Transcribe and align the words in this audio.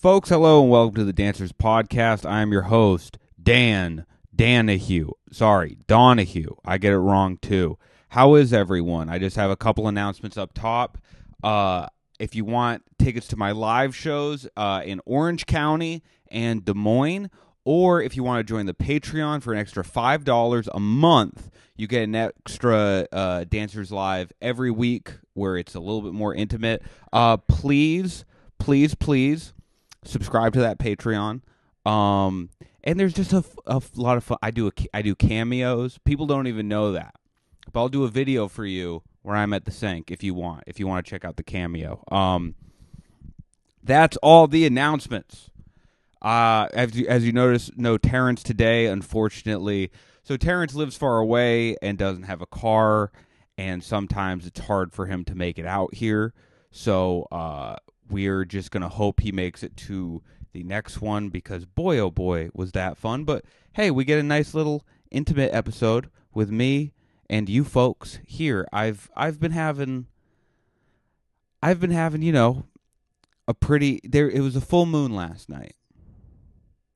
Folks, 0.00 0.28
hello 0.28 0.62
and 0.62 0.70
welcome 0.70 0.94
to 0.94 1.04
the 1.04 1.12
Dancers 1.12 1.50
Podcast. 1.50 2.24
I 2.24 2.40
am 2.40 2.52
your 2.52 2.62
host, 2.62 3.18
Dan 3.42 4.06
Danahue. 4.34 5.10
Sorry, 5.32 5.76
Donahue. 5.88 6.54
I 6.64 6.78
get 6.78 6.92
it 6.92 6.98
wrong 6.98 7.36
too. 7.36 7.78
How 8.10 8.36
is 8.36 8.52
everyone? 8.52 9.10
I 9.10 9.18
just 9.18 9.34
have 9.34 9.50
a 9.50 9.56
couple 9.56 9.88
announcements 9.88 10.36
up 10.36 10.54
top. 10.54 10.98
Uh, 11.42 11.88
if 12.20 12.36
you 12.36 12.44
want 12.44 12.84
tickets 12.96 13.26
to 13.26 13.36
my 13.36 13.50
live 13.50 13.96
shows 13.96 14.46
uh, 14.56 14.82
in 14.84 15.00
Orange 15.04 15.46
County 15.46 16.04
and 16.30 16.64
Des 16.64 16.74
Moines, 16.74 17.28
or 17.64 18.00
if 18.00 18.14
you 18.14 18.22
want 18.22 18.38
to 18.38 18.48
join 18.48 18.66
the 18.66 18.74
Patreon 18.74 19.42
for 19.42 19.52
an 19.52 19.58
extra 19.58 19.82
$5 19.82 20.68
a 20.72 20.78
month, 20.78 21.50
you 21.74 21.88
get 21.88 22.04
an 22.04 22.14
extra 22.14 23.08
uh, 23.10 23.42
Dancers 23.48 23.90
Live 23.90 24.30
every 24.40 24.70
week 24.70 25.14
where 25.34 25.56
it's 25.56 25.74
a 25.74 25.80
little 25.80 26.02
bit 26.02 26.12
more 26.12 26.36
intimate. 26.36 26.82
Uh, 27.12 27.36
please, 27.36 28.24
please, 28.60 28.94
please 28.94 29.54
subscribe 30.04 30.52
to 30.54 30.60
that 30.60 30.78
Patreon. 30.78 31.42
Um, 31.84 32.50
and 32.84 32.98
there's 32.98 33.14
just 33.14 33.32
a, 33.32 33.44
a 33.66 33.82
lot 33.96 34.16
of 34.16 34.24
fun. 34.24 34.38
I 34.42 34.50
do 34.50 34.68
a, 34.68 34.72
I 34.94 35.02
do 35.02 35.14
cameos. 35.14 35.98
People 36.04 36.26
don't 36.26 36.46
even 36.46 36.68
know 36.68 36.92
that, 36.92 37.14
but 37.72 37.80
I'll 37.80 37.88
do 37.88 38.04
a 38.04 38.08
video 38.08 38.48
for 38.48 38.64
you 38.64 39.02
where 39.22 39.36
I'm 39.36 39.52
at 39.52 39.64
the 39.64 39.70
sink 39.70 40.10
if 40.10 40.22
you 40.22 40.34
want. 40.34 40.64
If 40.66 40.78
you 40.78 40.86
want 40.86 41.04
to 41.04 41.10
check 41.10 41.24
out 41.24 41.36
the 41.36 41.42
cameo. 41.42 42.02
Um, 42.10 42.54
that's 43.82 44.16
all 44.18 44.46
the 44.46 44.66
announcements. 44.66 45.50
Uh, 46.20 46.68
as 46.72 46.96
you, 46.96 47.06
as 47.06 47.24
you 47.24 47.32
notice, 47.32 47.70
no 47.76 47.96
Terrence 47.96 48.42
today, 48.42 48.86
unfortunately. 48.86 49.90
So 50.24 50.36
Terrence 50.36 50.74
lives 50.74 50.96
far 50.96 51.18
away 51.18 51.76
and 51.80 51.96
doesn't 51.96 52.24
have 52.24 52.42
a 52.42 52.46
car, 52.46 53.12
and 53.56 53.82
sometimes 53.82 54.46
it's 54.46 54.60
hard 54.60 54.92
for 54.92 55.06
him 55.06 55.24
to 55.24 55.34
make 55.34 55.58
it 55.58 55.66
out 55.66 55.94
here. 55.94 56.34
So 56.70 57.28
uh, 57.32 57.76
we're 58.10 58.44
just 58.44 58.70
gonna 58.70 58.88
hope 58.88 59.20
he 59.20 59.32
makes 59.32 59.62
it 59.62 59.76
to 59.76 60.22
the 60.52 60.62
next 60.64 61.00
one 61.00 61.28
because 61.28 61.64
boy, 61.64 61.98
oh 61.98 62.10
boy, 62.10 62.50
was 62.54 62.72
that 62.72 62.96
fun. 62.96 63.24
But 63.24 63.44
hey, 63.72 63.90
we 63.90 64.04
get 64.04 64.18
a 64.18 64.22
nice 64.22 64.54
little 64.54 64.84
intimate 65.10 65.52
episode 65.52 66.10
with 66.34 66.50
me 66.50 66.92
and 67.28 67.48
you 67.48 67.64
folks 67.64 68.18
here. 68.24 68.66
I've 68.72 69.10
I've 69.16 69.40
been 69.40 69.52
having 69.52 70.06
I've 71.62 71.80
been 71.80 71.90
having, 71.90 72.22
you 72.22 72.32
know, 72.32 72.66
a 73.46 73.54
pretty 73.54 74.00
there 74.04 74.30
it 74.30 74.40
was 74.40 74.56
a 74.56 74.60
full 74.60 74.86
moon 74.86 75.14
last 75.14 75.48
night. 75.48 75.74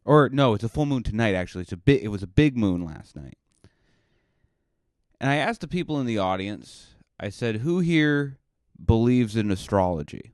Or 0.04 0.28
no, 0.28 0.54
it's 0.54 0.64
a 0.64 0.68
full 0.68 0.86
moon 0.86 1.02
tonight 1.02 1.34
actually. 1.34 1.62
It's 1.62 1.72
a 1.72 1.76
bit 1.76 2.02
it 2.02 2.08
was 2.08 2.22
a 2.22 2.28
big 2.28 2.56
moon 2.56 2.84
last 2.84 3.16
night. 3.16 3.38
And 5.20 5.30
I 5.30 5.36
asked 5.36 5.60
the 5.60 5.68
people 5.68 6.00
in 6.00 6.06
the 6.06 6.18
audience, 6.18 6.94
I 7.20 7.28
said, 7.28 7.56
"Who 7.56 7.78
here 7.78 8.38
believes 8.84 9.36
in 9.36 9.52
astrology?" 9.52 10.32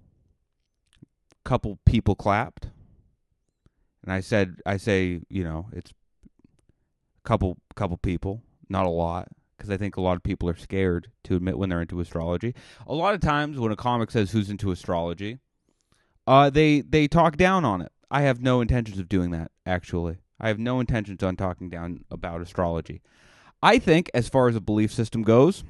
Couple 1.49 1.79
people 1.87 2.15
clapped. 2.15 2.69
And 4.03 4.13
I 4.13 4.21
said 4.21 4.57
I 4.67 4.77
say, 4.77 5.21
you 5.31 5.43
know, 5.45 5.69
it's 5.73 5.91
a 5.91 7.29
couple 7.29 7.57
couple 7.75 7.97
people, 7.97 8.43
not 8.69 8.85
a 8.85 8.91
lot 8.91 9.29
because 9.57 9.71
I 9.71 9.77
think 9.77 9.97
a 9.97 10.01
lot 10.01 10.17
of 10.17 10.23
people 10.23 10.49
are 10.49 10.57
scared 10.57 11.11
to 11.25 11.37
admit 11.37 11.59
when 11.59 11.69
they're 11.69 11.81
into 11.81 12.01
astrology. 12.01 12.55
A 12.87 12.95
lot 12.95 13.15
of 13.15 13.21
times 13.21 13.59
when 13.59 13.73
a 13.73 13.77
comic 13.77 14.11
says 14.11 14.31
who's 14.31 14.51
into 14.51 14.71
astrology, 14.71 15.39
uh, 16.27 16.51
they 16.51 16.81
they 16.83 17.09
talk 17.09 17.37
down 17.37 17.65
on 17.65 17.81
it. 17.81 17.93
I 18.11 18.23
have 18.23 18.41
no 18.41 18.61
intentions 18.61 18.99
of 18.99 19.09
doing 19.09 19.31
that. 19.33 19.51
Actually, 19.67 20.19
I 20.41 20.49
have 20.49 20.59
no 20.59 20.81
intentions 20.81 21.23
on 21.23 21.37
talking 21.37 21.69
down 21.69 22.05
about 22.11 22.41
astrology. 22.41 23.03
I 23.63 23.79
think, 23.79 24.11
as 24.15 24.29
far 24.29 24.49
as 24.49 24.55
a 24.55 24.61
belief 24.61 24.93
system 24.93 25.23
goes, 25.23 25.65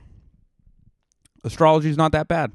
astrology 1.43 1.89
is 1.89 1.97
not 1.97 2.13
that 2.13 2.29
bad. 2.29 2.53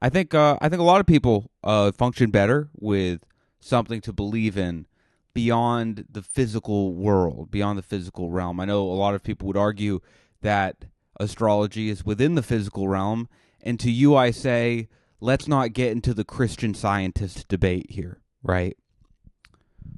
I 0.00 0.08
think 0.08 0.34
uh, 0.34 0.58
I 0.60 0.68
think 0.68 0.80
a 0.80 0.84
lot 0.84 1.00
of 1.00 1.06
people 1.06 1.50
uh, 1.64 1.92
function 1.92 2.30
better 2.30 2.68
with 2.78 3.24
something 3.60 4.00
to 4.02 4.12
believe 4.12 4.56
in 4.56 4.86
beyond 5.34 6.06
the 6.10 6.22
physical 6.22 6.94
world, 6.94 7.50
beyond 7.50 7.78
the 7.78 7.82
physical 7.82 8.30
realm. 8.30 8.60
I 8.60 8.64
know 8.64 8.82
a 8.82 8.92
lot 8.92 9.14
of 9.14 9.22
people 9.22 9.46
would 9.48 9.56
argue 9.56 10.00
that 10.42 10.84
astrology 11.18 11.88
is 11.88 12.04
within 12.04 12.34
the 12.34 12.42
physical 12.42 12.88
realm, 12.88 13.28
and 13.62 13.80
to 13.80 13.90
you 13.90 14.14
I 14.14 14.30
say, 14.30 14.88
let's 15.20 15.48
not 15.48 15.72
get 15.72 15.92
into 15.92 16.14
the 16.14 16.24
Christian 16.24 16.74
scientist 16.74 17.48
debate 17.48 17.90
here, 17.90 18.20
right? 18.42 18.76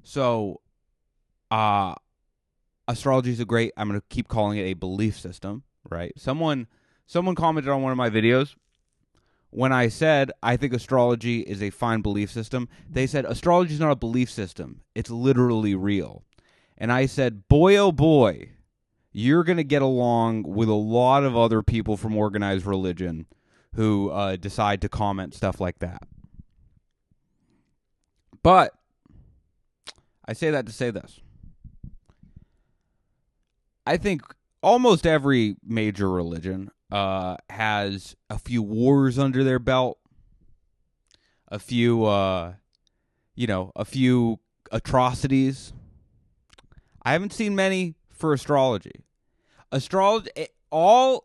So, 0.03 0.60
uh 1.50 1.94
astrology 2.87 3.31
is 3.31 3.41
a 3.41 3.44
great 3.44 3.72
I'm 3.76 3.88
going 3.88 4.00
to 4.00 4.06
keep 4.08 4.28
calling 4.28 4.58
it 4.58 4.62
a 4.62 4.75
belief 4.75 5.19
system, 5.19 5.64
right? 5.88 6.12
Someone 6.16 6.66
someone 7.06 7.34
commented 7.34 7.70
on 7.70 7.82
one 7.82 7.92
of 7.92 7.98
my 7.98 8.10
videos 8.10 8.54
when 9.50 9.72
I 9.72 9.88
said 9.88 10.31
I 10.42 10.56
think 10.56 10.72
astrology 10.72 11.41
is 11.41 11.62
a 11.62 11.70
fine 11.70 12.00
belief 12.00 12.31
system, 12.31 12.69
they 12.88 13.06
said 13.06 13.25
astrology 13.25 13.75
is 13.75 13.81
not 13.81 13.91
a 13.91 13.97
belief 13.97 14.31
system. 14.31 14.82
It's 14.94 15.10
literally 15.10 15.75
real. 15.75 16.25
And 16.76 16.92
I 16.92 17.06
said, 17.06 17.48
boy, 17.48 17.76
oh 17.76 17.91
boy, 17.91 18.50
you're 19.12 19.44
going 19.44 19.56
to 19.56 19.64
get 19.64 19.82
along 19.82 20.44
with 20.44 20.69
a 20.69 20.75
lot 20.75 21.25
of 21.25 21.37
other 21.37 21.62
people 21.62 21.97
from 21.97 22.16
organized 22.16 22.66
religion 22.66 23.26
who 23.75 24.10
uh, 24.10 24.37
decide 24.37 24.81
to 24.82 24.88
comment 24.88 25.34
stuff 25.34 25.60
like 25.60 25.81
that. 25.81 26.03
But 28.42 28.72
I 30.26 30.32
say 30.34 30.50
that 30.50 30.66
to 30.66 30.72
say 30.72 30.91
this. 30.91 31.20
I 33.87 33.97
think 33.97 34.22
almost 34.62 35.06
every 35.06 35.56
major 35.66 36.10
religion 36.10 36.70
uh, 36.91 37.37
has 37.50 38.16
a 38.31 38.38
few 38.38 38.62
wars 38.62 39.19
under 39.19 39.44
their 39.44 39.59
belt, 39.59 39.99
a 41.49 41.59
few, 41.59 42.04
uh, 42.04 42.54
you 43.34 43.47
know, 43.47 43.72
a 43.76 43.84
few 43.84 44.38
atrocities. 44.72 45.72
I 47.03 47.12
haven't 47.12 47.32
seen 47.32 47.54
many 47.54 47.94
for 48.10 48.32
astrology. 48.32 49.04
Astrology, 49.71 50.31
eh, 50.37 50.47
all 50.71 51.25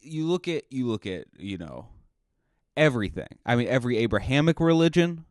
you 0.00 0.26
look 0.26 0.48
at, 0.48 0.64
you 0.70 0.86
look 0.86 1.06
at, 1.06 1.26
you 1.38 1.58
know, 1.58 1.88
everything. 2.76 3.38
I 3.44 3.56
mean, 3.56 3.68
every 3.68 3.98
Abrahamic 3.98 4.60
religion 4.60 5.24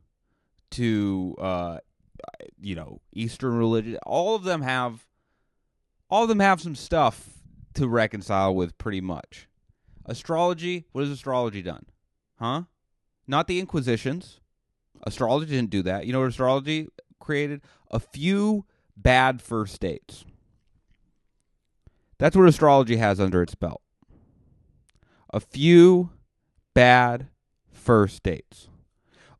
to, 0.71 1.35
uh, 1.39 1.79
you 2.61 2.75
know, 2.75 3.01
Eastern 3.13 3.57
religion, 3.57 3.97
all 4.05 4.35
of 4.35 4.43
them 4.43 4.61
have, 4.61 5.05
all 6.09 6.23
of 6.23 6.29
them 6.29 6.39
have 6.39 6.61
some 6.61 6.75
stuff 6.75 7.29
to 7.73 7.87
reconcile 7.87 8.53
with, 8.53 8.77
pretty 8.77 9.01
much. 9.01 9.48
Astrology, 10.09 10.85
what 10.91 11.03
has 11.03 11.11
astrology 11.11 11.61
done? 11.61 11.85
Huh? 12.39 12.63
Not 13.27 13.47
the 13.47 13.59
Inquisitions. 13.59 14.39
Astrology 15.03 15.51
didn't 15.51 15.69
do 15.69 15.83
that. 15.83 16.07
You 16.07 16.13
know 16.13 16.19
what 16.19 16.29
astrology 16.29 16.87
created? 17.19 17.61
A 17.91 17.99
few 17.99 18.65
bad 18.97 19.39
first 19.39 19.79
dates. 19.79 20.25
That's 22.17 22.35
what 22.35 22.47
astrology 22.47 22.97
has 22.97 23.19
under 23.19 23.43
its 23.43 23.53
belt. 23.53 23.81
A 25.31 25.39
few 25.39 26.09
bad 26.73 27.27
first 27.71 28.23
dates. 28.23 28.67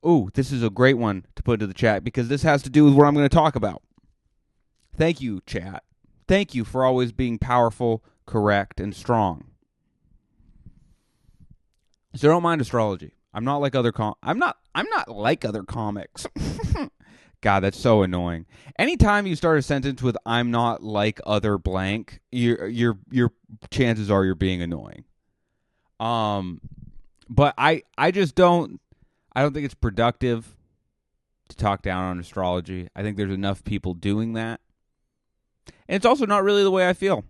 Ooh, 0.06 0.30
this 0.36 0.52
is 0.52 0.62
a 0.62 0.70
great 0.70 1.00
one 1.00 1.26
to 1.36 1.42
put 1.42 1.54
into 1.54 1.68
the 1.68 1.74
chat 1.74 2.04
because 2.04 2.28
this 2.28 2.44
has 2.44 2.62
to 2.62 2.70
do 2.70 2.86
with 2.86 2.94
what 2.94 3.08
I'm 3.08 3.16
going 3.16 3.28
to 3.28 3.36
talk 3.36 3.56
about. 3.56 3.82
Thank 4.96 5.20
you, 5.20 5.42
chat. 5.48 5.84
Thank 6.28 6.54
you 6.54 6.64
for 6.64 6.86
always 6.86 7.12
being 7.12 7.40
powerful, 7.40 8.04
correct, 8.28 8.80
and 8.80 8.96
strong. 8.96 9.49
So 12.16 12.28
don't 12.28 12.44
mind 12.44 12.62
astrology. 12.62 13.14
I'm 13.34 13.46
not 13.46 13.58
like 13.58 13.76
other 13.76 13.92
com. 13.92 14.16
I'm 14.24 14.40
not. 14.40 14.58
I'm 14.74 14.88
not 14.90 15.10
like 15.10 15.46
other 15.46 15.64
comics. 15.64 16.26
God, 17.42 17.62
that's 17.62 17.80
so 17.80 18.04
annoying. 18.04 18.46
Anytime 18.78 19.26
you 19.26 19.36
start 19.36 19.60
a 19.60 19.62
sentence 19.62 20.02
with 20.02 20.18
"I'm 20.26 20.52
not 20.52 20.84
like 20.84 21.22
other 21.26 21.58
blank," 21.58 22.20
your 22.32 22.68
your 22.68 22.98
your 23.12 23.32
chances 23.70 24.10
are 24.10 24.26
you're 24.26 24.36
being 24.36 24.62
annoying. 24.62 25.06
Um, 26.00 26.62
but 27.30 27.54
I 27.58 27.84
I 27.98 28.12
just 28.12 28.36
don't. 28.36 28.82
I 29.36 29.42
don't 29.42 29.54
think 29.54 29.66
it's 29.66 29.76
productive 29.76 30.58
to 31.50 31.56
talk 31.56 31.82
down 31.84 32.04
on 32.04 32.20
astrology. 32.20 32.90
I 32.96 33.04
think 33.04 33.16
there's 33.16 33.34
enough 33.34 33.64
people 33.64 33.94
doing 33.94 34.34
that, 34.34 34.60
and 35.88 35.96
it's 35.96 36.06
also 36.06 36.26
not 36.26 36.44
really 36.44 36.64
the 36.64 36.72
way 36.72 36.90
I 36.90 36.94
feel. 36.94 37.24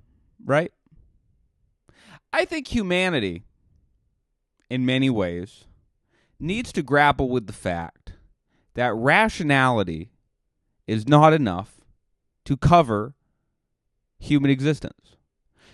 Right? 0.43 0.71
I 2.31 2.45
think 2.45 2.67
humanity 2.67 3.43
in 4.69 4.85
many 4.85 5.09
ways, 5.09 5.65
needs 6.39 6.71
to 6.73 6.83
grapple 6.83 7.29
with 7.29 7.47
the 7.47 7.53
fact 7.53 8.13
that 8.75 8.93
rationality 8.93 10.11
is 10.87 11.07
not 11.07 11.33
enough 11.33 11.81
to 12.45 12.55
cover 12.55 13.13
human 14.19 14.49
existence. 14.49 15.15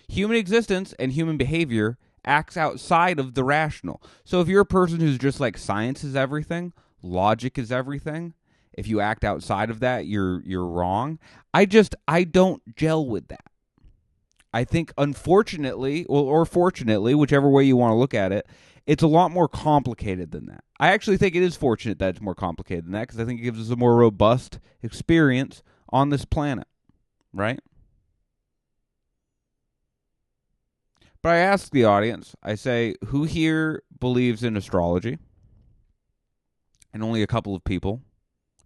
Human 0.07 0.37
existence 0.37 0.93
and 0.99 1.11
human 1.11 1.37
behavior 1.37 1.97
acts 2.23 2.57
outside 2.57 3.19
of 3.19 3.33
the 3.33 3.43
rational. 3.43 4.01
So 4.23 4.41
if 4.41 4.47
you're 4.47 4.61
a 4.61 4.65
person 4.65 4.99
who's 4.99 5.17
just 5.17 5.39
like 5.39 5.57
science 5.57 6.03
is 6.03 6.15
everything, 6.15 6.73
logic 7.01 7.57
is 7.57 7.71
everything, 7.71 8.33
if 8.73 8.87
you 8.87 8.99
act 8.99 9.23
outside 9.23 9.69
of 9.69 9.79
that, 9.79 10.05
you're 10.05 10.41
you're 10.43 10.65
wrong. 10.65 11.17
I 11.53 11.65
just 11.65 11.95
I 12.07 12.23
don't 12.23 12.61
gel 12.75 13.05
with 13.05 13.29
that. 13.29 13.45
I 14.53 14.63
think 14.63 14.93
unfortunately, 14.97 16.05
or, 16.05 16.41
or 16.41 16.45
fortunately, 16.45 17.15
whichever 17.15 17.49
way 17.49 17.63
you 17.63 17.77
want 17.77 17.91
to 17.91 17.95
look 17.95 18.13
at 18.13 18.31
it, 18.31 18.47
It's 18.87 19.03
a 19.03 19.07
lot 19.07 19.31
more 19.31 19.47
complicated 19.47 20.31
than 20.31 20.45
that. 20.45 20.63
I 20.79 20.91
actually 20.91 21.17
think 21.17 21.35
it 21.35 21.41
is 21.41 21.55
fortunate 21.55 21.97
that 21.99 22.09
it's 22.09 22.21
more 22.21 22.35
complicated 22.35 22.85
than 22.85 22.91
that 22.91 23.07
because 23.07 23.19
I 23.19 23.25
think 23.25 23.39
it 23.39 23.43
gives 23.43 23.59
us 23.59 23.69
a 23.69 23.75
more 23.75 23.95
robust 23.95 24.59
experience 24.83 25.63
on 25.89 26.09
this 26.09 26.25
planet, 26.25 26.67
right? 27.33 27.59
But 31.23 31.29
I 31.29 31.37
ask 31.37 31.71
the 31.71 31.85
audience, 31.85 32.35
I 32.43 32.53
say, 32.53 32.93
who 33.05 33.23
here 33.23 33.81
believes 33.99 34.43
in 34.43 34.55
astrology? 34.55 35.17
And 36.93 37.01
only 37.01 37.23
a 37.23 37.27
couple 37.27 37.55
of 37.55 37.63
people 37.63 38.01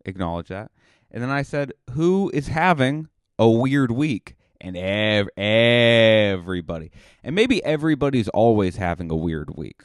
acknowledge 0.03 0.49
that. 0.49 0.71
And 1.09 1.23
then 1.23 1.29
I 1.29 1.41
said, 1.41 1.71
who 1.91 2.29
is 2.33 2.47
having 2.47 3.07
a 3.37 3.49
weird 3.49 3.91
week? 3.91 4.35
And 4.59 4.75
ev- 4.75 5.29
everybody. 5.37 6.91
And 7.23 7.33
maybe 7.33 7.63
everybody's 7.63 8.27
always 8.27 8.75
having 8.75 9.09
a 9.09 9.15
weird 9.15 9.55
week. 9.55 9.81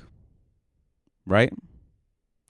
Right? 1.27 1.53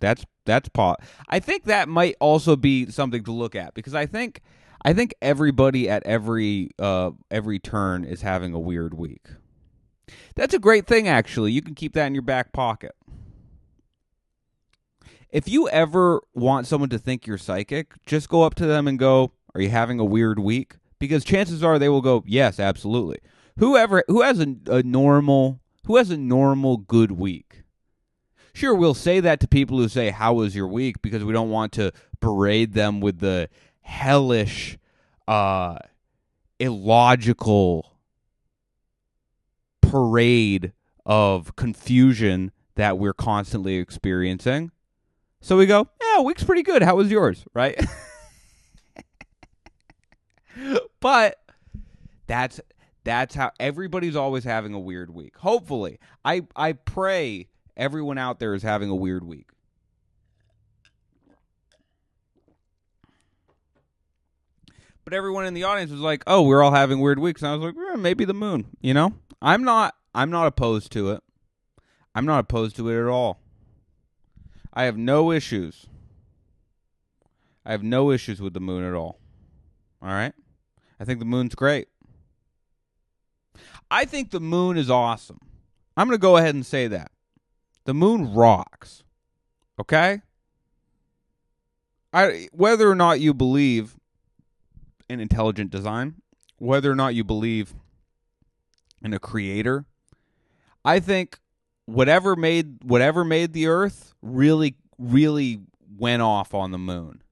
That's 0.00 0.24
that's 0.44 0.68
pot. 0.68 1.00
I 1.28 1.40
think 1.40 1.64
that 1.64 1.88
might 1.88 2.16
also 2.20 2.56
be 2.56 2.90
something 2.90 3.24
to 3.24 3.32
look 3.32 3.54
at 3.54 3.74
because 3.74 3.94
I 3.94 4.06
think 4.06 4.42
I 4.84 4.92
think 4.92 5.14
everybody 5.22 5.88
at 5.88 6.02
every 6.04 6.70
uh 6.78 7.12
every 7.30 7.58
turn 7.58 8.04
is 8.04 8.22
having 8.22 8.52
a 8.52 8.58
weird 8.58 8.94
week. 8.94 9.26
That's 10.34 10.54
a 10.54 10.58
great 10.58 10.86
thing 10.86 11.08
actually. 11.08 11.52
You 11.52 11.62
can 11.62 11.74
keep 11.74 11.94
that 11.94 12.06
in 12.06 12.14
your 12.14 12.22
back 12.22 12.52
pocket. 12.52 12.94
If 15.30 15.48
you 15.48 15.68
ever 15.70 16.20
want 16.34 16.66
someone 16.66 16.90
to 16.90 16.98
think 16.98 17.26
you're 17.26 17.38
psychic, 17.38 17.92
just 18.06 18.28
go 18.28 18.42
up 18.42 18.54
to 18.56 18.66
them 18.66 18.86
and 18.86 18.98
go, 18.98 19.32
"Are 19.54 19.60
you 19.60 19.70
having 19.70 19.98
a 19.98 20.04
weird 20.04 20.38
week?" 20.38 20.76
Because 21.00 21.24
chances 21.24 21.64
are 21.64 21.78
they 21.78 21.88
will 21.88 22.02
go, 22.02 22.22
"Yes, 22.26 22.60
absolutely." 22.60 23.18
Whoever 23.58 24.04
who 24.06 24.22
has 24.22 24.38
a, 24.38 24.54
a 24.66 24.82
normal 24.82 25.60
who 25.86 25.96
has 25.96 26.10
a 26.10 26.16
normal 26.16 26.76
good 26.76 27.12
week. 27.12 27.63
Sure, 28.54 28.74
we'll 28.74 28.94
say 28.94 29.18
that 29.20 29.40
to 29.40 29.48
people 29.48 29.76
who 29.78 29.88
say, 29.88 30.10
"How 30.10 30.32
was 30.34 30.54
your 30.54 30.68
week?" 30.68 31.02
because 31.02 31.24
we 31.24 31.32
don't 31.32 31.50
want 31.50 31.72
to 31.72 31.92
berate 32.20 32.72
them 32.72 33.00
with 33.00 33.18
the 33.18 33.50
hellish, 33.82 34.78
uh, 35.26 35.76
illogical 36.60 37.98
parade 39.82 40.72
of 41.04 41.54
confusion 41.56 42.52
that 42.76 42.96
we're 42.96 43.12
constantly 43.12 43.76
experiencing. 43.76 44.70
So 45.40 45.56
we 45.56 45.66
go, 45.66 45.88
yeah, 46.02 46.22
week's 46.22 46.44
pretty 46.44 46.62
good. 46.62 46.82
How 46.82 46.96
was 46.96 47.10
yours? 47.10 47.44
Right? 47.54 47.78
but 51.00 51.38
that's 52.26 52.60
that's 53.04 53.34
how 53.34 53.50
everybody's 53.60 54.16
always 54.16 54.44
having 54.44 54.72
a 54.74 54.80
weird 54.80 55.12
week. 55.12 55.36
Hopefully. 55.38 55.98
I 56.24 56.42
I 56.56 56.72
pray 56.72 57.48
everyone 57.76 58.18
out 58.18 58.38
there 58.38 58.54
is 58.54 58.62
having 58.62 58.90
a 58.90 58.94
weird 58.94 59.24
week. 59.24 59.48
But 65.04 65.12
everyone 65.12 65.44
in 65.44 65.54
the 65.54 65.64
audience 65.64 65.90
was 65.90 66.00
like, 66.00 66.24
"Oh, 66.26 66.42
we're 66.42 66.62
all 66.62 66.72
having 66.72 67.00
weird 67.00 67.18
weeks." 67.18 67.42
And 67.42 67.50
I 67.50 67.56
was 67.56 67.74
like, 67.74 67.98
"Maybe 67.98 68.24
the 68.24 68.32
moon." 68.32 68.66
You 68.80 68.94
know, 68.94 69.12
I'm 69.42 69.62
not. 69.62 69.94
I'm 70.14 70.30
not 70.30 70.46
opposed 70.46 70.92
to 70.92 71.10
it. 71.10 71.22
I'm 72.14 72.24
not 72.24 72.38
opposed 72.38 72.76
to 72.76 72.88
it 72.88 72.98
at 72.98 73.08
all. 73.08 73.40
I 74.72 74.84
have 74.84 74.96
no 74.96 75.30
issues. 75.30 75.86
I 77.66 77.72
have 77.72 77.82
no 77.82 78.10
issues 78.10 78.40
with 78.40 78.54
the 78.54 78.60
moon 78.60 78.84
at 78.84 78.94
all. 78.94 79.18
All 80.02 80.08
right? 80.08 80.34
I 81.00 81.04
think 81.04 81.18
the 81.18 81.24
moon's 81.24 81.54
great. 81.54 81.88
I 83.90 84.04
think 84.04 84.30
the 84.30 84.40
moon 84.40 84.76
is 84.76 84.90
awesome. 84.90 85.40
I'm 85.96 86.08
going 86.08 86.18
to 86.18 86.22
go 86.22 86.36
ahead 86.36 86.54
and 86.54 86.64
say 86.64 86.88
that. 86.88 87.10
The 87.84 87.94
moon 87.94 88.32
rocks. 88.32 89.02
Okay? 89.78 90.22
I 92.12 92.48
whether 92.52 92.88
or 92.88 92.94
not 92.94 93.20
you 93.20 93.34
believe 93.34 93.96
in 95.08 95.20
intelligent 95.20 95.70
design, 95.70 96.14
whether 96.58 96.90
or 96.90 96.94
not 96.94 97.14
you 97.14 97.24
believe 97.24 97.74
in 99.02 99.12
a 99.12 99.18
creator, 99.18 99.84
I 100.84 101.00
think 101.00 101.40
whatever 101.86 102.36
made 102.36 102.84
whatever 102.84 103.24
made 103.24 103.52
the 103.52 103.66
earth 103.66 104.14
really 104.22 104.76
really 104.98 105.60
went 105.98 106.22
off 106.22 106.54
on 106.54 106.70
the 106.70 106.78
moon. 106.78 107.22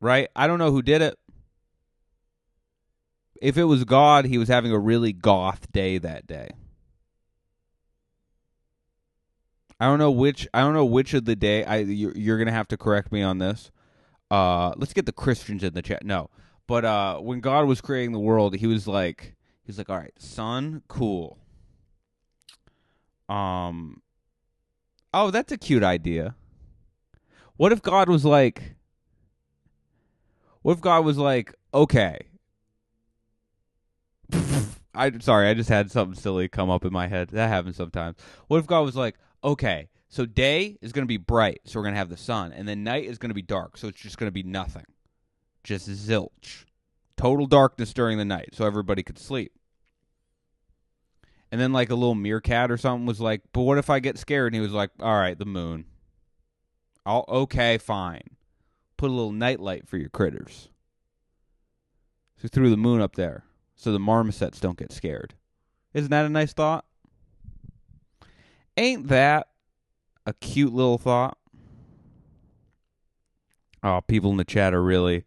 Right? 0.00 0.28
I 0.36 0.46
don't 0.46 0.58
know 0.58 0.70
who 0.70 0.82
did 0.82 1.00
it. 1.00 1.18
If 3.40 3.56
it 3.56 3.64
was 3.64 3.84
God, 3.84 4.26
he 4.26 4.38
was 4.38 4.48
having 4.48 4.72
a 4.72 4.78
really 4.78 5.12
goth 5.12 5.70
day 5.72 5.98
that 5.98 6.26
day. 6.26 6.50
I 9.82 9.86
don't 9.86 9.98
know 9.98 10.12
which 10.12 10.46
I 10.54 10.60
don't 10.60 10.74
know 10.74 10.84
which 10.84 11.12
of 11.12 11.24
the 11.24 11.34
day 11.34 11.64
I 11.64 11.78
you're, 11.78 12.12
you're 12.16 12.44
to 12.44 12.52
have 12.52 12.68
to 12.68 12.76
correct 12.76 13.10
me 13.10 13.20
on 13.20 13.38
this. 13.38 13.72
Uh 14.30 14.72
let's 14.76 14.92
get 14.92 15.06
the 15.06 15.12
Christians 15.12 15.64
in 15.64 15.74
the 15.74 15.82
chat. 15.82 16.04
No. 16.04 16.30
But 16.68 16.84
uh 16.84 17.18
when 17.18 17.40
God 17.40 17.66
was 17.66 17.80
creating 17.80 18.12
the 18.12 18.20
world, 18.20 18.54
he 18.54 18.68
was 18.68 18.86
like 18.86 19.34
he's 19.64 19.78
like, 19.78 19.90
"All 19.90 19.98
right, 19.98 20.12
sun, 20.20 20.82
cool. 20.86 21.36
Um 23.28 24.02
Oh, 25.12 25.32
that's 25.32 25.50
a 25.50 25.58
cute 25.58 25.82
idea. 25.82 26.36
What 27.56 27.72
if 27.72 27.82
God 27.82 28.08
was 28.08 28.24
like 28.24 28.76
What 30.62 30.74
if 30.74 30.80
God 30.80 31.04
was 31.04 31.18
like, 31.18 31.56
"Okay, 31.74 32.20
I'm 34.94 35.20
sorry, 35.20 35.48
I 35.48 35.54
just 35.54 35.68
had 35.70 35.90
something 35.90 36.14
silly 36.14 36.46
come 36.46 36.70
up 36.70 36.84
in 36.84 36.92
my 36.92 37.08
head. 37.08 37.30
That 37.30 37.48
happens 37.48 37.74
sometimes. 37.74 38.16
What 38.46 38.58
if 38.58 38.68
God 38.68 38.82
was 38.82 38.94
like, 38.94 39.16
okay, 39.44 39.88
so 40.08 40.26
day 40.26 40.76
is 40.80 40.92
going 40.92 41.04
to 41.04 41.08
be 41.08 41.16
bright, 41.16 41.60
so 41.64 41.78
we're 41.78 41.84
going 41.84 41.94
to 41.94 41.98
have 41.98 42.08
the 42.08 42.16
sun, 42.16 42.52
and 42.52 42.68
then 42.68 42.84
night 42.84 43.04
is 43.04 43.18
going 43.18 43.30
to 43.30 43.34
be 43.34 43.42
dark, 43.42 43.76
so 43.76 43.88
it's 43.88 44.00
just 44.00 44.18
going 44.18 44.28
to 44.28 44.32
be 44.32 44.42
nothing, 44.42 44.84
just 45.64 45.88
zilch, 45.88 46.64
total 47.16 47.46
darkness 47.46 47.92
during 47.92 48.18
the 48.18 48.24
night, 48.24 48.50
so 48.52 48.66
everybody 48.66 49.02
could 49.02 49.18
sleep. 49.18 49.52
And 51.50 51.60
then 51.60 51.72
like 51.72 51.90
a 51.90 51.94
little 51.94 52.14
meerkat 52.14 52.70
or 52.70 52.78
something 52.78 53.04
was 53.04 53.20
like, 53.20 53.42
but 53.52 53.62
what 53.62 53.76
if 53.76 53.90
I 53.90 54.00
get 54.00 54.16
scared? 54.16 54.54
And 54.54 54.54
he 54.54 54.62
was 54.62 54.72
like, 54.72 54.90
all 55.00 55.20
right, 55.20 55.38
the 55.38 55.44
moon. 55.44 55.84
I'll 57.04 57.26
okay, 57.28 57.76
fine. 57.76 58.22
Put 58.96 59.10
a 59.10 59.12
little 59.12 59.32
nightlight 59.32 59.86
for 59.86 59.98
your 59.98 60.08
critters. 60.08 60.70
So 62.38 62.48
threw 62.48 62.70
the 62.70 62.76
moon 62.78 63.02
up 63.02 63.16
there 63.16 63.44
so 63.76 63.92
the 63.92 63.98
marmosets 63.98 64.60
don't 64.60 64.78
get 64.78 64.92
scared. 64.92 65.34
Isn't 65.92 66.10
that 66.10 66.24
a 66.24 66.30
nice 66.30 66.54
thought? 66.54 66.86
Ain't 68.76 69.08
that 69.08 69.48
a 70.26 70.32
cute 70.32 70.72
little 70.72 70.98
thought? 70.98 71.36
Oh, 73.82 74.00
people 74.00 74.30
in 74.30 74.36
the 74.36 74.44
chat 74.44 74.72
are 74.72 74.82
really 74.82 75.24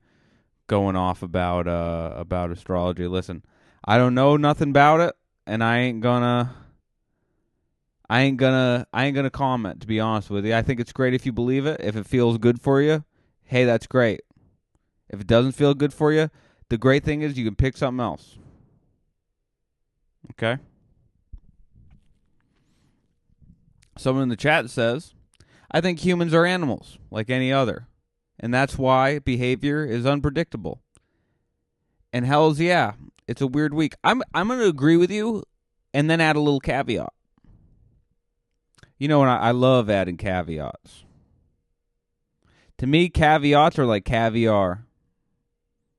going 0.68 0.96
off 0.96 1.22
about 1.22 1.68
uh 1.68 2.14
about 2.16 2.52
astrology. 2.52 3.08
Listen, 3.08 3.44
I 3.84 3.98
don't 3.98 4.16
know 4.16 4.38
nothing 4.38 4.70
about 4.70 5.02
it, 5.02 5.16
and 5.46 5.64
I 5.64 5.80
ain't 5.80 6.02
gonna 6.02 6.56
I 8.10 8.22
ain't 8.22 8.38
gonna 8.38 8.88
I 8.94 9.06
ain't 9.06 9.16
gonna 9.16 9.30
comment 9.30 9.82
to 9.82 9.88
be 9.88 10.00
honest 10.00 10.30
with 10.30 10.46
you. 10.46 10.56
I 10.56 10.62
think 10.62 10.80
it's 10.80 10.94
great 10.94 11.14
if 11.14 11.26
you 11.26 11.32
believe 11.32 11.66
it. 11.66 11.82
If 11.82 11.96
it 11.96 12.06
feels 12.06 12.38
good 12.38 12.62
for 12.62 12.82
you, 12.82 13.04
hey, 13.44 13.66
that's 13.66 13.88
great. 13.88 14.22
If 15.10 15.22
it 15.22 15.28
doesn't 15.28 15.52
feel 15.52 15.74
good 15.74 15.94
for 15.94 16.12
you, 16.12 16.30
the 16.70 16.78
great 16.78 17.04
thing 17.04 17.22
is 17.22 17.38
you 17.38 17.46
can 17.46 17.56
pick 17.56 17.78
something 17.78 18.04
else. 18.04 18.38
Okay? 20.32 20.60
Someone 23.98 24.24
in 24.24 24.30
the 24.30 24.36
chat 24.36 24.70
says, 24.70 25.14
I 25.72 25.82
think 25.82 26.00
humans 26.00 26.34
are 26.34 26.46
animals, 26.46 26.98
like 27.10 27.30
any 27.30 27.52
other. 27.52 27.88
And 28.40 28.54
that's 28.54 28.78
why 28.78 29.20
behavior 29.20 29.86
is 29.86 30.06
unpredictable. 30.06 30.82
And 32.12 32.26
hell's 32.26 32.60
yeah, 32.60 32.94
it's 33.28 33.42
a 33.42 33.48
weird 33.48 33.74
week. 33.74 33.96
I'm 34.04 34.22
I'm 34.34 34.48
gonna 34.48 34.66
agree 34.66 34.98
with 34.98 35.12
you 35.12 35.44
and 35.94 36.10
then 36.10 36.22
add 36.22 36.36
a 36.36 36.42
little 36.42 36.60
caveat. 36.60 37.14
You 38.98 39.08
know, 39.08 39.22
and 39.22 39.30
I, 39.30 39.38
I 39.38 39.52
love 39.52 39.90
adding 39.90 40.18
caveats. 40.18 41.04
To 42.78 42.88
me, 42.88 43.10
caveats 43.10 43.80
are 43.80 43.86
like 43.86 44.06
caviar. 44.06 44.86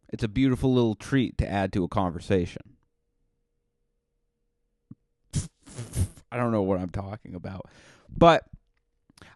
It's 0.09 0.23
a 0.25 0.29
beautiful 0.29 0.73
little 0.73 0.95
treat 0.95 1.37
to 1.39 1.51
add 1.51 1.73
to 1.73 1.85
a 1.85 1.89
conversation. 1.89 2.76
I 6.37 6.43
don't 6.43 6.53
know 6.53 6.63
what 6.63 6.79
I'm 6.79 6.91
talking 6.91 7.35
about. 7.35 7.67
But 8.15 8.45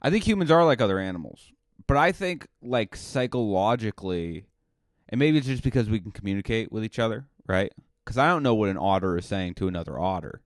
I 0.03 0.11
think 0.11 0.27
humans 0.27 0.51
are 0.51 0.65
like 0.67 0.83
other 0.83 0.99
animals. 0.99 1.51
But 1.87 1.97
I 1.97 2.13
think 2.13 2.47
like 2.61 2.95
psychologically 2.95 4.45
and 5.09 5.19
maybe 5.19 5.39
it's 5.39 5.47
just 5.47 5.65
because 5.65 5.89
we 5.89 5.99
can 5.99 6.13
communicate 6.13 6.71
with 6.71 6.85
each 6.85 6.99
other, 6.99 7.27
right? 7.49 7.73
Cuz 8.05 8.19
I 8.19 8.29
don't 8.29 8.43
know 8.43 8.55
what 8.55 8.69
an 8.69 8.77
otter 8.79 9.17
is 9.17 9.25
saying 9.25 9.55
to 9.55 9.67
another 9.67 9.99
otter. 9.99 10.43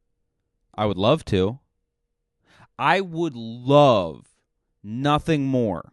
I 0.74 0.86
would 0.86 0.96
love 0.96 1.24
to. 1.26 1.58
I 2.78 3.00
would 3.00 3.34
love 3.34 4.28
nothing 4.82 5.46
more 5.46 5.92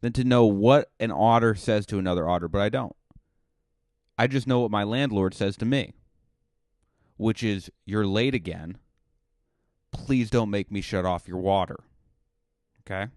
than 0.00 0.12
to 0.14 0.24
know 0.24 0.44
what 0.44 0.90
an 0.98 1.12
otter 1.12 1.54
says 1.54 1.86
to 1.86 1.98
another 1.98 2.28
otter, 2.28 2.48
but 2.48 2.60
I 2.60 2.68
don't. 2.68 2.96
I 4.18 4.26
just 4.26 4.46
know 4.46 4.60
what 4.60 4.70
my 4.70 4.84
landlord 4.84 5.34
says 5.34 5.56
to 5.58 5.64
me, 5.64 5.94
which 7.16 7.42
is, 7.42 7.70
You're 7.86 8.06
late 8.06 8.34
again. 8.34 8.78
Please 9.92 10.30
don't 10.30 10.50
make 10.50 10.70
me 10.70 10.80
shut 10.80 11.04
off 11.04 11.28
your 11.28 11.38
water. 11.38 11.78
Okay? 12.80 13.10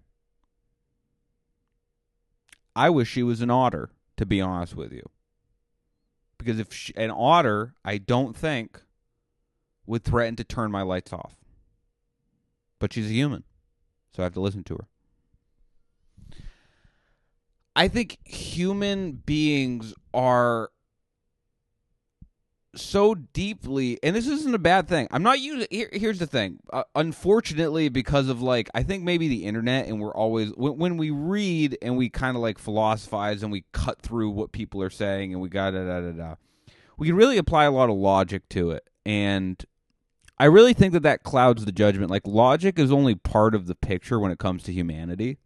I 2.76 2.90
wish 2.90 3.10
she 3.10 3.24
was 3.24 3.42
an 3.42 3.50
otter, 3.50 3.90
to 4.18 4.26
be 4.26 4.42
honest 4.42 4.76
with 4.76 4.92
you. 4.92 5.10
Because 6.38 6.60
if 6.60 6.74
she, 6.74 6.94
an 6.96 7.10
otter, 7.10 7.74
I 7.84 7.98
don't 7.98 8.36
think, 8.36 8.82
would 9.86 10.04
threaten 10.04 10.36
to 10.36 10.44
turn 10.44 10.72
my 10.72 10.82
lights 10.82 11.14
off. 11.14 11.36
But 12.80 12.94
she's 12.94 13.10
a 13.10 13.14
human, 13.14 13.44
so 14.14 14.22
I 14.22 14.26
have 14.26 14.34
to 14.34 14.42
listen 14.42 14.64
to 14.66 14.76
her. 14.76 14.88
I 17.76 17.88
think 17.88 18.20
human 18.24 19.14
beings 19.14 19.94
are 20.14 20.72
so 22.76 23.16
deeply 23.16 24.00
and 24.04 24.16
this 24.16 24.28
isn't 24.28 24.54
a 24.54 24.60
bad 24.60 24.88
thing. 24.88 25.08
I'm 25.12 25.24
not 25.24 25.40
using 25.40 25.68
here, 25.72 25.90
here's 25.92 26.20
the 26.20 26.28
thing. 26.28 26.60
Uh, 26.72 26.84
unfortunately 26.96 27.90
because 27.90 28.30
of 28.30 28.42
like 28.42 28.70
i 28.74 28.84
think 28.84 29.04
maybe 29.04 29.28
the 29.28 29.46
internet 29.46 29.88
and 29.88 30.00
we're 30.00 30.14
always 30.14 30.52
when, 30.56 30.78
when 30.78 30.98
we 30.98 31.10
read 31.10 31.78
and 31.82 31.98
we 31.98 32.10
kind 32.10 32.36
of 32.36 32.42
like 32.42 32.58
philosophize 32.58 33.44
and 33.44 33.52
we 33.52 33.66
cut 33.72 34.02
through 34.02 34.30
what 34.30 34.52
people 34.52 34.82
are 34.82 34.90
saying 34.90 35.34
and 35.34 35.42
we 35.42 35.50
got 35.50 35.72
da 35.72 35.84
da 35.86 36.02
da 36.02 36.12
da 36.12 36.36
we 36.98 37.08
can 37.08 37.16
really 37.16 37.38
apply 37.38 37.66
a 37.66 37.72
lot 37.72 37.90
of 37.90 37.96
logic 37.96 38.48
to 38.50 38.72
it. 38.72 38.90
And 39.06 39.64
i 40.38 40.46
really 40.46 40.74
think 40.74 40.94
that 40.94 41.04
that 41.04 41.24
clouds 41.24 41.66
the 41.66 41.72
judgment. 41.72 42.12
Like 42.12 42.26
logic 42.26 42.80
is 42.80 42.92
only 42.92 43.16
part 43.16 43.56
of 43.56 43.68
the 43.68 43.76
picture 43.76 44.20
when 44.20 44.32
it 44.32 44.40
comes 44.40 44.64
to 44.64 44.74
humanity 44.74 45.38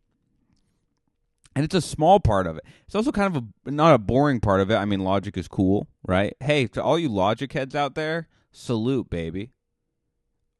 and 1.55 1.65
it's 1.65 1.75
a 1.75 1.81
small 1.81 2.19
part 2.19 2.47
of 2.47 2.57
it. 2.57 2.63
It's 2.85 2.95
also 2.95 3.11
kind 3.11 3.35
of 3.35 3.43
a 3.65 3.71
not 3.71 3.93
a 3.93 3.99
boring 3.99 4.39
part 4.39 4.61
of 4.61 4.71
it. 4.71 4.75
I 4.75 4.85
mean, 4.85 5.01
logic 5.01 5.37
is 5.37 5.47
cool, 5.47 5.87
right? 6.07 6.35
Hey, 6.39 6.67
to 6.67 6.83
all 6.83 6.97
you 6.99 7.09
logic 7.09 7.53
heads 7.53 7.75
out 7.75 7.95
there, 7.95 8.27
salute, 8.51 9.09
baby. 9.09 9.51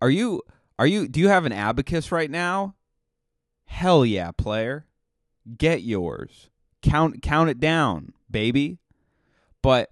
Are 0.01 0.09
you 0.09 0.41
are 0.77 0.87
you 0.87 1.07
do 1.07 1.19
you 1.19 1.27
have 1.29 1.45
an 1.45 1.51
abacus 1.51 2.11
right 2.11 2.29
now? 2.29 2.75
Hell 3.65 4.05
yeah, 4.05 4.31
player. 4.31 4.85
Get 5.57 5.83
yours. 5.83 6.49
Count 6.81 7.21
count 7.21 7.49
it 7.49 7.59
down, 7.59 8.13
baby. 8.29 8.79
But 9.61 9.89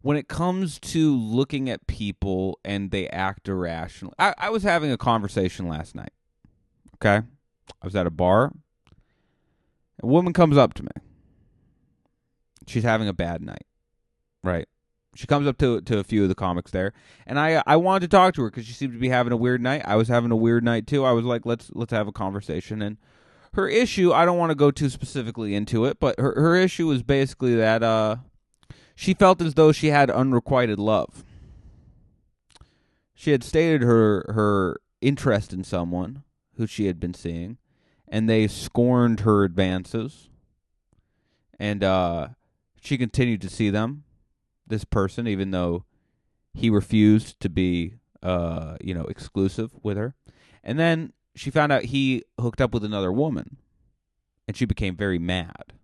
when 0.00 0.16
it 0.16 0.28
comes 0.28 0.78
to 0.78 1.16
looking 1.16 1.68
at 1.68 1.86
people 1.88 2.60
and 2.64 2.92
they 2.92 3.08
act 3.08 3.48
irrationally, 3.48 4.14
I, 4.18 4.34
I 4.38 4.50
was 4.50 4.62
having 4.62 4.92
a 4.92 4.96
conversation 4.96 5.68
last 5.68 5.94
night. 5.94 6.12
Okay, 6.94 7.26
I 7.82 7.84
was 7.84 7.96
at 7.96 8.06
a 8.06 8.10
bar 8.10 8.52
a 10.02 10.06
woman 10.06 10.32
comes 10.32 10.56
up 10.56 10.74
to 10.74 10.82
me. 10.82 10.88
She's 12.66 12.84
having 12.84 13.08
a 13.08 13.12
bad 13.12 13.42
night, 13.42 13.66
right? 14.42 14.68
She 15.14 15.26
comes 15.26 15.46
up 15.46 15.56
to 15.58 15.80
to 15.80 15.98
a 15.98 16.04
few 16.04 16.24
of 16.24 16.28
the 16.28 16.34
comics 16.34 16.70
there, 16.70 16.92
and 17.26 17.38
I 17.38 17.62
I 17.66 17.76
wanted 17.76 18.10
to 18.10 18.16
talk 18.16 18.34
to 18.34 18.42
her 18.42 18.50
because 18.50 18.66
she 18.66 18.72
seemed 18.72 18.92
to 18.92 18.98
be 18.98 19.08
having 19.08 19.32
a 19.32 19.36
weird 19.36 19.62
night. 19.62 19.82
I 19.84 19.96
was 19.96 20.08
having 20.08 20.30
a 20.30 20.36
weird 20.36 20.62
night 20.62 20.86
too. 20.86 21.04
I 21.04 21.12
was 21.12 21.24
like, 21.24 21.46
let's 21.46 21.70
let's 21.72 21.92
have 21.92 22.08
a 22.08 22.12
conversation. 22.12 22.82
And 22.82 22.98
her 23.54 23.68
issue, 23.68 24.12
I 24.12 24.26
don't 24.26 24.36
want 24.36 24.50
to 24.50 24.56
go 24.56 24.70
too 24.70 24.90
specifically 24.90 25.54
into 25.54 25.86
it, 25.86 25.98
but 25.98 26.20
her 26.20 26.34
her 26.38 26.54
issue 26.56 26.88
was 26.88 27.02
basically 27.02 27.54
that 27.54 27.82
uh, 27.82 28.16
she 28.94 29.14
felt 29.14 29.40
as 29.40 29.54
though 29.54 29.72
she 29.72 29.88
had 29.88 30.10
unrequited 30.10 30.78
love. 30.78 31.24
She 33.14 33.30
had 33.30 33.42
stated 33.42 33.80
her 33.82 34.26
her 34.34 34.80
interest 35.00 35.54
in 35.54 35.64
someone 35.64 36.24
who 36.56 36.66
she 36.66 36.86
had 36.86 37.00
been 37.00 37.14
seeing, 37.14 37.56
and 38.08 38.28
they 38.28 38.46
scorned 38.46 39.20
her 39.20 39.44
advances. 39.44 40.28
And 41.58 41.82
uh, 41.82 42.28
she 42.80 42.98
continued 42.98 43.40
to 43.42 43.48
see 43.48 43.70
them, 43.70 44.04
this 44.66 44.84
person, 44.84 45.26
even 45.26 45.50
though 45.50 45.84
he 46.54 46.70
refused 46.70 47.40
to 47.40 47.48
be, 47.48 47.94
uh, 48.22 48.76
you 48.80 48.94
know, 48.94 49.04
exclusive 49.04 49.72
with 49.82 49.96
her. 49.96 50.14
And 50.62 50.78
then 50.78 51.12
she 51.34 51.50
found 51.50 51.72
out 51.72 51.84
he 51.84 52.24
hooked 52.40 52.60
up 52.60 52.72
with 52.72 52.84
another 52.84 53.12
woman, 53.12 53.58
and 54.48 54.56
she 54.56 54.64
became 54.64 54.96
very 54.96 55.18
mad. 55.18 55.74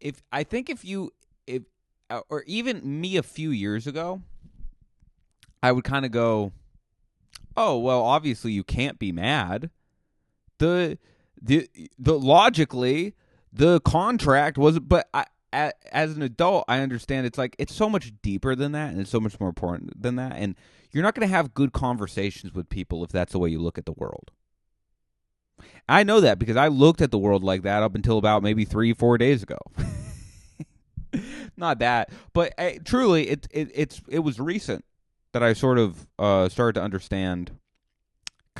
If 0.00 0.22
I 0.32 0.42
think 0.42 0.68
if 0.68 0.84
you 0.84 1.12
if 1.46 1.62
uh, 2.10 2.22
or 2.28 2.42
even 2.46 3.00
me 3.00 3.16
a 3.16 3.22
few 3.22 3.50
years 3.50 3.86
ago, 3.86 4.22
I 5.62 5.72
would 5.72 5.84
kind 5.84 6.04
of 6.04 6.10
go, 6.10 6.52
"Oh, 7.56 7.78
well, 7.78 8.02
obviously 8.02 8.52
you 8.52 8.64
can't 8.64 8.98
be 8.98 9.12
mad." 9.12 9.70
The 10.62 10.98
the 11.42 11.68
the 11.98 12.16
logically 12.16 13.14
the 13.52 13.80
contract 13.80 14.56
was 14.56 14.78
but 14.78 15.08
I, 15.12 15.24
as 15.90 16.16
an 16.16 16.22
adult 16.22 16.64
i 16.68 16.78
understand 16.78 17.26
it's 17.26 17.36
like 17.36 17.56
it's 17.58 17.74
so 17.74 17.88
much 17.88 18.12
deeper 18.22 18.54
than 18.54 18.72
that 18.72 18.92
and 18.92 19.00
it's 19.00 19.10
so 19.10 19.20
much 19.20 19.38
more 19.40 19.48
important 19.48 20.00
than 20.00 20.16
that 20.16 20.34
and 20.36 20.54
you're 20.92 21.02
not 21.02 21.14
going 21.14 21.28
to 21.28 21.34
have 21.34 21.52
good 21.52 21.72
conversations 21.72 22.54
with 22.54 22.68
people 22.68 23.02
if 23.02 23.10
that's 23.10 23.32
the 23.32 23.38
way 23.38 23.48
you 23.48 23.58
look 23.58 23.78
at 23.78 23.86
the 23.86 23.92
world. 23.92 24.30
I 25.88 26.02
know 26.02 26.20
that 26.20 26.38
because 26.38 26.56
i 26.56 26.68
looked 26.68 27.00
at 27.00 27.10
the 27.10 27.18
world 27.18 27.42
like 27.42 27.62
that 27.62 27.82
up 27.82 27.94
until 27.94 28.18
about 28.18 28.42
maybe 28.42 28.64
three 28.64 28.92
four 28.94 29.18
days 29.18 29.42
ago. 29.42 29.58
Not 31.56 31.80
that 31.80 32.10
but 32.32 32.54
uh, 32.56 32.72
truly 32.84 33.28
it, 33.28 33.48
it 33.50 33.70
it's 33.74 34.00
it 34.08 34.20
was 34.20 34.38
recent 34.38 34.84
that 35.32 35.42
i 35.42 35.52
sort 35.52 35.78
of 35.78 36.06
uh, 36.18 36.48
started 36.48 36.74
to 36.74 36.82
understand 36.82 37.50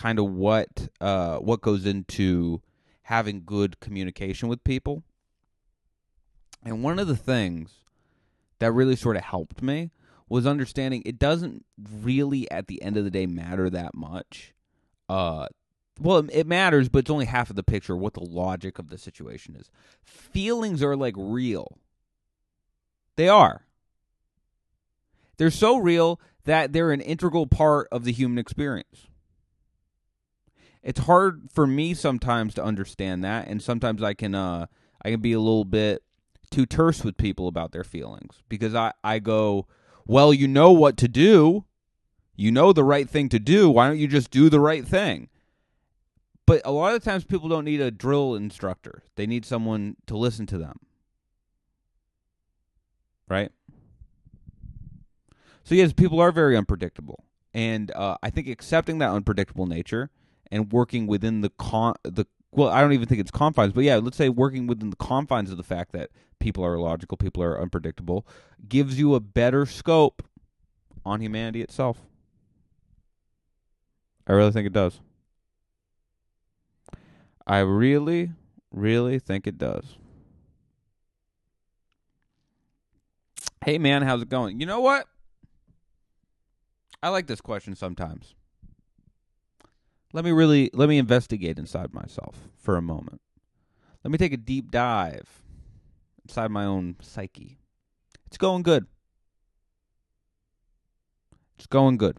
kind 0.03 0.19
of 0.19 0.29
what 0.33 0.89
uh, 1.01 1.37
what 1.37 1.61
goes 1.61 1.87
into 1.87 2.61
having 3.03 3.43
good 3.47 3.79
communication 3.79 4.49
with 4.49 4.65
people. 4.65 5.05
And 6.65 6.83
one 6.83 6.99
of 6.99 7.07
the 7.07 7.17
things 7.17 7.85
that 8.59 8.73
really 8.73 8.97
sort 8.97 9.17
of 9.17 9.23
helped 9.23 9.63
me 9.63 9.93
was 10.29 10.45
understanding 10.45 11.03
it 11.07 11.21
doesn't 11.21 11.65
really 11.79 12.51
at 12.51 12.67
the 12.67 12.83
end 12.83 12.97
of 12.97 13.05
the 13.05 13.11
day 13.13 13.27
matter 13.27 13.71
that 13.71 13.95
much. 13.95 14.53
Uh 15.09 15.47
well, 16.01 16.27
it 16.33 16.49
matters, 16.49 16.89
but 16.89 17.01
it's 17.01 17.11
only 17.11 17.27
half 17.27 17.51
of 17.51 17.55
the 17.55 17.63
picture 17.63 17.97
what 17.97 18.15
the 18.15 18.25
logic 18.25 18.81
of 18.81 18.89
the 18.89 18.99
situation 18.99 19.55
is. 19.55 19.71
Feelings 20.03 20.83
are 20.83 20.97
like 20.97 21.15
real. 21.17 21.79
They 23.15 23.29
are. 23.29 23.67
They're 25.37 25.51
so 25.51 25.77
real 25.77 26.19
that 26.45 26.73
they're 26.73 26.91
an 26.91 27.03
integral 27.03 27.47
part 27.47 27.87
of 27.93 28.03
the 28.03 28.13
human 28.13 28.39
experience 28.39 29.07
it's 30.83 31.01
hard 31.01 31.49
for 31.53 31.67
me 31.67 31.95
sometimes 31.95 32.55
to 32.55 32.65
understand 32.65 33.23
that, 33.25 33.49
and 33.49 33.63
sometimes 33.63 34.03
I 34.03 34.15
can 34.15 34.35
uh 34.35 34.67
I 35.05 35.11
can 35.11 35.21
be 35.21 35.33
a 35.33 35.41
little 35.41 35.65
bit 35.65 36.03
too 36.51 36.67
terse 36.67 37.03
with 37.05 37.17
people 37.17 37.49
about 37.49 37.73
their 37.73 37.85
feelings 37.85 38.43
because 38.49 38.75
I 38.75 38.93
I 39.03 39.19
go, 39.19 39.67
well, 40.07 40.35
you 40.35 40.49
know 40.49 40.73
what 40.73 40.97
to 40.99 41.09
do, 41.09 41.65
you 42.37 42.51
know 42.51 42.73
the 42.73 42.85
right 42.85 43.09
thing 43.09 43.29
to 43.31 43.39
do. 43.39 43.71
Why 43.71 43.87
don't 43.87 43.99
you 43.99 44.09
just 44.09 44.31
do 44.31 44.49
the 44.49 44.61
right 44.61 44.87
thing? 44.87 45.29
But 46.47 46.63
a 46.65 46.73
lot 46.73 46.95
of 46.95 47.05
times 47.05 47.25
people 47.25 47.49
don't 47.49 47.65
need 47.65 47.81
a 47.81 47.91
drill 47.91 48.35
instructor. 48.35 49.05
They 49.15 49.27
need 49.27 49.45
someone 49.45 49.97
to 50.07 50.17
listen 50.17 50.47
to 50.47 50.59
them. 50.59 50.81
Right? 53.29 53.53
So 55.63 55.77
yes, 55.77 55.93
people 55.93 56.21
are 56.21 56.33
very 56.33 56.57
unpredictable. 56.57 57.25
And 57.55 57.91
uh, 57.93 58.17
I 58.23 58.31
think 58.31 58.49
accepting 58.49 58.99
that 58.99 59.11
unpredictable 59.11 59.67
nature 59.67 60.11
and 60.53 60.71
working 60.71 61.07
within 61.09 61.41
the 61.41 61.51
con 61.51 61.95
the 62.05 62.27
well, 62.53 62.69
I 62.69 62.83
don't 62.83 62.93
even 62.93 63.09
think 63.09 63.23
it's 63.23 63.31
confines, 63.31 63.73
but 63.73 63.83
yeah, 63.83 63.97
let's 63.97 64.19
say 64.19 64.29
working 64.29 64.67
within 64.67 64.91
the 64.91 64.97
confines 64.97 65.51
of 65.51 65.57
the 65.57 65.63
fact 65.63 65.93
that 65.93 66.11
people 66.39 66.63
are 66.63 66.75
illogical, 66.75 67.17
people 67.17 67.43
are 67.43 67.59
unpredictable, 67.59 68.27
gives 68.69 68.99
you 68.99 69.15
a 69.15 69.21
better 69.21 69.65
scope 69.65 70.23
on 71.03 71.23
humanity 71.23 71.63
itself. 71.63 72.03
I 74.27 74.35
really 74.35 74.53
think 74.53 74.67
it 74.67 74.75
does. 74.75 75.01
I 77.47 77.61
really, 77.61 78.33
really 78.71 79.19
think 79.19 79.47
it 79.47 79.57
does. 79.57 79.97
Hey 83.65 83.79
man, 83.79 84.03
how's 84.03 84.21
it 84.21 84.29
going? 84.29 84.61
You 84.61 84.67
know 84.67 84.81
what? 84.81 85.07
I 87.03 87.09
like 87.09 87.27
this 87.27 87.41
question 87.41 87.75
sometimes 87.75 88.35
let 90.13 90.25
me 90.25 90.31
really 90.31 90.71
let 90.73 90.89
me 90.89 90.99
investigate 90.99 91.59
inside 91.59 91.93
myself 91.95 92.49
for 92.59 92.77
a 92.77 92.83
moment. 92.83 93.21
Let 94.05 94.11
me 94.11 94.19
take 94.19 94.33
a 94.33 94.37
deep 94.37 94.71
dive 94.71 95.43
inside 96.25 96.51
my 96.51 96.65
own 96.65 96.97
psyche. 97.01 97.59
It's 98.27 98.37
going 98.37 98.63
good. 98.63 98.87
It's 101.57 101.67
going 101.67 101.97
good. 101.97 102.17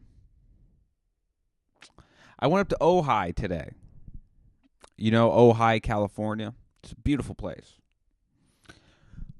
I 2.39 2.47
went 2.47 2.61
up 2.61 2.69
to 2.69 2.77
Ojai 2.83 3.35
today. 3.35 3.71
You 4.97 5.11
know, 5.11 5.29
Ojai, 5.29 5.81
California. 5.81 6.53
It's 6.83 6.93
a 6.93 6.95
beautiful 6.95 7.35
place. 7.35 7.73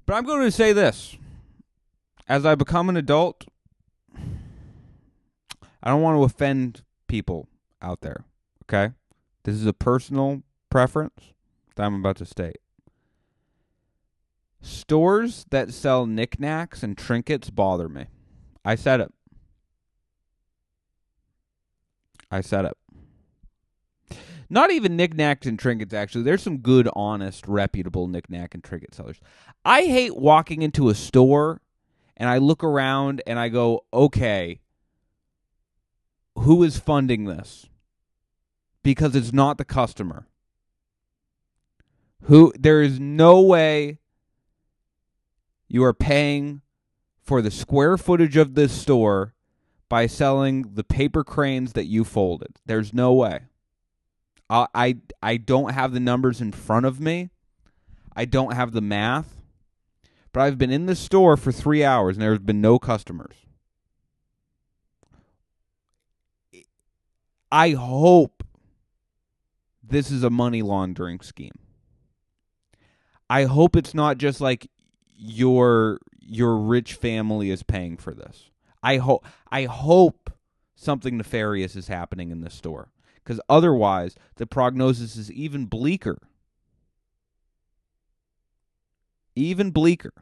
But 0.06 0.14
I'm 0.14 0.24
going 0.24 0.42
to 0.42 0.50
say 0.50 0.72
this. 0.72 1.16
As 2.28 2.44
I 2.44 2.54
become 2.54 2.88
an 2.88 2.96
adult, 2.96 3.46
I 5.82 5.90
don't 5.90 6.02
want 6.02 6.16
to 6.18 6.24
offend 6.24 6.82
people 7.06 7.48
out 7.80 8.00
there. 8.00 8.24
Okay? 8.68 8.94
This 9.44 9.54
is 9.54 9.66
a 9.66 9.72
personal 9.72 10.42
preference 10.70 11.32
that 11.76 11.84
I'm 11.84 11.94
about 11.94 12.16
to 12.16 12.26
state. 12.26 12.58
Stores 14.60 15.44
that 15.50 15.72
sell 15.72 16.06
knickknacks 16.06 16.82
and 16.82 16.96
trinkets 16.96 17.50
bother 17.50 17.88
me. 17.88 18.06
I 18.64 18.76
said 18.76 19.00
it. 19.00 19.12
I 22.30 22.40
said 22.40 22.64
it. 22.64 24.18
Not 24.48 24.70
even 24.70 24.96
knickknacks 24.96 25.46
and 25.46 25.58
trinkets, 25.58 25.92
actually. 25.92 26.22
There's 26.22 26.42
some 26.42 26.58
good, 26.58 26.88
honest, 26.94 27.46
reputable 27.46 28.08
knickknack 28.08 28.54
and 28.54 28.62
trinket 28.62 28.94
sellers. 28.94 29.20
I 29.64 29.82
hate 29.82 30.16
walking 30.16 30.62
into 30.62 30.88
a 30.88 30.94
store 30.94 31.60
and 32.16 32.28
I 32.28 32.38
look 32.38 32.62
around 32.64 33.22
and 33.26 33.38
I 33.38 33.48
go, 33.48 33.84
okay, 33.92 34.60
who 36.38 36.62
is 36.62 36.78
funding 36.78 37.24
this? 37.24 37.66
Because 38.84 39.16
it's 39.16 39.32
not 39.32 39.58
the 39.58 39.64
customer. 39.64 40.28
Who 42.24 42.52
there 42.56 42.80
is 42.80 43.00
no 43.00 43.40
way 43.40 43.98
you 45.66 45.82
are 45.82 45.92
paying 45.92 46.62
for 47.20 47.42
the 47.42 47.50
square 47.50 47.96
footage 47.96 48.36
of 48.36 48.54
this 48.54 48.72
store 48.72 49.34
by 49.88 50.06
selling 50.06 50.74
the 50.74 50.84
paper 50.84 51.24
cranes 51.24 51.72
that 51.72 51.86
you 51.86 52.04
folded. 52.04 52.56
There's 52.66 52.94
no 52.94 53.12
way. 53.12 53.40
I 54.48 54.66
I, 54.74 54.96
I 55.22 55.36
don't 55.38 55.72
have 55.72 55.92
the 55.92 56.00
numbers 56.00 56.40
in 56.40 56.52
front 56.52 56.86
of 56.86 57.00
me. 57.00 57.30
I 58.14 58.26
don't 58.26 58.52
have 58.54 58.72
the 58.72 58.80
math. 58.80 59.40
But 60.32 60.42
I've 60.42 60.58
been 60.58 60.70
in 60.70 60.86
the 60.86 60.96
store 60.96 61.36
for 61.36 61.52
3 61.52 61.84
hours 61.84 62.16
and 62.16 62.22
there's 62.22 62.38
been 62.38 62.60
no 62.60 62.78
customers. 62.78 63.36
I 67.50 67.70
hope 67.70 68.42
this 69.94 70.10
is 70.10 70.24
a 70.24 70.30
money 70.30 70.60
laundering 70.60 71.20
scheme. 71.20 71.56
I 73.30 73.44
hope 73.44 73.76
it's 73.76 73.94
not 73.94 74.18
just 74.18 74.40
like 74.40 74.68
your 75.16 76.00
your 76.20 76.56
rich 76.56 76.94
family 76.94 77.50
is 77.50 77.62
paying 77.62 77.96
for 77.96 78.12
this. 78.12 78.50
I 78.82 78.96
hope 78.96 79.24
I 79.52 79.66
hope 79.66 80.32
something 80.74 81.16
nefarious 81.16 81.76
is 81.76 81.86
happening 81.86 82.32
in 82.32 82.40
this 82.40 82.54
store 82.54 82.90
because 83.22 83.40
otherwise 83.48 84.16
the 84.34 84.48
prognosis 84.48 85.14
is 85.16 85.30
even 85.30 85.66
bleaker. 85.66 86.18
Even 89.36 89.70
bleaker. 89.70 90.12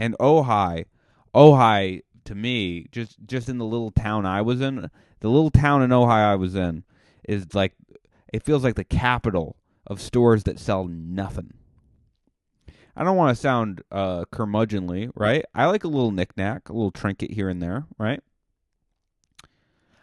And 0.00 0.16
oh, 0.18 0.42
Ojai, 0.42 0.86
Ojai 1.32 2.00
oh, 2.00 2.18
to 2.24 2.34
me, 2.34 2.88
just 2.90 3.18
just 3.24 3.48
in 3.48 3.58
the 3.58 3.64
little 3.64 3.92
town 3.92 4.26
I 4.26 4.42
was 4.42 4.60
in, 4.60 4.90
the 5.22 5.30
little 5.30 5.50
town 5.50 5.82
in 5.82 5.92
Ohio 5.92 6.32
I 6.32 6.34
was 6.34 6.54
in 6.56 6.82
is 7.24 7.54
like 7.54 7.74
it 8.32 8.42
feels 8.42 8.64
like 8.64 8.74
the 8.74 8.84
capital 8.84 9.56
of 9.86 10.00
stores 10.00 10.42
that 10.44 10.58
sell 10.58 10.84
nothing. 10.84 11.54
I 12.96 13.04
don't 13.04 13.16
want 13.16 13.34
to 13.34 13.40
sound 13.40 13.82
uh, 13.90 14.24
curmudgeonly, 14.32 15.12
right? 15.14 15.44
I 15.54 15.66
like 15.66 15.84
a 15.84 15.88
little 15.88 16.10
knickknack, 16.10 16.68
a 16.68 16.72
little 16.72 16.90
trinket 16.90 17.30
here 17.30 17.48
and 17.48 17.62
there, 17.62 17.86
right? 17.98 18.20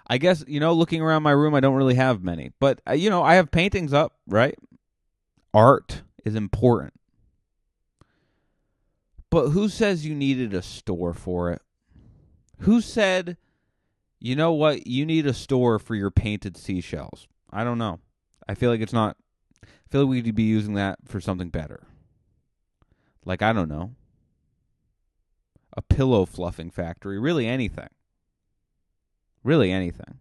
I 0.08 0.18
guess 0.18 0.44
you 0.48 0.60
know, 0.62 0.74
looking 0.74 1.02
around 1.02 1.22
my 1.22 1.32
room, 1.32 1.54
I 1.54 1.60
don't 1.60 1.76
really 1.76 1.96
have 1.96 2.24
many, 2.24 2.54
but 2.60 2.82
uh, 2.88 2.94
you 2.94 3.10
know, 3.10 3.22
I 3.22 3.36
have 3.36 3.52
paintings 3.52 3.92
up, 3.92 4.16
right? 4.26 4.58
Art 5.54 6.04
is 6.24 6.34
important, 6.34 6.94
but 9.30 9.50
who 9.50 9.68
says 9.68 10.06
you 10.06 10.16
needed 10.16 10.54
a 10.54 10.62
store 10.62 11.14
for 11.14 11.52
it? 11.52 11.62
Who 12.60 12.80
said, 12.80 13.38
you 14.20 14.36
know 14.36 14.52
what, 14.52 14.86
you 14.88 15.06
need 15.06 15.26
a 15.26 15.34
store 15.34 15.80
for 15.80 15.96
your 15.96 16.12
painted 16.12 16.58
seashells? 16.58 17.28
I 17.52 17.64
don't 17.64 17.78
know. 17.78 18.00
I 18.48 18.54
feel 18.54 18.70
like 18.70 18.82
it's 18.82 18.94
not. 18.94 19.18
I 19.64 19.68
feel 19.90 20.02
like 20.02 20.10
we 20.10 20.22
could 20.22 20.36
be 20.36 20.44
using 20.44 20.74
that 20.76 21.00
for 21.06 21.20
something 21.20 21.50
better. 21.50 21.88
Like 23.26 23.42
I 23.42 23.54
don't 23.54 23.70
know, 23.70 23.96
a 25.76 25.82
pillow 25.82 26.26
fluffing 26.26 26.70
factory. 26.70 27.20
Really 27.20 27.48
anything. 27.48 27.90
Really 29.44 29.72
anything. 29.72 30.20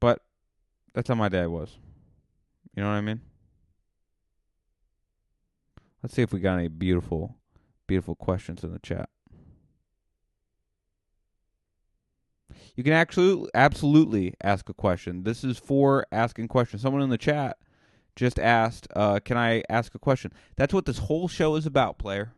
But 0.00 0.20
that's 0.94 1.08
how 1.08 1.14
my 1.14 1.28
day 1.28 1.46
was. 1.46 1.78
You 2.74 2.82
know 2.82 2.88
what 2.88 2.96
I 2.96 3.00
mean? 3.00 3.20
Let's 6.02 6.14
see 6.14 6.22
if 6.22 6.32
we 6.32 6.40
got 6.40 6.58
any 6.58 6.68
beautiful, 6.68 7.36
beautiful 7.86 8.14
questions 8.14 8.62
in 8.62 8.72
the 8.72 8.78
chat. 8.78 9.08
You 12.74 12.84
can 12.84 12.92
actually 12.92 13.48
absolutely 13.54 14.34
ask 14.42 14.68
a 14.68 14.74
question. 14.74 15.22
This 15.22 15.44
is 15.44 15.58
for 15.58 16.06
asking 16.10 16.48
questions. 16.48 16.82
Someone 16.82 17.02
in 17.02 17.10
the 17.10 17.18
chat 17.18 17.58
just 18.14 18.38
asked, 18.38 18.88
uh, 18.96 19.20
"Can 19.20 19.36
I 19.36 19.62
ask 19.68 19.94
a 19.94 19.98
question?" 19.98 20.32
That's 20.56 20.74
what 20.74 20.86
this 20.86 20.98
whole 20.98 21.28
show 21.28 21.54
is 21.56 21.66
about, 21.66 21.98
player. 21.98 22.32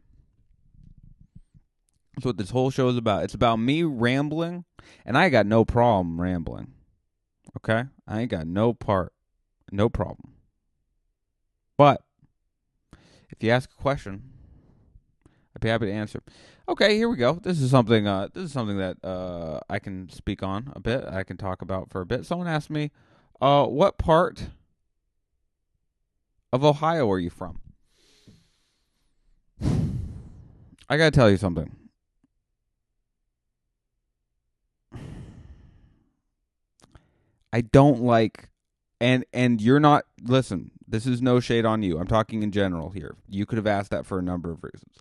That's 2.15 2.27
what 2.27 2.37
this 2.37 2.51
whole 2.51 2.71
show 2.71 2.89
is 2.89 2.97
about. 2.97 3.23
It's 3.25 3.35
about 3.35 3.57
me 3.57 3.85
rambling, 3.85 4.65
and 5.05 5.17
I 5.17 5.29
got 5.29 5.47
no 5.47 5.65
problem 5.65 6.21
rambling. 6.21 6.73
Okay, 7.57 7.85
I 8.07 8.21
ain't 8.21 8.31
got 8.31 8.47
no 8.47 8.75
part, 8.75 9.13
no 9.71 9.89
problem. 9.89 10.35
But 11.77 12.03
if 13.31 13.41
you 13.41 13.51
ask 13.51 13.71
a 13.71 13.81
question, 13.81 14.33
I'd 15.55 15.61
be 15.61 15.69
happy 15.69 15.87
to 15.87 15.93
answer. 15.93 16.23
Okay, 16.69 16.97
here 16.99 17.09
we 17.09 17.17
go. 17.17 17.33
This 17.33 17.63
is 17.63 17.71
something. 17.71 18.07
Uh, 18.07 18.29
this 18.35 18.45
is 18.45 18.53
something 18.53 18.77
that 18.77 19.03
uh, 19.03 19.61
I 19.71 19.79
can 19.79 20.11
speak 20.11 20.43
on 20.43 20.71
a 20.77 20.81
bit. 20.81 21.03
I 21.07 21.25
can 21.25 21.39
talk 21.39 21.63
about 21.63 21.89
for 21.89 22.03
a 22.03 22.07
bit. 22.07 22.27
Someone 22.27 22.47
asked 22.47 22.69
me, 22.69 22.91
uh, 23.41 23.65
"What 23.65 23.97
part 23.97 24.49
of 26.53 26.63
Ohio 26.63 27.11
are 27.11 27.19
you 27.19 27.31
from?" 27.31 27.59
I 30.91 30.99
gotta 30.99 31.11
tell 31.11 31.31
you 31.31 31.39
something. 31.39 31.75
I 37.51 37.63
don't 37.63 38.03
like, 38.03 38.51
and 39.01 39.25
and 39.33 39.63
you're 39.63 39.81
not. 39.81 40.05
Listen, 40.23 40.71
this 40.87 41.07
is 41.07 41.23
no 41.23 41.41
shade 41.41 41.65
on 41.65 41.83
you. 41.83 41.99
I'm 41.99 42.07
talking 42.07 42.43
in 42.43 42.53
general 42.53 42.91
here. 42.91 43.17
You 43.27 43.47
could 43.47 43.57
have 43.57 43.67
asked 43.67 43.91
that 43.91 44.05
for 44.05 44.19
a 44.19 44.23
number 44.23 44.51
of 44.51 44.63
reasons. 44.63 44.99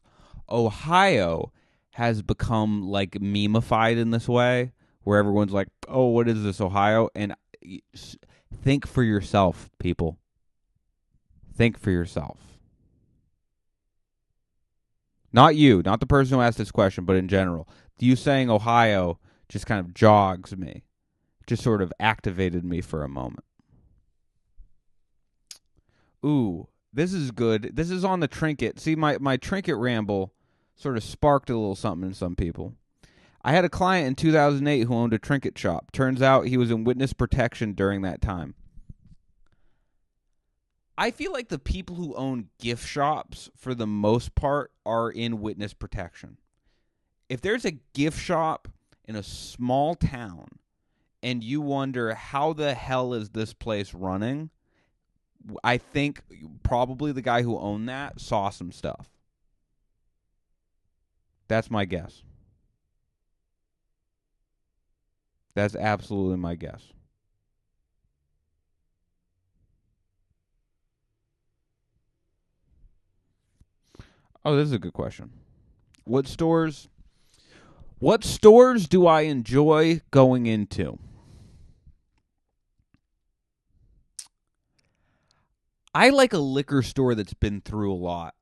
Ohio 0.50 1.52
has 1.98 2.22
become 2.22 2.84
like 2.84 3.14
memeified 3.14 3.98
in 3.98 4.12
this 4.12 4.30
way 4.30 4.72
where 5.04 5.18
everyone's 5.18 5.52
like, 5.52 5.68
"Oh, 5.88 6.10
what 6.10 6.28
is 6.30 6.44
this 6.44 6.62
Ohio?" 6.62 7.10
and 7.16 7.34
think 8.54 8.86
for 8.86 9.02
yourself, 9.02 9.72
people. 9.80 10.20
Think 11.56 11.80
for 11.80 11.90
yourself. 11.90 12.60
Not 15.34 15.56
you, 15.56 15.82
not 15.84 16.00
the 16.00 16.06
person 16.06 16.38
who 16.38 16.44
asked 16.44 16.60
this 16.60 16.70
question, 16.70 17.04
but 17.04 17.16
in 17.16 17.28
general. 17.28 17.68
You 17.98 18.16
saying 18.16 18.52
Ohio 18.52 19.20
just 19.50 19.66
kind 19.66 19.80
of 19.80 19.96
jogs 19.96 20.56
me. 20.56 20.84
Just 21.48 21.64
sort 21.64 21.82
of 21.82 21.92
activated 22.00 22.64
me 22.64 22.80
for 22.80 23.04
a 23.04 23.10
moment. 23.10 23.44
Ooh, 26.24 26.68
this 26.94 27.12
is 27.12 27.32
good. 27.32 27.72
This 27.74 27.90
is 27.90 28.06
on 28.06 28.20
the 28.20 28.28
trinket. 28.28 28.80
See, 28.80 28.96
my, 28.96 29.18
my 29.18 29.36
trinket 29.36 29.78
ramble 29.78 30.36
sort 30.78 30.96
of 30.96 31.04
sparked 31.04 31.50
a 31.50 31.58
little 31.58 31.76
something 31.76 32.08
in 32.08 32.14
some 32.14 32.36
people. 32.36 32.76
I 33.44 33.52
had 33.52 33.66
a 33.66 33.70
client 33.70 34.08
in 34.08 34.16
2008 34.16 34.84
who 34.84 34.94
owned 34.94 35.14
a 35.14 35.20
trinket 35.20 35.58
shop. 35.58 35.92
Turns 35.92 36.22
out 36.22 36.48
he 36.48 36.58
was 36.58 36.72
in 36.72 36.84
witness 36.84 37.14
protection 37.14 37.74
during 37.74 38.02
that 38.04 38.22
time. 38.22 38.56
I 40.98 41.12
feel 41.12 41.32
like 41.32 41.50
the 41.50 41.60
people 41.60 41.96
who 41.96 42.16
own 42.16 42.50
gift 42.60 42.88
shops, 42.88 43.50
for 43.56 43.76
the 43.76 43.88
most 43.88 44.36
part, 44.36 44.72
are 44.86 45.10
in 45.10 45.42
witness 45.42 45.74
protection. 45.74 46.38
If 47.30 47.42
there's 47.42 47.66
a 47.66 47.80
gift 47.94 48.20
shop 48.20 48.68
in 49.06 49.16
a 49.16 49.24
small 49.24 49.96
town 49.96 50.48
and 51.22 51.44
you 51.44 51.62
wonder 51.62 52.14
how 52.16 52.54
the 52.54 52.74
hell 52.74 53.14
is 53.14 53.30
this 53.30 53.54
place 53.54 53.94
running, 53.94 54.50
I 55.64 55.78
think 55.78 56.22
probably 56.64 57.12
the 57.12 57.22
guy 57.22 57.44
who 57.44 57.58
owned 57.58 57.88
that 57.90 58.20
saw 58.20 58.50
some 58.50 58.72
stuff. 58.72 59.10
That's 61.48 61.72
my 61.72 61.86
guess. 61.86 62.24
That's 65.56 65.76
absolutely 65.76 66.38
my 66.38 66.56
guess. 66.56 66.94
Oh, 74.46 74.56
this 74.56 74.68
is 74.68 74.72
a 74.74 74.80
good 74.80 74.94
question. 74.94 75.32
What 76.06 76.28
stores 76.28 76.88
what 78.00 78.24
stores 78.24 78.88
do 78.88 79.08
I 79.08 79.22
enjoy 79.22 80.02
going 80.12 80.46
into? 80.46 81.00
I 85.96 86.10
like 86.10 86.32
a 86.32 86.38
liquor 86.38 86.84
store 86.84 87.16
that's 87.16 87.34
been 87.34 87.60
through 87.60 87.92
a 87.92 87.96
lot. 87.98 88.36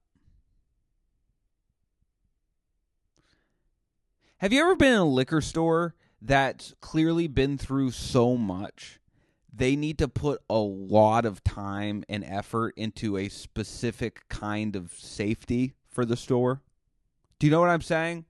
Have 4.39 4.51
you 4.51 4.61
ever 4.61 4.75
been 4.75 4.93
in 4.93 4.99
a 4.99 5.05
liquor 5.05 5.39
store 5.39 5.95
that's 6.21 6.73
clearly 6.81 7.27
been 7.27 7.57
through 7.57 7.91
so 7.91 8.35
much? 8.35 8.99
They 9.53 9.77
need 9.77 9.97
to 9.99 10.09
put 10.09 10.41
a 10.49 10.57
lot 10.57 11.25
of 11.25 11.41
time 11.41 12.03
and 12.09 12.21
effort 12.25 12.73
into 12.75 13.15
a 13.15 13.29
specific 13.29 14.27
kind 14.27 14.75
of 14.75 14.91
safety 14.91 15.75
for 15.87 16.03
the 16.03 16.17
store. 16.17 16.61
Do 17.39 17.47
you 17.47 17.51
know 17.51 17.61
what 17.61 17.69
I'm 17.69 17.81
saying? 17.81 18.25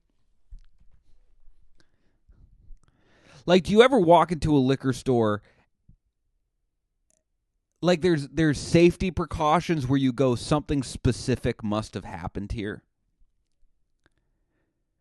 Like, 3.47 3.63
do 3.63 3.71
you 3.71 3.81
ever 3.81 3.99
walk 3.99 4.31
into 4.31 4.55
a 4.55 4.59
liquor 4.59 4.93
store? 4.93 5.41
Like, 7.81 8.01
there's 8.01 8.27
there's 8.27 8.59
safety 8.59 9.09
precautions 9.09 9.87
where 9.87 9.99
you 9.99 10.13
go, 10.13 10.35
something 10.35 10.83
specific 10.83 11.63
must 11.63 11.95
have 11.95 12.05
happened 12.05 12.51
here. 12.51 12.83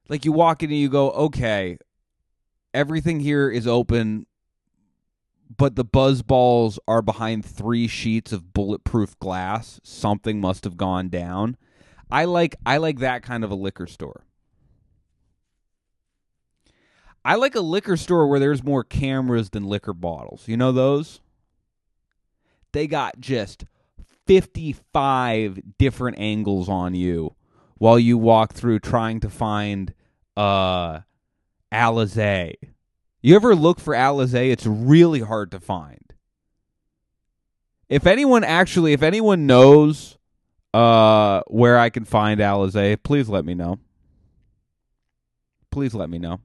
Like, 0.08 0.24
you 0.24 0.32
walk 0.32 0.62
in 0.62 0.70
and 0.70 0.78
you 0.78 0.88
go, 0.88 1.10
okay, 1.12 1.78
everything 2.74 3.20
here 3.20 3.48
is 3.48 3.66
open, 3.66 4.26
but 5.56 5.76
the 5.76 5.84
buzz 5.84 6.22
balls 6.22 6.78
are 6.86 7.02
behind 7.02 7.44
three 7.44 7.86
sheets 7.86 8.32
of 8.32 8.52
bulletproof 8.52 9.18
glass. 9.18 9.80
Something 9.82 10.40
must 10.40 10.64
have 10.64 10.76
gone 10.76 11.08
down. 11.08 11.56
I 12.10 12.26
like 12.26 12.56
I 12.66 12.76
like 12.76 12.98
that 12.98 13.22
kind 13.22 13.44
of 13.44 13.50
a 13.50 13.56
liquor 13.56 13.86
store. 13.86 14.24
I 17.24 17.36
like 17.36 17.54
a 17.54 17.60
liquor 17.60 17.96
store 17.96 18.26
where 18.28 18.38
there's 18.38 18.62
more 18.62 18.84
cameras 18.84 19.50
than 19.50 19.64
liquor 19.64 19.94
bottles. 19.94 20.46
You 20.46 20.58
know 20.58 20.72
those? 20.72 21.20
They 22.72 22.86
got 22.86 23.18
just 23.18 23.64
55 24.26 25.60
different 25.78 26.18
angles 26.18 26.68
on 26.68 26.94
you 26.94 27.34
while 27.78 27.98
you 27.98 28.18
walk 28.18 28.52
through 28.52 28.80
trying 28.80 29.20
to 29.20 29.30
find 29.30 29.93
uh 30.36 31.00
Alizé. 31.72 32.54
You 33.22 33.36
ever 33.36 33.54
look 33.54 33.80
for 33.80 33.94
Alizé? 33.94 34.50
It's 34.50 34.66
really 34.66 35.20
hard 35.20 35.50
to 35.52 35.60
find. 35.60 36.12
If 37.88 38.06
anyone 38.06 38.44
actually, 38.44 38.92
if 38.92 39.02
anyone 39.02 39.46
knows 39.46 40.18
uh 40.72 41.42
where 41.46 41.78
I 41.78 41.90
can 41.90 42.04
find 42.04 42.40
Alizé, 42.40 43.02
please 43.02 43.28
let 43.28 43.44
me 43.44 43.54
know. 43.54 43.78
Please 45.70 45.94
let 45.94 46.08
me 46.08 46.18
know 46.18 46.40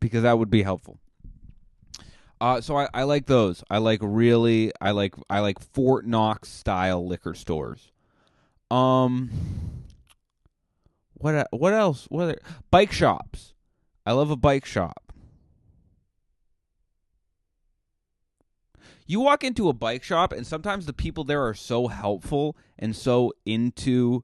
because 0.00 0.22
that 0.22 0.38
would 0.38 0.50
be 0.50 0.62
helpful. 0.62 0.98
Uh, 2.40 2.60
so 2.60 2.76
I, 2.76 2.88
I 2.94 3.02
like 3.02 3.26
those. 3.26 3.62
I 3.70 3.78
like 3.78 4.00
really. 4.02 4.72
I 4.80 4.92
like 4.92 5.14
I 5.28 5.40
like 5.40 5.60
Fort 5.60 6.06
Knox 6.06 6.48
style 6.48 7.06
liquor 7.06 7.34
stores. 7.34 7.92
Um, 8.70 9.30
what 11.20 11.48
what 11.50 11.72
else? 11.72 12.06
What 12.08 12.28
are, 12.30 12.38
bike 12.70 12.92
shops? 12.92 13.54
I 14.04 14.12
love 14.12 14.30
a 14.30 14.36
bike 14.36 14.64
shop. 14.64 15.12
You 19.06 19.20
walk 19.20 19.42
into 19.42 19.68
a 19.68 19.72
bike 19.72 20.04
shop, 20.04 20.32
and 20.32 20.46
sometimes 20.46 20.86
the 20.86 20.92
people 20.92 21.24
there 21.24 21.44
are 21.44 21.54
so 21.54 21.88
helpful 21.88 22.56
and 22.78 22.94
so 22.94 23.32
into 23.44 24.22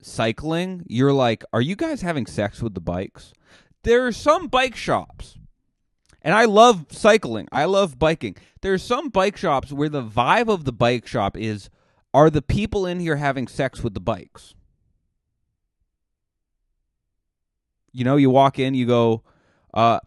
cycling. 0.00 0.84
You're 0.88 1.12
like, 1.12 1.44
are 1.52 1.60
you 1.60 1.76
guys 1.76 2.00
having 2.00 2.26
sex 2.26 2.62
with 2.62 2.74
the 2.74 2.80
bikes? 2.80 3.32
there 3.82 4.06
are 4.06 4.12
some 4.12 4.48
bike 4.48 4.76
shops, 4.76 5.38
and 6.20 6.34
I 6.34 6.44
love 6.44 6.86
cycling. 6.90 7.48
I 7.50 7.64
love 7.64 7.98
biking. 7.98 8.36
There 8.60 8.72
are 8.72 8.78
some 8.78 9.08
bike 9.08 9.36
shops 9.36 9.72
where 9.72 9.88
the 9.88 10.04
vibe 10.04 10.48
of 10.48 10.64
the 10.64 10.72
bike 10.72 11.06
shop 11.06 11.36
is 11.36 11.68
are 12.14 12.30
the 12.30 12.42
people 12.42 12.86
in 12.86 13.00
here 13.00 13.16
having 13.16 13.48
sex 13.48 13.82
with 13.82 13.94
the 13.94 14.00
bikes? 14.00 14.54
You 17.92 18.04
know, 18.04 18.16
you 18.16 18.30
walk 18.30 18.58
in, 18.58 18.74
you 18.74 18.86
go, 18.86 19.22
uh, 19.74 20.00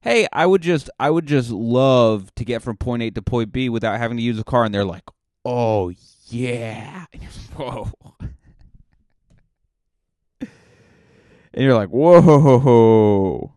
hey, 0.00 0.26
I 0.32 0.46
would 0.46 0.62
just 0.62 0.90
I 0.98 1.10
would 1.10 1.26
just 1.26 1.50
love 1.50 2.34
to 2.36 2.44
get 2.44 2.62
from 2.62 2.76
point 2.76 3.02
A 3.02 3.10
to 3.10 3.22
point 3.22 3.52
B 3.52 3.68
without 3.68 3.98
having 3.98 4.16
to 4.16 4.22
use 4.22 4.38
a 4.38 4.44
car 4.44 4.64
and 4.64 4.74
they're 4.74 4.84
like, 4.84 5.04
"Oh, 5.44 5.92
yeah." 6.28 7.06
Whoa. 7.56 7.90
and 11.58 11.64
you're 11.64 11.74
like, 11.74 11.88
whoa. 11.88 13.52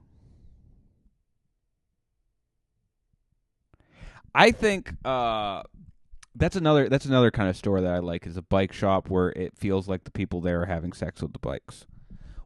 I 4.34 4.52
think 4.52 4.94
uh, 5.06 5.64
that's 6.36 6.56
another 6.56 6.88
that's 6.88 7.06
another 7.06 7.32
kind 7.32 7.50
of 7.50 7.58
store 7.58 7.82
that 7.82 7.92
I 7.92 8.00
like 8.00 8.26
is 8.26 8.38
a 8.38 8.42
bike 8.42 8.72
shop 8.72 9.10
where 9.10 9.30
it 9.32 9.58
feels 9.58 9.88
like 9.88 10.06
the 10.06 10.12
people 10.12 10.40
there 10.42 10.62
are 10.62 10.66
having 10.66 10.94
sex 10.94 11.22
with 11.22 11.34
the 11.34 11.40
bikes. 11.40 11.86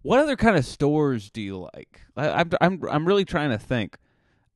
What 0.05 0.19
other 0.19 0.35
kind 0.35 0.55
of 0.55 0.65
stores 0.65 1.31
do 1.31 1.41
you 1.41 1.57
like? 1.57 2.01
I, 2.15 2.29
I'm 2.29 2.49
I'm 2.61 2.83
I'm 2.89 3.07
really 3.07 3.25
trying 3.25 3.49
to 3.49 3.57
think. 3.57 3.97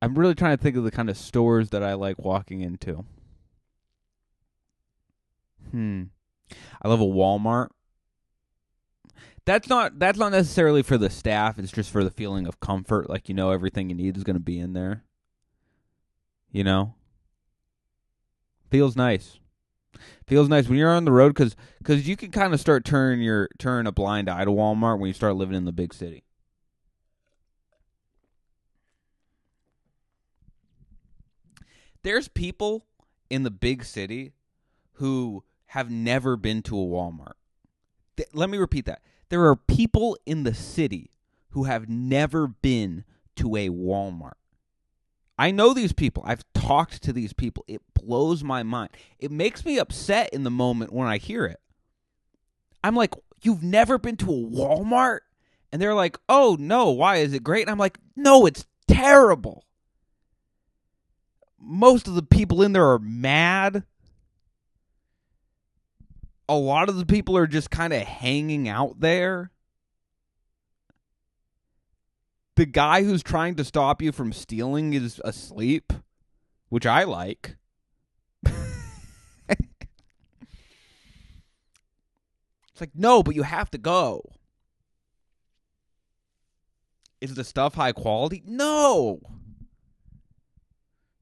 I'm 0.00 0.14
really 0.14 0.34
trying 0.34 0.56
to 0.56 0.62
think 0.62 0.76
of 0.76 0.84
the 0.84 0.92
kind 0.92 1.10
of 1.10 1.16
stores 1.16 1.70
that 1.70 1.82
I 1.82 1.94
like 1.94 2.20
walking 2.20 2.60
into. 2.60 3.04
Hmm. 5.70 6.04
I 6.80 6.88
love 6.88 7.00
a 7.00 7.04
Walmart 7.04 7.68
that's 9.44 9.68
not 9.68 9.98
that's 9.98 10.18
not 10.18 10.30
necessarily 10.30 10.82
for 10.82 10.96
the 10.96 11.10
staff. 11.10 11.58
It's 11.58 11.72
just 11.72 11.90
for 11.90 12.04
the 12.04 12.10
feeling 12.10 12.46
of 12.46 12.60
comfort. 12.60 13.10
Like 13.10 13.28
you 13.28 13.34
know 13.34 13.50
everything 13.50 13.90
you 13.90 13.96
need 13.96 14.16
is 14.16 14.22
going 14.22 14.36
to 14.36 14.40
be 14.40 14.58
in 14.58 14.72
there. 14.72 15.02
You 16.52 16.62
know, 16.62 16.94
feels 18.70 18.94
nice. 18.94 19.40
Feels 20.26 20.48
nice 20.48 20.68
when 20.68 20.78
you're 20.78 20.94
on 20.94 21.04
the 21.04 21.12
road 21.12 21.34
because 21.34 21.56
because 21.78 22.06
you 22.06 22.16
can 22.16 22.30
kind 22.30 22.54
of 22.54 22.60
start 22.60 22.84
turning 22.84 23.20
your 23.20 23.48
turn 23.58 23.86
a 23.86 23.92
blind 23.92 24.28
eye 24.28 24.44
to 24.44 24.50
Walmart 24.50 24.98
when 24.98 25.08
you 25.08 25.14
start 25.14 25.36
living 25.36 25.56
in 25.56 25.64
the 25.64 25.72
big 25.72 25.92
city. 25.92 26.24
There's 32.02 32.28
people 32.28 32.86
in 33.28 33.42
the 33.42 33.50
big 33.50 33.84
city 33.84 34.32
who 34.94 35.44
have 35.66 35.90
never 35.90 36.36
been 36.36 36.62
to 36.62 36.78
a 36.78 36.84
Walmart. 36.84 37.34
Let 38.32 38.50
me 38.50 38.58
repeat 38.58 38.86
that. 38.86 39.02
There 39.28 39.44
are 39.46 39.56
people 39.56 40.16
in 40.26 40.42
the 40.44 40.54
city 40.54 41.10
who 41.50 41.64
have 41.64 41.88
never 41.88 42.46
been 42.46 43.04
to 43.36 43.56
a 43.56 43.68
Walmart. 43.68 44.32
I 45.40 45.52
know 45.52 45.72
these 45.72 45.94
people. 45.94 46.22
I've 46.26 46.44
talked 46.52 47.02
to 47.04 47.14
these 47.14 47.32
people. 47.32 47.64
It 47.66 47.80
blows 47.94 48.44
my 48.44 48.62
mind. 48.62 48.90
It 49.18 49.30
makes 49.30 49.64
me 49.64 49.78
upset 49.78 50.28
in 50.34 50.44
the 50.44 50.50
moment 50.50 50.92
when 50.92 51.08
I 51.08 51.16
hear 51.16 51.46
it. 51.46 51.58
I'm 52.84 52.94
like, 52.94 53.14
You've 53.42 53.62
never 53.62 53.96
been 53.96 54.18
to 54.18 54.30
a 54.30 54.44
Walmart? 54.44 55.20
And 55.72 55.80
they're 55.80 55.94
like, 55.94 56.18
Oh, 56.28 56.58
no. 56.60 56.90
Why? 56.90 57.16
Is 57.16 57.32
it 57.32 57.42
great? 57.42 57.62
And 57.62 57.70
I'm 57.70 57.78
like, 57.78 57.98
No, 58.14 58.44
it's 58.44 58.66
terrible. 58.86 59.64
Most 61.58 62.06
of 62.06 62.14
the 62.14 62.22
people 62.22 62.62
in 62.62 62.72
there 62.74 62.90
are 62.90 62.98
mad 62.98 63.84
a 66.50 66.54
lot 66.54 66.88
of 66.88 66.96
the 66.96 67.06
people 67.06 67.36
are 67.36 67.46
just 67.46 67.70
kind 67.70 67.92
of 67.92 68.02
hanging 68.02 68.68
out 68.68 68.98
there. 68.98 69.52
The 72.60 72.66
guy 72.66 73.04
who's 73.04 73.22
trying 73.22 73.54
to 73.54 73.64
stop 73.64 74.02
you 74.02 74.12
from 74.12 74.34
stealing 74.34 74.92
is 74.92 75.18
asleep, 75.24 75.94
which 76.68 76.84
I 76.84 77.04
like. 77.04 77.56
it's 78.44 78.58
like, 82.78 82.90
no, 82.94 83.22
but 83.22 83.34
you 83.34 83.44
have 83.44 83.70
to 83.70 83.78
go. 83.78 84.20
Is 87.22 87.32
the 87.32 87.44
stuff 87.44 87.76
high 87.76 87.92
quality? 87.92 88.42
No. 88.44 89.20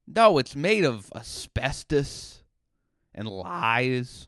No, 0.05 0.39
it's 0.39 0.57
made 0.57 0.83
of 0.83 1.09
asbestos 1.15 2.43
and 3.15 3.29
lies. 3.29 4.27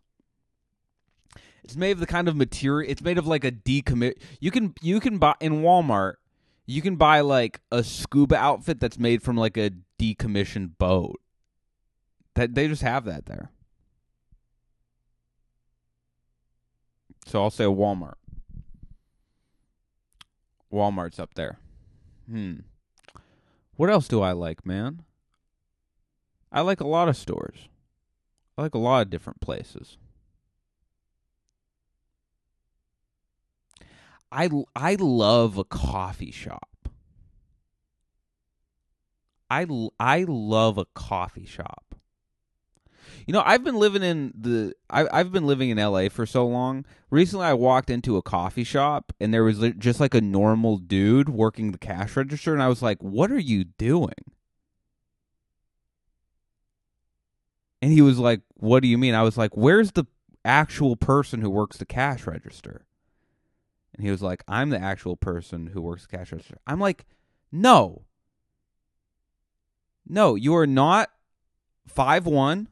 It's 1.66 1.76
made 1.76 1.92
of 1.92 2.00
the 2.00 2.08
kind 2.08 2.30
of 2.30 2.38
material. 2.38 2.90
It's 2.90 3.02
made 3.02 3.18
of 3.18 3.28
like 3.28 3.44
a 3.44 3.52
decommit. 3.52 4.14
You 4.40 4.50
can 4.50 4.74
you 4.82 5.02
can 5.02 5.18
buy 5.18 5.36
in 5.42 5.62
Walmart. 5.62 6.14
You 6.72 6.82
can 6.82 6.96
buy 6.96 7.20
like 7.20 7.60
a 7.70 7.84
scuba 7.84 8.38
outfit 8.38 8.80
that's 8.80 8.98
made 8.98 9.22
from 9.22 9.36
like 9.36 9.58
a 9.58 9.72
decommissioned 10.00 10.78
boat. 10.78 11.20
That 12.36 12.56
they 12.56 12.70
just 12.70 12.82
have 12.82 13.04
that 13.04 13.26
there. 13.26 13.52
So 17.26 17.44
I'll 17.44 17.50
say 17.50 17.66
Walmart. 17.66 18.14
Walmart's 20.72 21.20
up 21.20 21.34
there. 21.34 21.60
Hmm. 22.30 22.60
What 23.76 23.90
else 23.90 24.08
do 24.08 24.22
I 24.22 24.32
like, 24.32 24.66
man? 24.66 25.04
I 26.54 26.62
like 26.62 26.80
a 26.80 26.88
lot 26.88 27.10
of 27.10 27.18
stores. 27.18 27.68
I 28.58 28.62
like 28.62 28.76
a 28.76 28.80
lot 28.80 29.02
of 29.02 29.10
different 29.10 29.42
places. 29.42 29.98
I 34.32 34.50
I 34.76 34.96
love 34.96 35.58
a 35.58 35.64
coffee 35.64 36.32
shop. 36.32 36.70
I 39.50 39.68
I 40.00 40.26
love 40.28 40.78
a 40.78 40.86
coffee 40.94 41.46
shop. 41.46 41.96
You 43.28 43.34
know, 43.34 43.44
I've 43.46 43.64
been 43.64 43.76
living 43.76 44.04
in 44.04 44.34
the 44.36 44.74
I, 44.90 45.08
I've 45.12 45.32
been 45.32 45.46
living 45.46 45.70
in 45.70 45.78
LA 45.78 46.08
for 46.10 46.26
so 46.26 46.48
long. 46.48 46.86
Recently, 47.10 47.46
I 47.46 47.54
walked 47.54 47.90
into 47.90 48.18
a 48.18 48.22
coffee 48.22 48.64
shop 48.64 49.12
and 49.20 49.34
there 49.34 49.44
was 49.44 49.60
just 49.78 50.00
like 50.00 50.14
a 50.14 50.22
normal 50.22 50.78
dude 50.78 51.30
working 51.30 51.72
the 51.72 51.78
cash 51.78 52.16
register, 52.16 52.54
and 52.54 52.64
I 52.64 52.70
was 52.70 52.82
like, 52.82 53.02
"What 53.04 53.32
are 53.32 53.40
you 53.40 53.66
doing?" 53.66 54.14
And 57.82 57.92
he 57.92 58.02
was 58.02 58.18
like, 58.20 58.42
"What 58.56 58.82
do 58.82 58.88
you 58.88 58.98
mean?" 58.98 59.16
I 59.16 59.24
was 59.24 59.38
like, 59.38 59.58
"Where's 59.58 59.92
the 59.92 60.06
actual 60.46 60.96
person 60.96 61.42
who 61.42 61.50
works 61.50 61.78
the 61.78 61.86
cash 61.86 62.26
register?" 62.26 62.86
And 63.96 64.06
he 64.06 64.12
was 64.12 64.22
like, 64.22 64.44
I'm 64.48 64.70
the 64.70 64.80
actual 64.80 65.18
person 65.18 65.68
who 65.68 65.82
works 65.82 66.06
the 66.08 66.18
cash 66.18 66.32
register. 66.32 66.58
I'm 66.68 66.80
like, 66.80 67.06
no, 67.52 68.04
No, 70.08 70.36
you 70.36 70.56
are 70.56 70.68
not 70.68 71.10
five 71.88 72.26
one. 72.26 72.68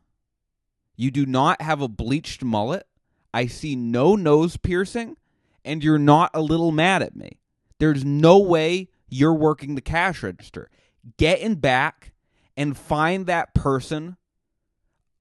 You 0.96 1.12
do 1.12 1.26
not 1.26 1.62
have 1.62 1.82
a 1.82 1.88
bleached 1.88 2.44
mullet. 2.44 2.86
I 3.34 3.46
see 3.48 3.76
no 3.76 4.16
nose 4.16 4.58
piercing, 4.58 5.16
and 5.64 5.84
you're 5.84 6.00
not 6.00 6.32
a 6.34 6.42
little 6.42 6.72
mad 6.72 7.02
at 7.02 7.16
me. 7.16 7.40
There's 7.80 8.04
no 8.04 8.40
way 8.40 8.90
you're 9.08 9.34
working 9.34 9.76
the 9.76 9.82
cash 9.82 10.24
register. 10.24 10.70
Get 11.18 11.40
in 11.40 11.56
back 11.56 12.14
and 12.58 12.78
find 12.78 13.26
that 13.28 13.54
person 13.54 14.18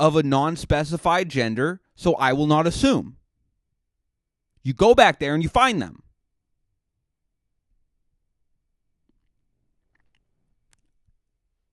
of 0.00 0.16
a 0.16 0.24
non 0.24 0.56
specified 0.56 1.28
gender 1.28 1.80
so 1.94 2.14
I 2.16 2.32
will 2.32 2.48
not 2.48 2.66
assume. 2.66 3.17
You 4.62 4.72
go 4.72 4.94
back 4.94 5.18
there 5.18 5.34
and 5.34 5.42
you 5.42 5.48
find 5.48 5.80
them. 5.80 6.02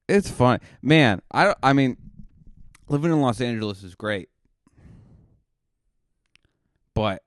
It's 0.08 0.30
fun. 0.30 0.60
Man, 0.82 1.22
I 1.34 1.56
I 1.64 1.74
mean 1.74 1.98
living 2.88 3.12
in 3.12 3.22
Los 3.22 3.42
Angeles 3.42 3.84
is 3.84 3.96
great. 3.96 4.30
But 6.94 7.24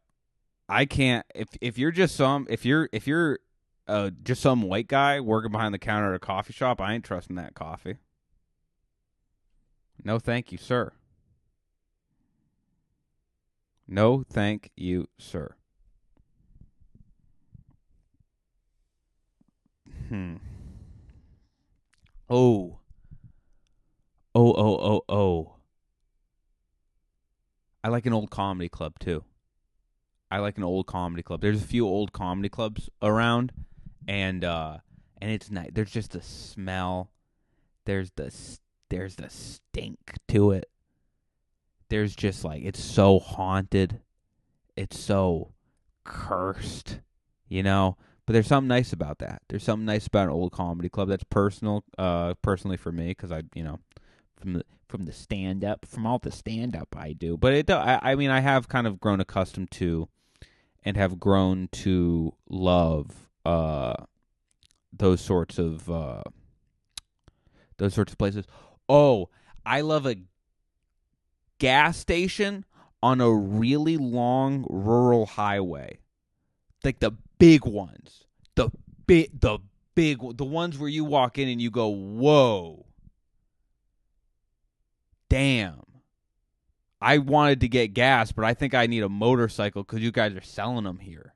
I 0.68 0.84
can't 0.84 1.26
if 1.34 1.48
if 1.60 1.76
you're 1.76 1.90
just 1.90 2.14
some 2.14 2.46
if 2.48 2.64
you're 2.64 2.88
if 2.92 3.06
you're 3.06 3.40
uh, 3.88 4.10
just 4.22 4.42
some 4.42 4.62
white 4.62 4.86
guy 4.86 5.18
working 5.18 5.50
behind 5.50 5.72
the 5.72 5.78
counter 5.78 6.10
at 6.10 6.16
a 6.16 6.18
coffee 6.18 6.52
shop, 6.52 6.80
I 6.80 6.94
ain't 6.94 7.04
trusting 7.04 7.36
that 7.36 7.54
coffee. 7.54 7.96
No, 10.04 10.18
thank 10.18 10.52
you, 10.52 10.58
sir. 10.58 10.92
No, 13.88 14.22
thank 14.22 14.70
you, 14.76 15.08
sir. 15.18 15.54
Hmm. 20.08 20.36
Oh. 22.28 22.78
Oh, 24.34 24.52
oh, 24.52 24.76
oh, 24.76 25.04
oh. 25.08 25.54
I 27.82 27.88
like 27.88 28.04
an 28.04 28.12
old 28.12 28.30
comedy 28.30 28.68
club 28.68 28.98
too. 28.98 29.24
I 30.30 30.38
like 30.38 30.58
an 30.58 30.64
old 30.64 30.86
comedy 30.86 31.22
club. 31.22 31.40
There's 31.40 31.62
a 31.62 31.66
few 31.66 31.86
old 31.86 32.12
comedy 32.12 32.50
clubs 32.50 32.90
around 33.00 33.52
and 34.06 34.44
uh 34.44 34.78
and 35.20 35.30
it's 35.30 35.50
nice. 35.50 35.70
There's 35.72 35.90
just 35.90 36.14
a 36.14 36.20
smell. 36.20 37.10
There's 37.86 38.10
the 38.16 38.30
there's 38.90 39.16
the 39.16 39.30
stink 39.30 40.16
to 40.28 40.50
it. 40.50 40.68
There's 41.90 42.14
just 42.14 42.44
like 42.44 42.62
it's 42.64 42.82
so 42.82 43.18
haunted. 43.18 44.00
It's 44.76 44.98
so 44.98 45.52
cursed, 46.04 47.00
you 47.48 47.62
know. 47.62 47.96
But 48.26 48.34
there's 48.34 48.46
something 48.46 48.68
nice 48.68 48.92
about 48.92 49.20
that. 49.20 49.40
There's 49.48 49.64
something 49.64 49.86
nice 49.86 50.06
about 50.06 50.24
an 50.24 50.34
old 50.34 50.52
comedy 50.52 50.90
club. 50.90 51.08
That's 51.08 51.24
personal, 51.24 51.82
uh, 51.96 52.34
personally 52.42 52.76
for 52.76 52.92
me, 52.92 53.08
because 53.08 53.32
I, 53.32 53.44
you 53.54 53.64
know, 53.64 53.80
from 54.36 54.52
the 54.52 54.64
from 54.86 55.04
the 55.04 55.12
stand 55.12 55.64
up, 55.64 55.86
from 55.86 56.06
all 56.06 56.18
the 56.18 56.30
stand 56.30 56.76
up 56.76 56.94
I 56.96 57.12
do. 57.12 57.36
But 57.36 57.54
it, 57.54 57.70
I, 57.70 57.98
I 58.02 58.14
mean, 58.14 58.30
I 58.30 58.40
have 58.40 58.68
kind 58.68 58.86
of 58.86 59.00
grown 59.00 59.20
accustomed 59.20 59.70
to, 59.72 60.08
and 60.84 60.96
have 60.96 61.18
grown 61.18 61.68
to 61.72 62.34
love, 62.48 63.28
uh, 63.44 63.94
those 64.92 65.20
sorts 65.20 65.58
of, 65.58 65.90
uh, 65.90 66.22
those 67.78 67.94
sorts 67.94 68.12
of 68.12 68.18
places. 68.18 68.46
Oh, 68.88 69.28
I 69.64 69.80
love 69.82 70.06
a 70.06 70.16
gas 71.58 71.96
station 71.96 72.64
on 73.02 73.20
a 73.20 73.32
really 73.32 73.96
long 73.96 74.66
rural 74.68 75.26
highway. 75.26 75.98
Like 76.84 77.00
the 77.00 77.12
big 77.38 77.64
ones. 77.64 78.24
The 78.54 78.70
big 79.06 79.40
the 79.40 79.58
big 79.94 80.18
the 80.36 80.44
ones 80.44 80.78
where 80.78 80.88
you 80.88 81.04
walk 81.04 81.38
in 81.38 81.48
and 81.48 81.60
you 81.60 81.70
go, 81.70 81.88
"Whoa." 81.88 82.86
Damn. 85.28 85.82
I 87.00 87.18
wanted 87.18 87.60
to 87.60 87.68
get 87.68 87.94
gas, 87.94 88.32
but 88.32 88.44
I 88.44 88.54
think 88.54 88.74
I 88.74 88.86
need 88.86 89.02
a 89.02 89.08
motorcycle 89.08 89.84
cuz 89.84 90.00
you 90.00 90.10
guys 90.10 90.34
are 90.34 90.40
selling 90.40 90.84
them 90.84 90.98
here. 90.98 91.34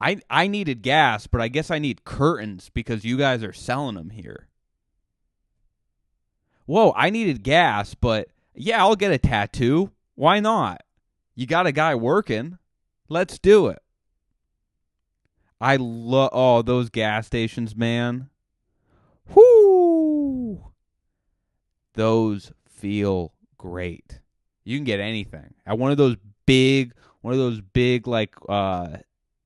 I 0.00 0.20
I 0.30 0.48
needed 0.48 0.82
gas, 0.82 1.26
but 1.26 1.40
I 1.40 1.48
guess 1.48 1.70
I 1.70 1.78
need 1.78 2.04
curtains 2.04 2.70
because 2.72 3.04
you 3.04 3.16
guys 3.16 3.42
are 3.42 3.52
selling 3.52 3.94
them 3.94 4.10
here. 4.10 4.48
Whoa, 6.66 6.92
I 6.96 7.10
needed 7.10 7.42
gas, 7.42 7.94
but 7.94 8.28
yeah, 8.54 8.80
I'll 8.80 8.96
get 8.96 9.12
a 9.12 9.18
tattoo. 9.18 9.90
Why 10.14 10.40
not? 10.40 10.82
You 11.34 11.46
got 11.46 11.66
a 11.66 11.72
guy 11.72 11.94
working. 11.94 12.58
Let's 13.08 13.38
do 13.38 13.68
it. 13.68 13.80
I 15.60 15.76
love 15.76 16.30
oh 16.32 16.62
those 16.62 16.90
gas 16.90 17.26
stations, 17.26 17.76
man. 17.76 18.28
Whoo! 19.34 20.72
Those 21.94 22.52
feel 22.68 23.32
great. 23.58 24.20
You 24.64 24.76
can 24.76 24.84
get 24.84 25.00
anything 25.00 25.54
at 25.66 25.78
one 25.78 25.90
of 25.90 25.98
those 25.98 26.16
big, 26.46 26.94
one 27.20 27.32
of 27.32 27.38
those 27.38 27.60
big 27.60 28.06
like 28.06 28.34
uh, 28.48 28.98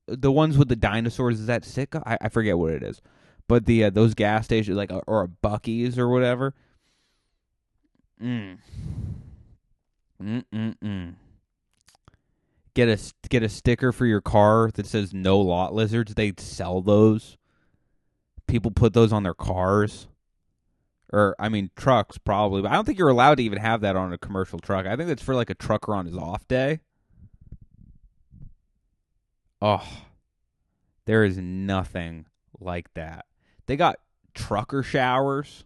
the 0.07 0.31
ones 0.31 0.57
with 0.57 0.69
the 0.69 0.75
dinosaurs. 0.75 1.39
Is 1.39 1.45
that 1.45 1.65
sick? 1.65 1.95
I, 1.95 2.17
I 2.19 2.29
forget 2.29 2.57
what 2.57 2.73
it 2.73 2.83
is, 2.83 3.01
but 3.47 3.65
the 3.65 3.85
uh, 3.85 3.89
those 3.91 4.13
gas 4.13 4.45
stations 4.45 4.75
like 4.75 4.91
or 5.07 5.23
a 5.23 5.27
Buc-ee's 5.27 5.99
or 5.99 6.09
whatever. 6.09 6.55
Mm. 8.21 8.57
Mm 10.21 10.43
mm 10.51 10.75
mm 10.83 11.15
get 12.77 12.87
a 12.87 13.27
get 13.29 13.41
a 13.41 13.49
sticker 13.49 13.91
for 13.91 14.05
your 14.05 14.21
car 14.21 14.69
that 14.75 14.85
says 14.85 15.11
no 15.11 15.39
lot 15.39 15.73
lizards. 15.73 16.13
They 16.13 16.33
sell 16.37 16.79
those. 16.79 17.35
People 18.45 18.69
put 18.69 18.93
those 18.93 19.11
on 19.11 19.23
their 19.23 19.33
cars. 19.33 20.07
Or 21.11 21.35
I 21.39 21.49
mean 21.49 21.71
trucks 21.75 22.19
probably, 22.19 22.61
but 22.61 22.69
I 22.69 22.75
don't 22.75 22.85
think 22.85 22.99
you're 22.99 23.09
allowed 23.09 23.35
to 23.35 23.43
even 23.43 23.57
have 23.57 23.81
that 23.81 23.95
on 23.95 24.13
a 24.13 24.17
commercial 24.17 24.59
truck. 24.59 24.85
I 24.85 24.95
think 24.95 25.07
that's 25.07 25.23
for 25.23 25.33
like 25.33 25.49
a 25.49 25.55
trucker 25.55 25.95
on 25.95 26.05
his 26.05 26.15
off 26.15 26.47
day. 26.47 26.81
Oh. 29.59 29.87
There 31.05 31.23
is 31.23 31.37
nothing 31.37 32.27
like 32.59 32.93
that. 32.93 33.25
They 33.65 33.75
got 33.75 33.95
trucker 34.35 34.83
showers. 34.83 35.65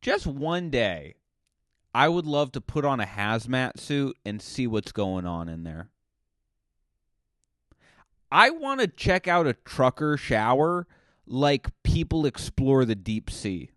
Just 0.00 0.26
one 0.26 0.70
day 0.70 1.14
I 1.94 2.08
would 2.08 2.26
love 2.26 2.52
to 2.52 2.60
put 2.60 2.84
on 2.84 3.00
a 3.00 3.06
hazmat 3.06 3.78
suit 3.78 4.16
and 4.24 4.40
see 4.40 4.66
what's 4.66 4.92
going 4.92 5.26
on 5.26 5.48
in 5.48 5.64
there. 5.64 5.90
I 8.30 8.50
want 8.50 8.80
to 8.80 8.86
check 8.86 9.26
out 9.26 9.46
a 9.46 9.54
trucker 9.54 10.16
shower 10.16 10.86
like 11.26 11.68
people 11.82 12.26
explore 12.26 12.84
the 12.84 12.94
deep 12.94 13.30
sea. 13.30 13.70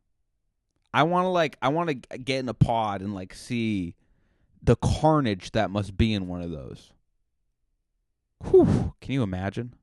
I 0.94 1.04
want 1.04 1.26
to 1.26 1.30
like 1.30 1.58
I 1.62 1.70
want 1.70 1.90
to 1.90 2.18
get 2.18 2.40
in 2.40 2.50
a 2.50 2.54
pod 2.54 3.02
and 3.02 3.16
like 3.16 3.34
see 3.34 3.96
the 4.62 4.76
carnage 4.76 5.52
that 5.52 5.72
must 5.72 5.98
be 5.98 6.14
in 6.14 6.28
one 6.28 6.42
of 6.42 6.52
those. 6.52 6.92
Whew, 8.50 8.94
can 9.00 9.14
you 9.14 9.24
imagine? 9.24 9.74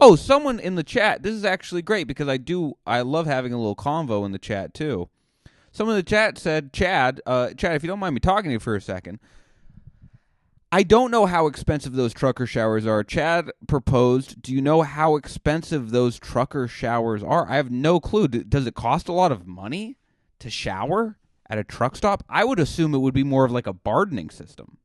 Oh, 0.00 0.16
someone 0.16 0.58
in 0.58 0.74
the 0.74 0.82
chat. 0.82 1.22
This 1.22 1.34
is 1.34 1.44
actually 1.44 1.82
great 1.82 2.08
because 2.08 2.28
I 2.28 2.36
do. 2.36 2.74
I 2.86 3.02
love 3.02 3.26
having 3.26 3.52
a 3.52 3.56
little 3.56 3.76
convo 3.76 4.24
in 4.24 4.32
the 4.32 4.38
chat 4.38 4.74
too. 4.74 5.08
Someone 5.70 5.94
in 5.94 6.00
the 6.00 6.10
chat 6.10 6.38
said, 6.38 6.72
"Chad, 6.72 7.20
uh, 7.24 7.50
Chad, 7.54 7.76
if 7.76 7.82
you 7.82 7.86
don't 7.86 8.00
mind 8.00 8.14
me 8.14 8.20
talking 8.20 8.48
to 8.48 8.54
you 8.54 8.58
for 8.58 8.74
a 8.74 8.80
second, 8.80 9.20
I 10.70 10.82
don't 10.82 11.10
know 11.10 11.26
how 11.26 11.46
expensive 11.46 11.92
those 11.92 12.12
trucker 12.12 12.46
showers 12.46 12.84
are." 12.84 13.04
Chad 13.04 13.52
proposed, 13.68 14.42
"Do 14.42 14.52
you 14.52 14.60
know 14.60 14.82
how 14.82 15.16
expensive 15.16 15.90
those 15.90 16.18
trucker 16.18 16.66
showers 16.66 17.22
are?" 17.22 17.48
I 17.48 17.56
have 17.56 17.70
no 17.70 18.00
clue. 18.00 18.28
Does 18.28 18.66
it 18.66 18.74
cost 18.74 19.08
a 19.08 19.12
lot 19.12 19.32
of 19.32 19.46
money 19.46 19.98
to 20.40 20.50
shower 20.50 21.16
at 21.48 21.58
a 21.58 21.64
truck 21.64 21.94
stop? 21.96 22.24
I 22.28 22.44
would 22.44 22.58
assume 22.58 22.94
it 22.94 22.98
would 22.98 23.14
be 23.14 23.24
more 23.24 23.44
of 23.44 23.52
like 23.52 23.66
a 23.68 23.72
bardening 23.72 24.30
system. 24.30 24.78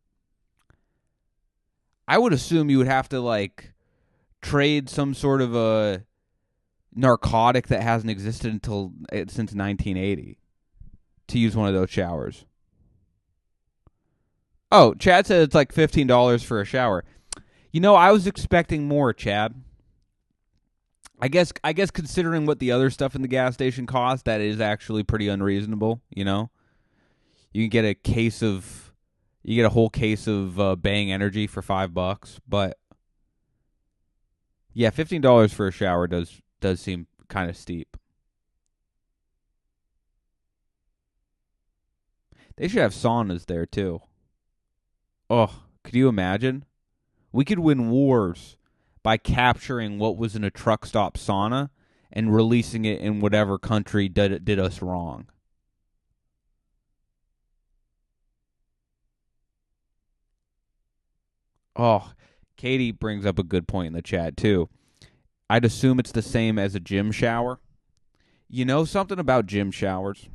I 2.08 2.18
would 2.18 2.34
assume 2.34 2.70
you 2.70 2.78
would 2.78 2.88
have 2.88 3.10
to 3.10 3.20
like 3.20 3.74
trade 4.48 4.90
some 4.90 5.14
sort 5.14 5.42
of 5.42 5.54
a 5.56 6.04
narcotic 6.96 7.68
that 7.68 7.84
hasn't 7.84 8.10
existed 8.10 8.52
until 8.52 8.94
eh, 9.12 9.26
since 9.28 9.54
1980 9.54 10.40
to 11.28 11.40
use 11.40 11.56
one 11.56 11.68
of 11.68 11.74
those 11.74 11.90
showers. 11.90 12.46
Oh, 14.72 14.94
Chad 14.96 15.28
said 15.28 15.44
it's 15.44 15.56
like 15.56 15.72
fifteen 15.72 16.08
dollars 16.08 16.44
for 16.44 16.60
a 16.60 16.66
shower. 16.66 17.06
You 17.72 17.80
know, 17.80 17.96
I 17.96 18.12
was 18.12 18.28
expecting 18.28 18.88
more, 18.88 19.14
Chad. 19.14 19.54
I 21.22 21.30
guess 21.30 21.52
I 21.64 21.74
guess 21.74 21.90
considering 21.90 22.46
what 22.46 22.60
the 22.60 22.72
other 22.72 22.90
stuff 22.90 23.16
in 23.16 23.22
the 23.22 23.28
gas 23.28 23.54
station 23.54 23.86
cost, 23.86 24.26
that 24.26 24.42
is 24.42 24.60
actually 24.60 25.04
pretty 25.04 25.28
unreasonable. 25.30 26.02
You 26.10 26.26
know, 26.26 26.52
you 27.54 27.64
can 27.64 27.70
get 27.70 27.86
a 27.86 27.94
case 27.96 28.44
of, 28.44 28.94
you 29.44 29.56
get 29.56 29.66
a 29.66 29.70
whole 29.70 29.90
case 29.90 30.28
of 30.28 30.60
uh, 30.60 30.76
Bang 30.76 31.12
Energy 31.12 31.48
for 31.48 31.62
five 31.62 31.94
bucks, 31.94 32.40
but 32.48 32.78
yeah, 34.78 34.92
fifteen 34.92 35.22
dollars 35.22 35.52
for 35.52 35.68
a 35.68 35.72
shower 35.72 36.06
does 36.06 36.40
does 36.62 36.80
seem 36.80 37.08
kind 37.30 37.50
of 37.50 37.58
steep. 37.58 37.98
They 42.58 42.68
should 42.68 42.82
have 42.82 42.92
saunas 42.92 43.48
there 43.48 43.66
too. 43.66 44.02
Oh, 45.32 45.64
could 45.84 45.96
you 45.96 46.08
imagine? 46.08 46.64
We 47.32 47.44
could 47.44 47.58
win 47.58 47.90
wars 47.90 48.58
by 49.02 49.18
capturing 49.18 49.98
what 49.98 50.16
was 50.16 50.36
in 50.36 50.44
a 50.44 50.52
truck 50.52 50.86
stop 50.86 51.18
sauna 51.18 51.72
and 52.14 52.32
releasing 52.32 52.86
it 52.86 53.02
in 53.02 53.20
whatever 53.20 53.58
country 53.58 54.08
did 54.08 54.46
did 54.46 54.60
us 54.60 54.84
wrong. 54.84 55.28
Oh, 61.76 62.12
Katie 62.58 62.92
brings 62.92 63.26
up 63.26 63.40
a 63.40 63.44
good 63.44 63.68
point 63.68 63.88
in 63.88 63.94
the 63.94 64.02
chat 64.02 64.36
too. 64.36 64.68
I'd 65.50 65.64
assume 65.64 66.00
it's 66.00 66.12
the 66.12 66.22
same 66.22 66.60
as 66.60 66.76
a 66.76 66.80
gym 66.80 67.12
shower. 67.12 67.60
You 68.50 68.66
know 68.66 68.84
something 68.84 69.20
about 69.20 69.46
gym 69.46 69.72
showers? 69.72 70.28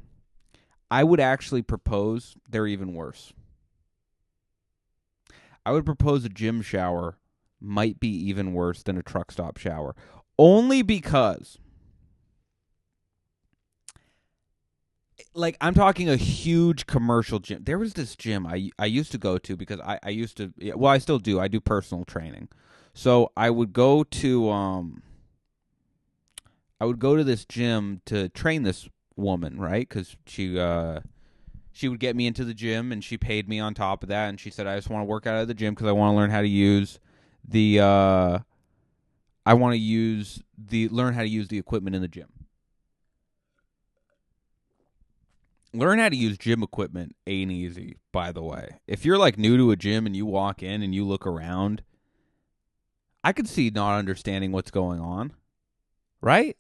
I 0.91 1.05
would 1.05 1.21
actually 1.21 1.63
propose 1.63 2.37
they're 2.49 2.67
even 2.67 2.95
worse. 2.95 3.33
I 5.65 5.73
would 5.73 5.87
propose 5.87 6.25
a 6.25 6.29
gym 6.29 6.63
shower 6.63 7.19
might 7.61 8.01
be 8.01 8.09
even 8.09 8.53
worse 8.53 8.83
than 8.83 8.99
a 8.99 9.03
truck 9.03 9.31
stop 9.31 9.57
shower. 9.57 9.95
Only 10.39 10.83
because 10.83 11.59
like 15.35 15.57
I'm 15.61 15.75
talking 15.75 16.09
a 16.09 16.17
huge 16.17 16.87
commercial 16.87 17.39
gym. 17.39 17.65
There 17.65 17.79
was 17.79 17.95
this 17.95 18.17
gym 18.17 18.47
I 18.47 18.71
I 18.79 18.87
used 18.87 19.13
to 19.13 19.19
go 19.19 19.39
to 19.39 19.57
because 19.57 19.81
I 19.81 19.99
I 20.03 20.11
used 20.11 20.37
to 20.39 20.53
well 20.75 20.93
I 20.93 20.99
still 20.99 21.19
do. 21.19 21.41
I 21.41 21.49
do 21.49 21.61
personal 21.61 22.05
training. 22.05 22.49
So 22.95 23.33
I 23.37 23.51
would 23.51 23.73
go 23.73 24.05
to 24.05 24.51
um 24.51 25.03
I 26.81 26.85
would 26.85 26.99
go 26.99 27.17
to 27.17 27.25
this 27.25 27.45
gym 27.45 28.03
to 28.07 28.29
train 28.31 28.63
this 28.63 28.89
woman, 29.17 29.59
right? 29.59 29.89
Cuz 29.89 30.17
she 30.27 30.59
uh 30.59 31.01
she 31.73 31.89
would 31.89 32.01
get 32.01 32.15
me 32.15 32.27
into 32.27 32.45
the 32.45 32.55
gym 32.55 32.93
and 32.93 33.03
she 33.03 33.17
paid 33.17 33.49
me 33.49 33.59
on 33.59 33.73
top 33.73 34.03
of 34.03 34.09
that 34.11 34.29
and 34.29 34.39
she 34.39 34.51
said 34.51 34.67
I 34.67 34.77
just 34.77 34.91
want 34.91 35.03
to 35.03 35.07
work 35.07 35.27
out 35.27 35.37
at 35.37 35.49
the 35.49 35.55
gym 35.55 35.75
cuz 35.75 35.87
I 35.87 35.93
want 35.93 36.13
to 36.13 36.17
learn 36.17 36.31
how 36.31 36.43
to 36.43 36.49
use 36.49 36.99
the 37.47 37.81
uh 37.81 38.39
I 39.45 39.55
want 39.55 39.73
to 39.73 39.79
use 39.79 40.43
the 40.57 40.89
learn 40.91 41.15
how 41.15 41.23
to 41.23 41.29
use 41.29 41.49
the 41.49 41.59
equipment 41.59 41.97
in 41.97 42.03
the 42.03 42.09
gym. 42.09 42.42
Learn 45.73 45.99
how 45.99 46.09
to 46.09 46.17
use 46.17 46.39
gym 46.39 46.63
equipment 46.63 47.17
ain't 47.27 47.51
easy 47.51 47.97
by 48.13 48.33
the 48.33 48.43
way. 48.43 48.79
If 48.87 49.05
you're 49.05 49.19
like 49.19 49.39
new 49.39 49.57
to 49.57 49.71
a 49.71 49.77
gym 49.77 50.07
and 50.07 50.17
you 50.17 50.27
walk 50.27 50.63
in 50.63 50.83
and 50.83 50.95
you 50.95 51.05
look 51.05 51.27
around 51.27 51.83
i 53.25 53.33
could 53.33 53.49
see 53.49 53.71
not 53.71 53.99
understanding 53.99 54.51
what's 54.51 54.71
going 54.71 55.01
on 55.01 55.33
right? 56.23 56.57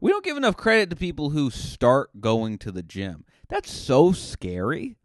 We 0.00 0.10
don't 0.10 0.24
give 0.24 0.36
enough 0.38 0.56
credit 0.56 0.88
to 0.90 0.96
people 0.96 1.30
who 1.30 1.50
start 1.50 2.20
going 2.20 2.56
to 2.58 2.72
the 2.72 2.84
gym. 2.84 3.24
That's 3.48 3.70
so 3.70 4.12
scary. 4.12 4.96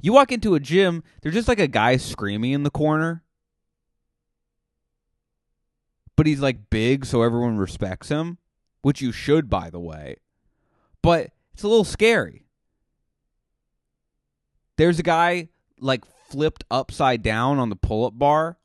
You 0.00 0.14
walk 0.14 0.32
into 0.32 0.54
a 0.54 0.60
gym 0.60 1.04
there's 1.20 1.34
just 1.34 1.48
like 1.48 1.60
a 1.60 1.68
guy 1.68 1.98
screaming 1.98 2.52
in 2.52 2.62
the 2.64 2.70
corner. 2.70 3.22
But 6.16 6.26
he's 6.26 6.40
like 6.40 6.70
big 6.70 7.04
so 7.04 7.22
everyone 7.22 7.58
respects 7.58 8.08
him 8.08 8.38
which 8.82 9.02
you 9.02 9.12
should 9.12 9.50
by 9.50 9.68
the 9.70 9.80
way. 9.80 10.16
But 11.02 11.30
it's 11.52 11.62
a 11.62 11.68
little 11.68 11.84
scary. 11.84 12.46
There's 14.76 14.98
a 14.98 15.02
guy 15.02 15.48
like 15.78 16.04
flipped 16.28 16.64
upside 16.70 17.22
down 17.22 17.58
on 17.58 17.68
the 17.70 17.76
pull-up 17.76 18.18
bar 18.18 18.58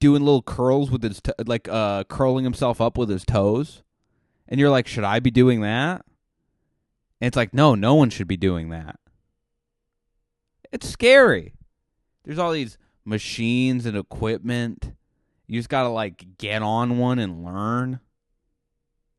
doing 0.00 0.24
little 0.24 0.42
curls 0.42 0.90
with 0.90 1.02
his 1.02 1.20
like 1.46 1.68
uh 1.68 2.04
curling 2.04 2.44
himself 2.44 2.80
up 2.80 2.96
with 2.96 3.08
his 3.08 3.24
toes. 3.24 3.82
And 4.46 4.58
you're 4.58 4.70
like, 4.70 4.86
"Should 4.86 5.04
I 5.04 5.20
be 5.20 5.30
doing 5.30 5.60
that?" 5.60 6.04
And 7.20 7.28
it's 7.28 7.36
like, 7.36 7.52
"No, 7.52 7.74
no 7.74 7.94
one 7.94 8.10
should 8.10 8.28
be 8.28 8.36
doing 8.36 8.70
that." 8.70 8.98
It's 10.72 10.88
scary. 10.88 11.54
There's 12.24 12.38
all 12.38 12.52
these 12.52 12.78
machines 13.04 13.86
and 13.86 13.96
equipment. 13.96 14.92
You 15.46 15.58
just 15.58 15.68
got 15.68 15.82
to 15.84 15.88
like 15.88 16.38
get 16.38 16.62
on 16.62 16.98
one 16.98 17.18
and 17.18 17.44
learn 17.44 18.00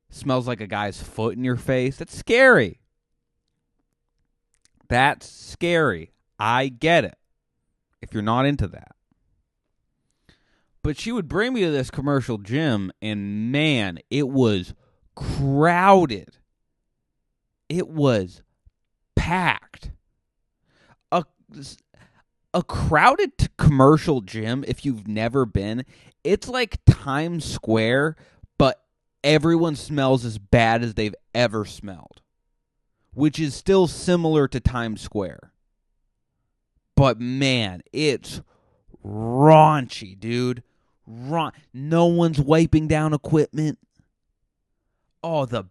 smells 0.10 0.48
like 0.48 0.62
a 0.62 0.68
guy's 0.68 1.02
foot 1.02 1.38
in 1.38 1.44
your 1.44 1.56
face. 1.56 1.98
That's 1.98 2.18
scary. 2.18 2.80
That's 4.88 5.30
scary. 5.30 6.12
I 6.40 6.68
get 6.68 7.06
it. 7.06 7.16
If 8.02 8.14
you're 8.14 8.24
not 8.24 8.46
into 8.46 8.68
that. 8.70 8.96
But 10.82 10.98
she 10.98 11.12
would 11.12 11.28
bring 11.28 11.54
me 11.54 11.62
to 11.62 11.72
this 11.72 11.92
commercial 11.92 12.38
gym, 12.38 12.92
and 13.02 13.52
man, 13.52 14.00
it 14.10 14.30
was 14.30 14.74
crowded. 15.16 16.38
It 17.68 17.90
was 17.90 18.42
packed. 19.16 19.92
A, 21.12 21.26
a 22.54 22.64
crowded 22.64 23.34
commercial 23.58 24.22
gym, 24.22 24.64
if 24.68 24.86
you've 24.86 25.08
never 25.08 25.46
been, 25.46 25.84
it's 26.24 26.48
like 26.48 26.78
Times 26.86 27.44
Square, 27.44 28.16
everyone 29.24 29.76
smells 29.76 30.26
as 30.26 30.38
bad 30.38 30.84
as 30.84 30.94
they've 30.94 31.16
ever 31.34 31.66
smelled, 31.66 32.22
which 33.14 33.40
is 33.40 33.56
still 33.56 33.88
similar 33.88 34.48
to 34.48 34.60
Times 34.60 35.02
Square. 35.02 35.52
But 36.96 37.20
man, 37.20 37.82
it's 37.94 38.42
raunchy, 39.06 40.20
dude. 40.20 40.64
Ra- 41.08 41.52
no 41.74 42.06
one's 42.06 42.40
wiping 42.40 42.88
down 42.88 43.14
equipment. 43.14 43.80
Oh, 45.24 45.46
the 45.46 45.66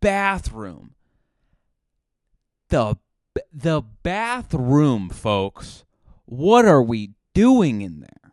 bathroom. 0.00 0.94
The 2.68 2.96
the 3.52 3.82
bathroom, 4.02 5.10
folks. 5.10 5.84
What 6.24 6.64
are 6.64 6.82
we 6.82 7.10
doing 7.34 7.82
in 7.82 8.00
there? 8.00 8.25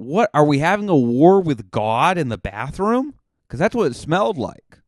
What 0.00 0.30
are 0.32 0.46
we 0.46 0.60
having 0.60 0.88
a 0.88 0.96
war 0.96 1.42
with 1.42 1.70
God 1.70 2.16
in 2.16 2.30
the 2.30 2.38
bathroom? 2.38 3.14
Because 3.46 3.58
that's 3.60 3.74
what 3.74 3.90
it 3.90 3.94
smelled 3.94 4.38
like. 4.38 4.78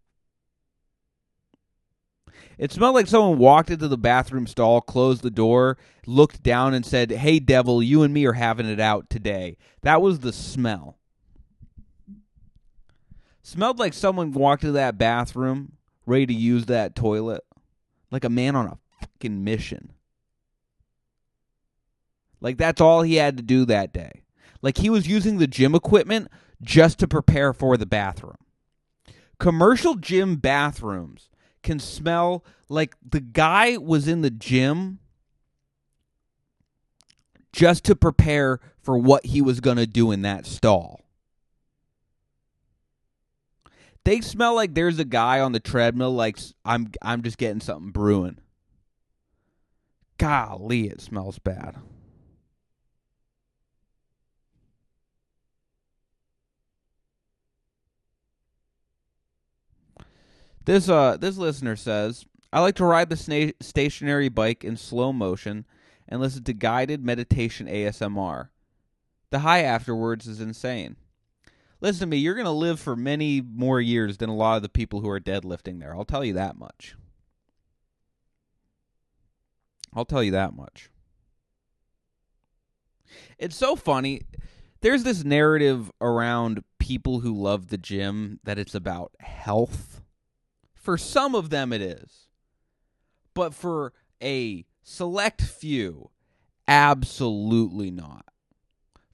It 2.56 2.72
smelled 2.72 2.94
like 2.94 3.06
someone 3.06 3.38
walked 3.38 3.70
into 3.70 3.88
the 3.88 3.98
bathroom 3.98 4.46
stall, 4.46 4.80
closed 4.80 5.22
the 5.22 5.30
door, 5.30 5.76
looked 6.06 6.42
down, 6.42 6.72
and 6.72 6.86
said, 6.86 7.10
Hey, 7.10 7.40
devil, 7.40 7.82
you 7.82 8.02
and 8.02 8.14
me 8.14 8.24
are 8.24 8.32
having 8.32 8.66
it 8.66 8.80
out 8.80 9.10
today. 9.10 9.58
That 9.82 10.00
was 10.00 10.20
the 10.20 10.32
smell. 10.32 10.96
Smelled 13.42 13.78
like 13.78 13.92
someone 13.92 14.32
walked 14.32 14.62
into 14.62 14.72
that 14.72 14.96
bathroom, 14.96 15.72
ready 16.06 16.26
to 16.26 16.34
use 16.34 16.66
that 16.66 16.94
toilet, 16.94 17.44
like 18.10 18.24
a 18.24 18.30
man 18.30 18.56
on 18.56 18.66
a 18.66 18.78
fucking 19.00 19.44
mission. 19.44 19.92
Like 22.40 22.56
that's 22.56 22.80
all 22.80 23.02
he 23.02 23.16
had 23.16 23.36
to 23.36 23.42
do 23.42 23.66
that 23.66 23.92
day. 23.92 24.21
Like 24.62 24.78
he 24.78 24.88
was 24.88 25.08
using 25.08 25.38
the 25.38 25.46
gym 25.46 25.74
equipment 25.74 26.28
just 26.62 26.98
to 27.00 27.08
prepare 27.08 27.52
for 27.52 27.76
the 27.76 27.86
bathroom. 27.86 28.36
Commercial 29.38 29.96
gym 29.96 30.36
bathrooms 30.36 31.28
can 31.62 31.80
smell 31.80 32.44
like 32.68 32.94
the 33.06 33.20
guy 33.20 33.76
was 33.76 34.06
in 34.06 34.22
the 34.22 34.30
gym 34.30 35.00
just 37.52 37.84
to 37.84 37.96
prepare 37.96 38.60
for 38.80 38.96
what 38.96 39.26
he 39.26 39.42
was 39.42 39.60
going 39.60 39.76
to 39.76 39.86
do 39.86 40.10
in 40.10 40.22
that 40.22 40.46
stall. 40.46 41.00
They 44.04 44.20
smell 44.20 44.54
like 44.54 44.74
there's 44.74 44.98
a 44.98 45.04
guy 45.04 45.40
on 45.40 45.52
the 45.52 45.60
treadmill 45.60 46.12
like 46.12 46.38
I'm 46.64 46.90
I'm 47.02 47.22
just 47.22 47.38
getting 47.38 47.60
something 47.60 47.90
brewing. 47.90 48.38
Golly, 50.18 50.88
it 50.88 51.00
smells 51.00 51.38
bad. 51.38 51.76
This 60.64 60.88
uh 60.88 61.16
this 61.16 61.36
listener 61.36 61.76
says, 61.76 62.24
"I 62.52 62.60
like 62.60 62.76
to 62.76 62.84
ride 62.84 63.08
the 63.08 63.16
sna- 63.16 63.54
stationary 63.60 64.28
bike 64.28 64.64
in 64.64 64.76
slow 64.76 65.12
motion 65.12 65.66
and 66.08 66.20
listen 66.20 66.44
to 66.44 66.52
guided 66.52 67.04
meditation 67.04 67.66
ASMR. 67.66 68.50
The 69.30 69.40
high 69.40 69.62
afterwards 69.62 70.26
is 70.26 70.40
insane." 70.40 70.96
Listen 71.80 72.00
to 72.00 72.06
me, 72.06 72.18
you're 72.18 72.36
going 72.36 72.44
to 72.44 72.52
live 72.52 72.78
for 72.78 72.94
many 72.94 73.40
more 73.40 73.80
years 73.80 74.18
than 74.18 74.28
a 74.28 74.36
lot 74.36 74.54
of 74.54 74.62
the 74.62 74.68
people 74.68 75.00
who 75.00 75.08
are 75.10 75.18
deadlifting 75.18 75.80
there. 75.80 75.96
I'll 75.96 76.04
tell 76.04 76.24
you 76.24 76.32
that 76.34 76.56
much. 76.56 76.94
I'll 79.92 80.04
tell 80.04 80.22
you 80.22 80.30
that 80.30 80.54
much. 80.54 80.90
It's 83.36 83.56
so 83.56 83.74
funny. 83.74 84.22
There's 84.80 85.02
this 85.02 85.24
narrative 85.24 85.90
around 86.00 86.62
people 86.78 87.18
who 87.18 87.34
love 87.34 87.66
the 87.66 87.78
gym 87.78 88.38
that 88.44 88.60
it's 88.60 88.76
about 88.76 89.10
health 89.18 90.01
for 90.82 90.98
some 90.98 91.36
of 91.36 91.48
them, 91.50 91.72
it 91.72 91.80
is. 91.80 92.26
But 93.34 93.54
for 93.54 93.92
a 94.20 94.66
select 94.82 95.40
few, 95.40 96.10
absolutely 96.66 97.90
not. 97.90 98.26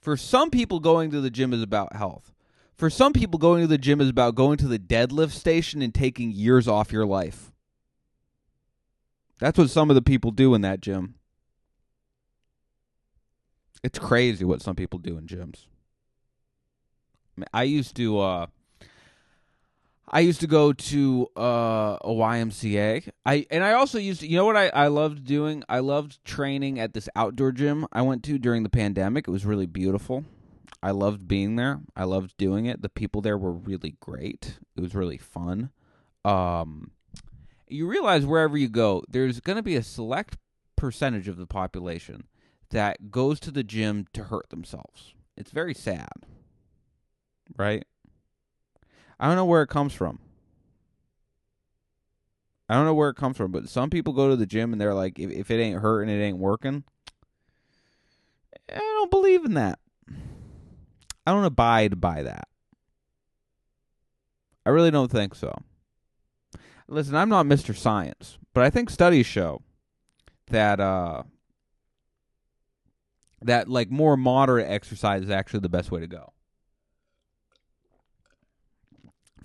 For 0.00 0.16
some 0.16 0.50
people, 0.50 0.80
going 0.80 1.10
to 1.10 1.20
the 1.20 1.30
gym 1.30 1.52
is 1.52 1.62
about 1.62 1.94
health. 1.94 2.32
For 2.74 2.88
some 2.88 3.12
people, 3.12 3.38
going 3.38 3.60
to 3.60 3.66
the 3.66 3.76
gym 3.76 4.00
is 4.00 4.08
about 4.08 4.34
going 4.34 4.56
to 4.58 4.66
the 4.66 4.78
deadlift 4.78 5.32
station 5.32 5.82
and 5.82 5.94
taking 5.94 6.30
years 6.30 6.66
off 6.66 6.90
your 6.90 7.04
life. 7.04 7.52
That's 9.38 9.58
what 9.58 9.68
some 9.68 9.90
of 9.90 9.94
the 9.94 10.02
people 10.02 10.30
do 10.30 10.54
in 10.54 10.62
that 10.62 10.80
gym. 10.80 11.16
It's 13.84 13.98
crazy 13.98 14.44
what 14.44 14.62
some 14.62 14.74
people 14.74 14.98
do 14.98 15.18
in 15.18 15.26
gyms. 15.26 15.66
I 17.52 17.64
used 17.64 17.94
to 17.96 18.18
uh 18.18 18.46
I 20.10 20.20
used 20.20 20.40
to 20.40 20.46
go 20.46 20.72
to 20.72 21.28
uh, 21.36 21.98
a 22.00 22.08
YMCA. 22.08 23.10
I 23.26 23.46
and 23.50 23.62
I 23.62 23.72
also 23.72 23.98
used 23.98 24.20
to, 24.20 24.26
you 24.26 24.36
know 24.36 24.46
what 24.46 24.56
I, 24.56 24.68
I 24.68 24.86
loved 24.88 25.24
doing? 25.24 25.62
I 25.68 25.80
loved 25.80 26.24
training 26.24 26.80
at 26.80 26.94
this 26.94 27.08
outdoor 27.14 27.52
gym 27.52 27.86
I 27.92 28.02
went 28.02 28.22
to 28.24 28.38
during 28.38 28.62
the 28.62 28.70
pandemic. 28.70 29.28
It 29.28 29.30
was 29.30 29.44
really 29.44 29.66
beautiful. 29.66 30.24
I 30.82 30.92
loved 30.92 31.28
being 31.28 31.56
there. 31.56 31.80
I 31.96 32.04
loved 32.04 32.36
doing 32.38 32.66
it. 32.66 32.82
The 32.82 32.88
people 32.88 33.20
there 33.20 33.36
were 33.36 33.52
really 33.52 33.96
great. 34.00 34.58
It 34.76 34.80
was 34.80 34.94
really 34.94 35.18
fun. 35.18 35.70
Um, 36.24 36.92
you 37.66 37.86
realize 37.86 38.24
wherever 38.24 38.56
you 38.56 38.68
go, 38.68 39.02
there's 39.08 39.40
going 39.40 39.56
to 39.56 39.62
be 39.62 39.76
a 39.76 39.82
select 39.82 40.38
percentage 40.76 41.28
of 41.28 41.36
the 41.36 41.46
population 41.46 42.28
that 42.70 43.10
goes 43.10 43.40
to 43.40 43.50
the 43.50 43.64
gym 43.64 44.06
to 44.12 44.24
hurt 44.24 44.50
themselves. 44.50 45.14
It's 45.36 45.50
very 45.50 45.74
sad. 45.74 46.08
Right? 47.56 47.84
I 49.20 49.26
don't 49.26 49.36
know 49.36 49.44
where 49.44 49.62
it 49.62 49.68
comes 49.68 49.92
from. 49.92 50.20
I 52.68 52.74
don't 52.74 52.84
know 52.84 52.94
where 52.94 53.08
it 53.08 53.16
comes 53.16 53.36
from, 53.36 53.50
but 53.50 53.68
some 53.68 53.88
people 53.88 54.12
go 54.12 54.28
to 54.28 54.36
the 54.36 54.46
gym 54.46 54.72
and 54.72 54.80
they're 54.80 54.94
like, 54.94 55.18
if, 55.18 55.30
if 55.30 55.50
it 55.50 55.60
ain't 55.60 55.80
hurting, 55.80 56.14
it 56.14 56.22
ain't 56.22 56.38
working. 56.38 56.84
I 58.70 58.78
don't 58.78 59.10
believe 59.10 59.44
in 59.44 59.54
that. 59.54 59.78
I 61.26 61.32
don't 61.32 61.44
abide 61.44 62.00
by 62.00 62.22
that. 62.22 62.48
I 64.66 64.70
really 64.70 64.90
don't 64.90 65.10
think 65.10 65.34
so. 65.34 65.54
Listen, 66.88 67.14
I'm 67.14 67.30
not 67.30 67.46
Mr. 67.46 67.74
Science, 67.74 68.38
but 68.52 68.64
I 68.64 68.70
think 68.70 68.90
studies 68.90 69.26
show 69.26 69.62
that 70.50 70.80
uh 70.80 71.22
that 73.42 73.68
like 73.68 73.90
more 73.90 74.16
moderate 74.16 74.68
exercise 74.68 75.22
is 75.22 75.30
actually 75.30 75.60
the 75.60 75.68
best 75.68 75.90
way 75.90 76.00
to 76.00 76.06
go. 76.06 76.32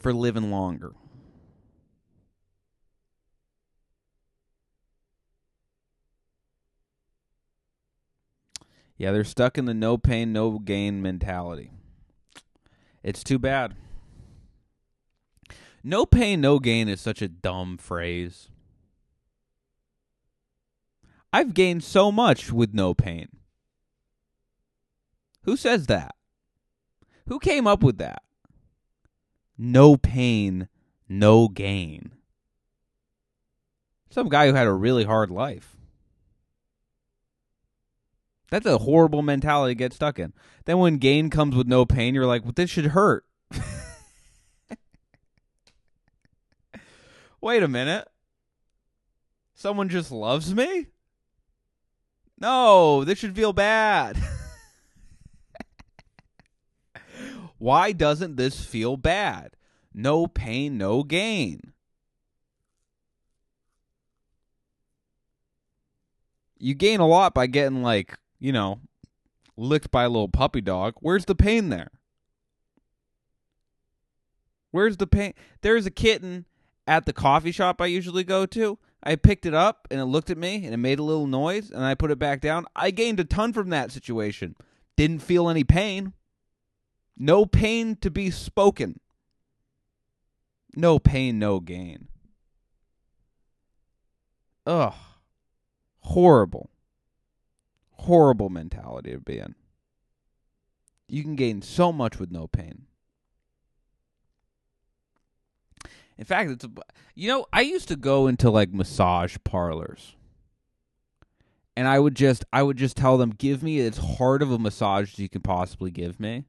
For 0.03 0.13
living 0.13 0.51
longer. 0.51 0.93
Yeah, 8.97 9.11
they're 9.11 9.23
stuck 9.23 9.57
in 9.57 9.65
the 9.65 9.73
no 9.73 9.97
pain, 9.97 10.31
no 10.31 10.59
gain 10.59 11.01
mentality. 11.01 11.71
It's 13.01 13.23
too 13.23 13.39
bad. 13.39 13.75
No 15.83 16.05
pain, 16.05 16.39
no 16.39 16.59
gain 16.59 16.87
is 16.87 17.01
such 17.01 17.21
a 17.21 17.27
dumb 17.27 17.77
phrase. 17.77 18.49
I've 21.33 21.53
gained 21.53 21.83
so 21.83 22.11
much 22.11 22.51
with 22.51 22.73
no 22.73 22.93
pain. 22.93 23.27
Who 25.43 25.57
says 25.57 25.87
that? 25.87 26.15
Who 27.27 27.39
came 27.39 27.67
up 27.67 27.83
with 27.83 27.97
that? 27.97 28.22
No 29.57 29.97
pain, 29.97 30.67
no 31.07 31.47
gain. 31.47 32.11
Some 34.09 34.29
guy 34.29 34.47
who 34.47 34.53
had 34.53 34.67
a 34.67 34.73
really 34.73 35.05
hard 35.05 35.31
life. 35.31 35.75
That's 38.51 38.67
a 38.67 38.77
horrible 38.77 39.23
mentality 39.23 39.71
to 39.71 39.75
get 39.79 39.93
stuck 39.93 40.19
in. 40.19 40.33
Then 40.65 40.77
when 40.77 40.97
gain 40.97 41.31
comes 41.31 41.55
with 41.55 41.65
no 41.65 41.85
pain, 41.85 42.13
you're 42.13 42.27
like, 42.27 42.43
well, 42.43 42.53
this 42.55 42.69
should 42.69 42.85
hurt. 42.87 43.25
Wait 47.41 47.63
a 47.63 47.67
minute. 47.67 48.07
Someone 49.55 49.89
just 49.89 50.11
loves 50.11 50.53
me? 50.53 50.85
No, 52.39 53.03
this 53.03 53.17
should 53.17 53.35
feel 53.35 53.53
bad. 53.53 54.17
Why 57.63 57.93
doesn't 57.93 58.35
this 58.35 58.65
feel 58.65 58.97
bad? 58.97 59.55
No 59.93 60.27
pain, 60.27 60.77
no 60.77 61.01
gain. 61.01 61.71
You 66.59 66.73
gain 66.73 66.99
a 66.99 67.07
lot 67.07 67.33
by 67.33 67.47
getting, 67.47 67.81
like, 67.81 68.19
you 68.37 68.51
know, 68.51 68.81
licked 69.55 69.91
by 69.91 70.03
a 70.03 70.09
little 70.09 70.27
puppy 70.27 70.59
dog. 70.59 70.95
Where's 70.99 71.23
the 71.23 71.35
pain 71.35 71.69
there? 71.69 71.87
Where's 74.71 74.97
the 74.97 75.07
pain? 75.07 75.33
There's 75.61 75.85
a 75.85 75.91
kitten 75.91 76.43
at 76.85 77.05
the 77.05 77.13
coffee 77.13 77.53
shop 77.53 77.79
I 77.79 77.85
usually 77.85 78.25
go 78.25 78.45
to. 78.45 78.77
I 79.01 79.15
picked 79.15 79.45
it 79.45 79.53
up 79.53 79.87
and 79.89 80.01
it 80.01 80.05
looked 80.05 80.29
at 80.29 80.37
me 80.37 80.65
and 80.65 80.73
it 80.73 80.77
made 80.79 80.99
a 80.99 81.03
little 81.03 81.27
noise 81.27 81.71
and 81.71 81.85
I 81.85 81.95
put 81.95 82.11
it 82.11 82.19
back 82.19 82.41
down. 82.41 82.65
I 82.75 82.91
gained 82.91 83.21
a 83.21 83.23
ton 83.23 83.53
from 83.53 83.69
that 83.69 83.93
situation. 83.93 84.57
Didn't 84.97 85.19
feel 85.19 85.47
any 85.47 85.63
pain. 85.63 86.11
No 87.17 87.45
pain 87.45 87.95
to 87.97 88.09
be 88.09 88.31
spoken. 88.31 88.99
No 90.75 90.99
pain, 90.99 91.37
no 91.39 91.59
gain. 91.59 92.07
Ugh. 94.65 94.93
Horrible. 95.99 96.69
Horrible 97.91 98.49
mentality 98.49 99.11
to 99.11 99.19
be 99.19 99.37
in. 99.37 99.55
You 101.07 101.21
can 101.23 101.35
gain 101.35 101.61
so 101.61 101.91
much 101.91 102.17
with 102.19 102.31
no 102.31 102.47
pain. 102.47 102.87
In 106.17 106.25
fact, 106.25 106.49
it's 106.49 106.65
you 107.15 107.27
know, 107.27 107.45
I 107.53 107.61
used 107.61 107.87
to 107.89 107.95
go 107.95 108.27
into 108.27 108.49
like 108.49 108.73
massage 108.73 109.37
parlors. 109.43 110.15
And 111.75 111.87
I 111.87 111.99
would 111.99 112.15
just 112.15 112.45
I 112.53 112.63
would 112.63 112.77
just 112.77 112.97
tell 112.97 113.17
them, 113.17 113.31
"Give 113.31 113.63
me 113.63 113.79
as 113.79 113.97
hard 113.97 114.41
of 114.41 114.51
a 114.51 114.59
massage 114.59 115.13
as 115.13 115.19
you 115.19 115.29
can 115.29 115.41
possibly 115.41 115.91
give 115.91 116.19
me." 116.19 116.45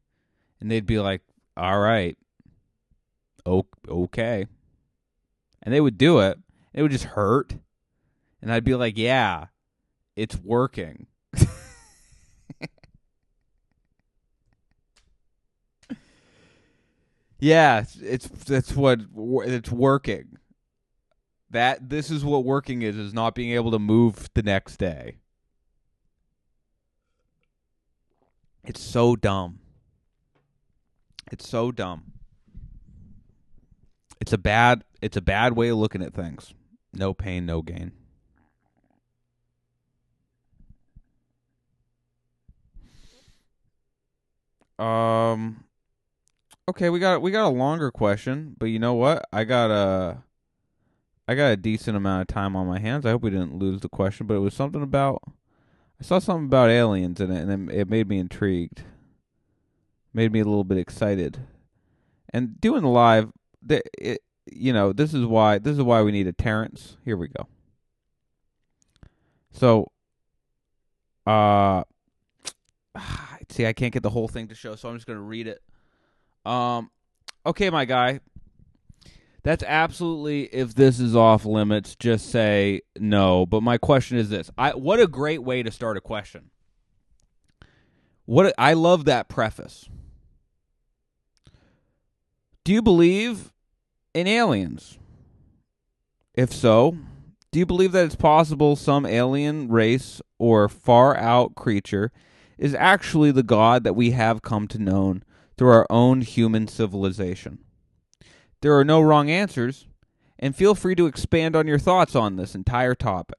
And 0.61 0.71
they'd 0.71 0.87
be 0.87 0.99
like, 0.99 1.23
"All 1.57 1.79
right, 1.79 2.17
okay," 3.47 4.47
and 5.63 5.75
they 5.75 5.81
would 5.81 5.99
do 5.99 6.21
it. 6.21 6.39
It 6.73 6.83
would 6.83 6.91
just 6.91 7.05
hurt, 7.05 7.57
and 8.43 8.53
I'd 8.53 8.65
be 8.65 8.75
like, 8.75 8.99
"Yeah, 8.99 9.47
it's 10.17 10.37
working." 10.37 11.07
yeah, 17.39 17.85
it's 18.01 18.29
that's 18.29 18.75
what 18.75 19.01
it's 19.17 19.71
working. 19.71 20.39
That 21.51 21.89
this 21.89 22.11
is 22.11 22.25
what 22.25 22.45
working 22.45 22.83
is 22.83 22.97
is 22.97 23.15
not 23.15 23.35
being 23.35 23.51
able 23.53 23.71
to 23.71 23.79
move 23.79 24.29
the 24.35 24.43
next 24.43 24.77
day. 24.79 25.19
It's 28.65 28.81
so 28.81 29.15
dumb. 29.15 29.61
It's 31.31 31.49
so 31.49 31.73
dumb. 31.73 32.13
It's 34.21 34.33
a 34.33 34.39
bad 34.39 34.85
it's 35.03 35.17
a 35.17 35.21
bad 35.21 35.55
way 35.55 35.69
of 35.69 35.79
looking 35.79 36.03
at 36.03 36.15
things. 36.15 36.55
No 36.93 37.13
pain, 37.13 37.45
no 37.47 37.63
gain. 37.63 37.93
Um 44.79 45.65
Okay, 46.67 46.89
we 46.89 46.99
got 46.99 47.21
we 47.21 47.31
got 47.31 47.47
a 47.47 47.49
longer 47.49 47.91
question, 47.91 48.57
but 48.59 48.67
you 48.67 48.79
know 48.79 48.95
what? 48.95 49.27
I 49.33 49.45
got 49.45 49.71
a 49.71 50.23
I 51.29 51.35
got 51.35 51.49
a 51.49 51.57
decent 51.57 51.97
amount 51.97 52.23
of 52.23 52.35
time 52.35 52.57
on 52.57 52.67
my 52.67 52.79
hands. 52.79 53.05
I 53.05 53.11
hope 53.11 53.23
we 53.23 53.31
didn't 53.31 53.59
lose 53.59 53.81
the 53.81 53.89
question, 53.89 54.27
but 54.27 54.35
it 54.35 54.39
was 54.41 54.55
something 54.55 54.83
about 54.83 55.23
I 56.01 56.05
saw 56.05 56.19
something 56.19 56.47
about 56.47 56.71
aliens 56.71 57.21
in 57.21 57.31
it 57.31 57.43
and 57.47 57.71
it, 57.71 57.81
it 57.81 57.89
made 57.89 58.09
me 58.09 58.19
intrigued 58.19 58.83
made 60.15 60.33
me 60.33 60.41
a 60.41 60.45
little 60.45 60.65
bit 60.65 60.79
excited. 60.79 61.41
And 62.33 62.61
doing 62.61 62.85
live, 62.85 63.31
the, 63.63 63.83
it, 63.99 64.23
you 64.47 64.73
know, 64.73 64.93
this 64.93 65.13
is 65.15 65.25
why 65.25 65.59
this 65.59 65.77
is 65.77 65.83
why 65.83 66.03
we 66.03 66.13
need 66.13 66.27
a 66.27 66.33
Terrence. 66.33 66.97
Here 67.05 67.17
we 67.17 67.29
go. 67.29 67.47
So, 69.53 69.91
uh, 71.27 71.85
see, 73.49 73.67
I 73.67 73.73
can't 73.73 73.93
get 73.93 74.03
the 74.03 74.11
whole 74.11 74.29
thing 74.29 74.49
to 74.49 74.55
show, 74.55 74.77
so 74.77 74.89
I'm 74.89 74.97
just 74.97 75.07
gonna 75.07 75.21
read 75.21 75.47
it. 75.47 75.63
Um, 76.45 76.91
okay, 77.47 77.71
my 77.71 77.85
guy. 77.85 78.21
That's 79.43 79.63
absolutely 79.63 80.45
if 80.45 80.75
this 80.75 80.99
is 80.99 81.15
off 81.15 81.45
limits, 81.45 81.97
just 81.97 82.31
say 82.31 82.81
no. 82.99 83.45
But 83.45 83.63
my 83.63 83.77
question 83.77 84.17
is 84.17 84.31
this: 84.31 84.51
I 84.57 84.71
what 84.71 85.01
a 85.01 85.07
great 85.07 85.43
way 85.43 85.63
to 85.63 85.71
start 85.71 85.99
a 85.99 86.01
question. 86.01 86.51
What 88.25 88.55
I 88.57 88.73
love 88.73 89.05
that 89.05 89.29
preface. 89.29 89.89
Do 92.65 92.73
you 92.73 92.81
believe 92.81 93.53
in 94.15 94.27
aliens? 94.27 94.99
If 96.35 96.53
so, 96.53 96.97
do 97.53 97.59
you 97.59 97.67
believe 97.67 97.93
that 97.93 98.07
it's 98.07 98.17
possible 98.17 98.75
some 98.75 99.05
alien 99.05 99.69
race 99.69 100.23
or 100.39 100.69
far 100.69 101.17
out 101.17 101.55
creature 101.55 102.11
is 102.57 102.75
actually 102.75 103.31
the 103.33 103.43
God 103.43 103.85
that 103.85 103.95
we 103.95 104.13
have 104.13 104.43
come 104.43 104.67
to 104.69 104.79
know 104.79 105.21
through 105.57 105.71
our 105.71 105.87
own 105.91 106.23
human 106.23 106.67
civilization? 106.67 107.59
There 108.63 108.77
are 108.79 108.85
no 108.85 109.03
wrong 109.03 109.31
answers, 109.31 109.87
and 110.39 110.57
feel 110.57 110.75
free 110.75 110.95
to 110.95 111.07
expand 111.07 111.55
on 111.55 111.67
your 111.67 111.79
thoughts 111.79 112.17
on 112.17 112.37
this 112.37 112.55
entire 112.55 112.95
topic. 112.95 113.39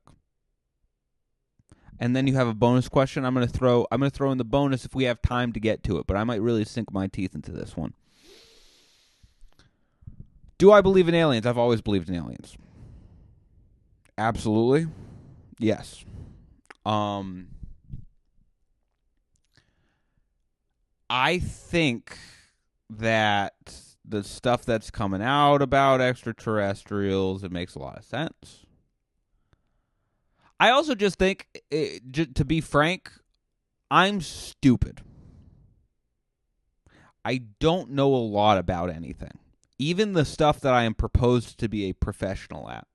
and 2.00 2.16
then 2.16 2.28
you 2.28 2.36
have 2.36 2.48
a 2.48 2.54
bonus 2.54 2.90
question. 2.90 3.26
I'm 3.26 3.34
gonna 3.34 3.48
throw 3.48 3.88
I'm 3.92 4.00
gonna 4.00 4.10
throw 4.10 4.32
in 4.32 4.38
the 4.38 4.44
bonus 4.44 4.86
if 4.86 4.94
we 4.94 5.06
have 5.06 5.22
time 5.22 5.54
to 5.54 5.60
get 5.60 5.82
to 5.84 5.98
it, 5.98 6.06
but 6.08 6.18
I 6.18 6.24
might 6.26 6.42
really 6.42 6.66
sink 6.66 6.92
my 6.92 7.08
teeth 7.08 7.34
into 7.34 7.52
this 7.52 7.76
one. 7.78 7.94
Do 10.58 10.72
I 10.72 10.82
believe 10.82 11.08
in 11.08 11.16
aliens? 11.16 11.46
I've 11.46 11.58
always 11.58 11.82
believed 11.82 12.10
in 12.10 12.16
aliens. 12.16 12.56
Absolutely. 14.18 14.88
Yes. 15.60 16.04
Um 16.86 17.48
I 21.10 21.40
think 21.40 22.18
that 22.90 23.54
the 24.08 24.24
stuff 24.24 24.66
that's 24.66 24.92
coming 24.92 25.22
out 25.22 25.62
about 25.62 26.02
extraterrestrials 26.02 27.44
it 27.44 27.52
makes 27.52 27.76
a 27.76 27.80
lot 27.80 27.98
of 27.98 28.06
sense. 28.06 28.66
I 30.60 30.70
also 30.70 30.96
just 30.96 31.18
think 31.20 31.48
it, 31.70 32.12
j- 32.12 32.26
to 32.28 32.46
be 32.46 32.62
frank, 32.62 33.12
I'm 33.92 34.22
stupid. 34.22 35.02
I 37.26 37.42
don't 37.60 37.92
know 37.92 38.14
a 38.14 38.18
lot 38.18 38.58
about 38.58 38.90
anything. 38.90 39.38
Even 39.78 40.14
the 40.14 40.26
stuff 40.26 40.60
that 40.62 40.74
I 40.74 40.84
am 40.84 40.94
proposed 40.94 41.58
to 41.60 41.68
be 41.68 41.86
a 41.86 41.94
professional 41.94 42.70
at. 42.70 42.88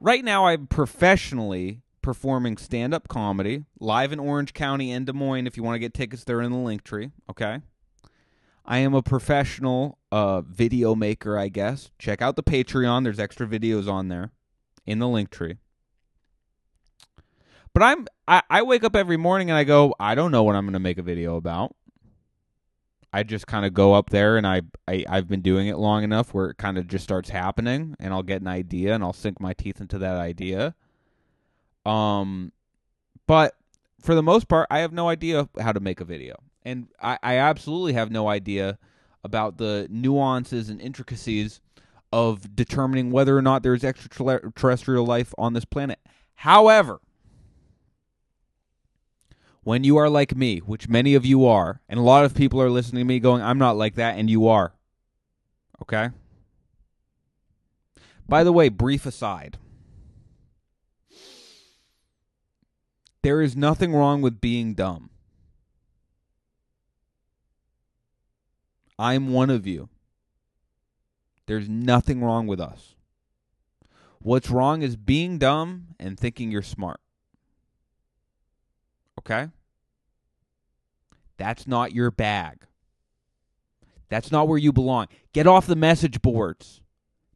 Right 0.00 0.24
now 0.24 0.46
I'm 0.46 0.66
professionally 0.66 1.82
performing 2.02 2.58
stand 2.58 2.92
up 2.92 3.08
comedy 3.08 3.64
live 3.80 4.12
in 4.12 4.20
Orange 4.20 4.52
County 4.52 4.92
and 4.92 5.06
Des 5.06 5.12
Moines. 5.12 5.46
If 5.46 5.56
you 5.56 5.62
want 5.62 5.76
to 5.76 5.78
get 5.78 5.94
tickets, 5.94 6.24
they're 6.24 6.42
in 6.42 6.52
the 6.52 6.58
Linktree. 6.58 7.12
Okay. 7.30 7.60
I 8.66 8.78
am 8.78 8.94
a 8.94 9.02
professional 9.02 9.98
uh, 10.10 10.40
video 10.42 10.94
maker, 10.94 11.38
I 11.38 11.48
guess. 11.48 11.90
Check 11.98 12.22
out 12.22 12.36
the 12.36 12.42
Patreon. 12.42 13.04
There's 13.04 13.18
extra 13.18 13.46
videos 13.46 13.88
on 13.88 14.08
there 14.08 14.32
in 14.86 14.98
the 14.98 15.06
Linktree. 15.06 15.58
But 17.72 17.82
I'm 17.82 18.06
I, 18.28 18.42
I 18.48 18.62
wake 18.62 18.84
up 18.84 18.94
every 18.94 19.16
morning 19.16 19.50
and 19.50 19.58
I 19.58 19.64
go, 19.64 19.94
I 19.98 20.14
don't 20.14 20.30
know 20.30 20.42
what 20.42 20.56
I'm 20.56 20.64
gonna 20.64 20.78
make 20.78 20.98
a 20.98 21.02
video 21.02 21.36
about. 21.36 21.74
I 23.14 23.22
just 23.22 23.46
kind 23.46 23.64
of 23.64 23.72
go 23.72 23.94
up 23.94 24.10
there 24.10 24.36
and 24.36 24.46
I, 24.46 24.62
I 24.88 25.04
I've 25.08 25.28
been 25.28 25.40
doing 25.40 25.68
it 25.68 25.78
long 25.78 26.02
enough 26.02 26.34
where 26.34 26.50
it 26.50 26.56
kind 26.58 26.78
of 26.78 26.88
just 26.88 27.04
starts 27.04 27.30
happening 27.30 27.96
and 28.00 28.12
I'll 28.12 28.22
get 28.22 28.40
an 28.40 28.48
idea 28.48 28.94
and 28.94 29.04
I'll 29.04 29.12
sink 29.12 29.40
my 29.40 29.52
teeth 29.52 29.80
into 29.80 29.98
that 29.98 30.16
idea 30.16 30.74
um, 31.86 32.52
but 33.26 33.54
for 34.00 34.14
the 34.14 34.22
most 34.22 34.48
part, 34.48 34.66
I 34.70 34.80
have 34.80 34.92
no 34.92 35.08
idea 35.08 35.48
how 35.60 35.72
to 35.72 35.80
make 35.80 36.00
a 36.00 36.04
video, 36.04 36.36
and 36.64 36.88
I, 37.00 37.18
I 37.22 37.36
absolutely 37.36 37.94
have 37.94 38.10
no 38.10 38.28
idea 38.28 38.78
about 39.22 39.56
the 39.56 39.86
nuances 39.90 40.68
and 40.68 40.80
intricacies 40.80 41.60
of 42.12 42.54
determining 42.54 43.10
whether 43.10 43.36
or 43.36 43.42
not 43.42 43.62
there's 43.62 43.82
extraterrestrial 43.82 45.04
life 45.04 45.34
on 45.38 45.52
this 45.52 45.64
planet. 45.64 45.98
However, 46.36 47.00
when 49.64 49.82
you 49.82 49.96
are 49.96 50.10
like 50.10 50.36
me, 50.36 50.58
which 50.58 50.88
many 50.88 51.14
of 51.14 51.24
you 51.26 51.46
are, 51.46 51.80
and 51.88 51.98
a 51.98 52.02
lot 52.02 52.24
of 52.24 52.34
people 52.34 52.60
are 52.60 52.70
listening 52.70 53.00
to 53.00 53.04
me 53.04 53.18
going, 53.18 53.42
I'm 53.42 53.58
not 53.58 53.76
like 53.76 53.94
that, 53.96 54.18
and 54.18 54.30
you 54.30 54.46
are. 54.46 54.74
Okay? 55.82 56.10
By 58.28 58.44
the 58.44 58.52
way, 58.52 58.68
brief 58.68 59.06
aside. 59.06 59.58
There 63.22 63.40
is 63.40 63.56
nothing 63.56 63.94
wrong 63.94 64.20
with 64.20 64.40
being 64.40 64.74
dumb. 64.74 65.08
I'm 68.98 69.32
one 69.32 69.48
of 69.48 69.66
you. 69.66 69.88
There's 71.46 71.68
nothing 71.68 72.22
wrong 72.22 72.46
with 72.46 72.60
us. 72.60 72.94
What's 74.20 74.50
wrong 74.50 74.82
is 74.82 74.96
being 74.96 75.38
dumb 75.38 75.88
and 75.98 76.18
thinking 76.18 76.50
you're 76.50 76.62
smart. 76.62 77.00
Okay? 79.18 79.48
That's 81.36 81.66
not 81.66 81.92
your 81.92 82.10
bag. 82.10 82.64
That's 84.08 84.30
not 84.30 84.48
where 84.48 84.58
you 84.58 84.72
belong. 84.72 85.08
Get 85.32 85.46
off 85.46 85.66
the 85.66 85.76
message 85.76 86.22
boards. 86.22 86.80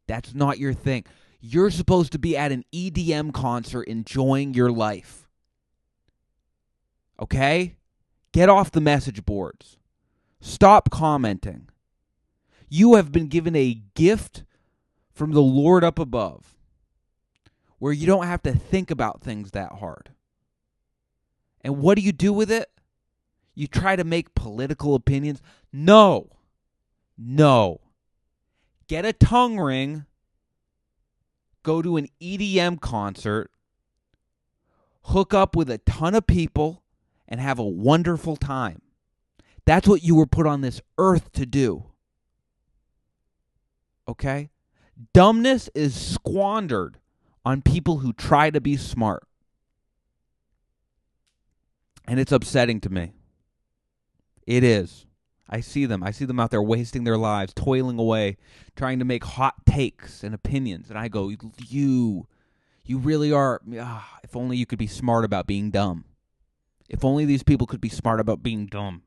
That's 0.06 0.34
not 0.34 0.58
your 0.58 0.72
thing. 0.72 1.04
You're 1.40 1.70
supposed 1.70 2.12
to 2.12 2.18
be 2.18 2.36
at 2.36 2.52
an 2.52 2.64
EDM 2.72 3.32
concert 3.32 3.82
enjoying 3.84 4.54
your 4.54 4.70
life. 4.70 5.28
Okay? 7.20 7.76
Get 8.32 8.48
off 8.48 8.70
the 8.70 8.80
message 8.80 9.24
boards. 9.24 9.78
Stop 10.40 10.90
commenting. 10.90 11.68
You 12.68 12.94
have 12.94 13.10
been 13.10 13.28
given 13.28 13.56
a 13.56 13.82
gift 13.94 14.44
from 15.12 15.32
the 15.32 15.42
Lord 15.42 15.82
up 15.82 15.98
above 15.98 16.54
where 17.78 17.92
you 17.92 18.06
don't 18.06 18.26
have 18.26 18.42
to 18.42 18.52
think 18.52 18.90
about 18.90 19.22
things 19.22 19.52
that 19.52 19.72
hard. 19.74 20.10
And 21.62 21.78
what 21.78 21.96
do 21.96 22.02
you 22.02 22.12
do 22.12 22.32
with 22.32 22.50
it? 22.50 22.70
You 23.54 23.66
try 23.66 23.96
to 23.96 24.04
make 24.04 24.34
political 24.34 24.94
opinions? 24.94 25.42
No. 25.72 26.30
No. 27.16 27.80
Get 28.86 29.04
a 29.04 29.12
tongue 29.12 29.58
ring, 29.58 30.06
go 31.62 31.82
to 31.82 31.96
an 31.96 32.08
EDM 32.22 32.80
concert, 32.80 33.50
hook 35.02 35.34
up 35.34 35.56
with 35.56 35.68
a 35.68 35.78
ton 35.78 36.14
of 36.14 36.26
people, 36.26 36.82
and 37.26 37.40
have 37.40 37.58
a 37.58 37.64
wonderful 37.64 38.36
time. 38.36 38.80
That's 39.66 39.86
what 39.86 40.02
you 40.02 40.14
were 40.14 40.26
put 40.26 40.46
on 40.46 40.62
this 40.62 40.80
earth 40.96 41.32
to 41.32 41.44
do. 41.44 41.84
Okay? 44.08 44.48
Dumbness 45.12 45.68
is 45.74 45.94
squandered 45.94 46.98
on 47.44 47.60
people 47.60 47.98
who 47.98 48.12
try 48.12 48.50
to 48.50 48.60
be 48.60 48.76
smart. 48.76 49.24
And 52.08 52.18
it's 52.18 52.32
upsetting 52.32 52.80
to 52.80 52.90
me. 52.90 53.12
It 54.46 54.64
is. 54.64 55.04
I 55.48 55.60
see 55.60 55.84
them. 55.84 56.02
I 56.02 56.10
see 56.10 56.24
them 56.24 56.40
out 56.40 56.50
there 56.50 56.62
wasting 56.62 57.04
their 57.04 57.18
lives, 57.18 57.52
toiling 57.54 57.98
away, 57.98 58.38
trying 58.76 58.98
to 58.98 59.04
make 59.04 59.24
hot 59.24 59.54
takes 59.66 60.22
and 60.24 60.34
opinions. 60.34 60.88
And 60.88 60.98
I 60.98 61.08
go, 61.08 61.30
you, 61.68 62.26
you 62.84 62.98
really 62.98 63.30
are. 63.30 63.60
Ah, 63.78 64.18
if 64.24 64.34
only 64.34 64.56
you 64.56 64.64
could 64.64 64.78
be 64.78 64.86
smart 64.86 65.24
about 65.24 65.46
being 65.46 65.70
dumb. 65.70 66.06
If 66.88 67.04
only 67.04 67.26
these 67.26 67.42
people 67.42 67.66
could 67.66 67.80
be 67.80 67.90
smart 67.90 68.20
about 68.20 68.42
being 68.42 68.66
dumb. 68.66 69.02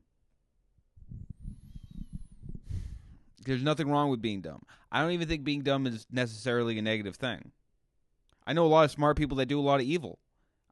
There's 3.44 3.62
nothing 3.62 3.90
wrong 3.90 4.08
with 4.10 4.22
being 4.22 4.40
dumb. 4.40 4.62
I 4.92 5.02
don't 5.02 5.10
even 5.10 5.26
think 5.26 5.42
being 5.42 5.62
dumb 5.62 5.88
is 5.88 6.06
necessarily 6.12 6.78
a 6.78 6.82
negative 6.82 7.16
thing. 7.16 7.50
I 8.46 8.52
know 8.52 8.64
a 8.64 8.68
lot 8.68 8.84
of 8.84 8.92
smart 8.92 9.16
people 9.16 9.36
that 9.38 9.46
do 9.46 9.58
a 9.58 9.62
lot 9.62 9.80
of 9.80 9.86
evil. 9.86 10.20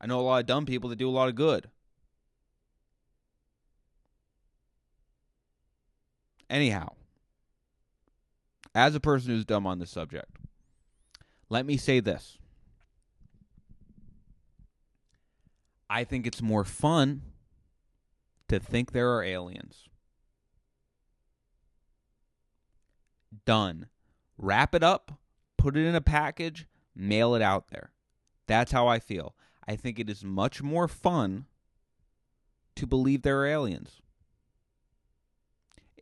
I 0.00 0.06
know 0.06 0.20
a 0.20 0.22
lot 0.22 0.40
of 0.40 0.46
dumb 0.46 0.66
people 0.66 0.88
that 0.90 0.96
do 0.96 1.08
a 1.08 1.10
lot 1.10 1.28
of 1.28 1.34
good. 1.34 1.68
Anyhow, 6.50 6.94
as 8.74 8.96
a 8.96 9.00
person 9.00 9.30
who's 9.30 9.44
dumb 9.44 9.68
on 9.68 9.78
this 9.78 9.90
subject, 9.90 10.36
let 11.48 11.64
me 11.64 11.76
say 11.76 12.00
this. 12.00 12.38
I 15.88 16.02
think 16.02 16.26
it's 16.26 16.42
more 16.42 16.64
fun 16.64 17.22
to 18.48 18.58
think 18.58 18.90
there 18.90 19.12
are 19.14 19.22
aliens. 19.22 19.88
Done. 23.44 23.86
Wrap 24.36 24.74
it 24.74 24.82
up, 24.82 25.20
put 25.56 25.76
it 25.76 25.86
in 25.86 25.94
a 25.94 26.00
package, 26.00 26.66
mail 26.96 27.34
it 27.36 27.42
out 27.42 27.68
there. 27.68 27.92
That's 28.48 28.72
how 28.72 28.88
I 28.88 28.98
feel. 28.98 29.36
I 29.68 29.76
think 29.76 30.00
it 30.00 30.10
is 30.10 30.24
much 30.24 30.62
more 30.62 30.88
fun 30.88 31.46
to 32.74 32.86
believe 32.86 33.22
there 33.22 33.40
are 33.42 33.46
aliens. 33.46 34.00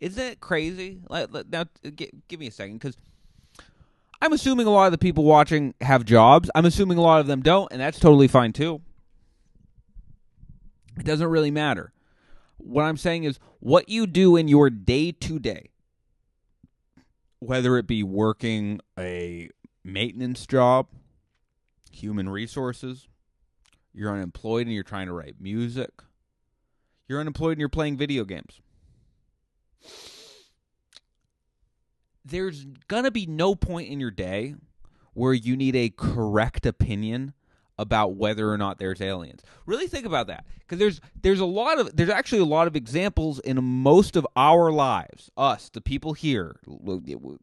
Isn't 0.01 0.23
it 0.23 0.41
crazy? 0.41 1.01
Like, 1.09 1.31
Now, 1.51 1.63
uh, 1.63 1.91
give 2.29 2.41
me 2.41 2.47
a 2.47 2.53
second, 2.53 2.75
because 2.75 2.97
I'm 4.21 4.33
assuming 4.33 4.67
a 4.67 4.71
lot 4.71 4.87
of 4.87 4.93
the 4.93 4.99
people 4.99 5.25
watching 5.25 5.75
have 5.81 6.05
jobs. 6.05 6.51
I'm 6.55 6.65
assuming 6.65 6.99
a 6.99 7.03
lot 7.03 7.21
of 7.21 7.27
them 7.27 7.41
don't, 7.41 7.71
and 7.73 7.81
that's 7.81 7.99
totally 7.99 8.29
fine 8.29 8.53
too. 8.53 8.81
It 10.99 11.05
doesn't 11.05 11.29
really 11.29 11.53
matter. 11.53 11.93
What 12.57 12.83
I'm 12.83 12.97
saying 12.97 13.25
is 13.25 13.39
what 13.61 13.89
you 13.89 14.07
do 14.07 14.35
in 14.35 14.49
your 14.49 14.71
day 14.71 15.13
to 15.13 15.39
day, 15.39 15.71
whether 17.39 17.77
it 17.77 17.87
be 17.87 18.03
working 18.03 18.81
a 18.99 19.51
maintenance 19.85 20.45
job, 20.47 20.89
human 21.93 22.29
resources, 22.29 23.07
you're 23.95 24.13
unemployed 24.13 24.67
and 24.67 24.75
you're 24.75 24.83
trying 24.83 25.07
to 25.07 25.13
write 25.13 25.37
music, 25.41 25.91
you're 27.07 27.21
unemployed 27.21 27.53
and 27.53 27.61
you're 27.61 27.69
playing 27.69 27.97
video 27.97 28.25
games. 28.25 28.61
There's 32.25 32.67
to 33.05 33.11
be 33.11 33.27
no 33.27 33.55
point 33.55 33.89
in 33.89 34.01
your 34.01 34.11
day 34.11 34.55
where 35.15 35.33
you 35.33 35.57
need 35.57 35.75
a 35.75 35.91
correct 35.91 36.67
opinion 36.67 37.33
about 37.79 38.17
whether 38.17 38.51
or 38.51 38.59
not 38.59 38.79
there's 38.79 39.01
aliens. 39.01 39.43
Really 39.65 39.87
think 39.87 40.05
about 40.05 40.27
that 40.27 40.45
because 40.59 40.79
there's 40.79 41.01
there's 41.23 41.41
a 41.41 41.47
lot 41.47 41.79
of 41.79 41.95
there's 41.97 42.11
actually 42.11 42.41
a 42.41 42.45
lot 42.45 42.67
of 42.67 42.75
examples 42.75 43.39
in 43.41 43.63
most 43.63 44.17
of 44.17 44.27
our 44.37 44.71
lives. 44.73 45.31
Us, 45.37 45.69
the 45.69 45.81
people 45.81 46.13
here 46.13 46.57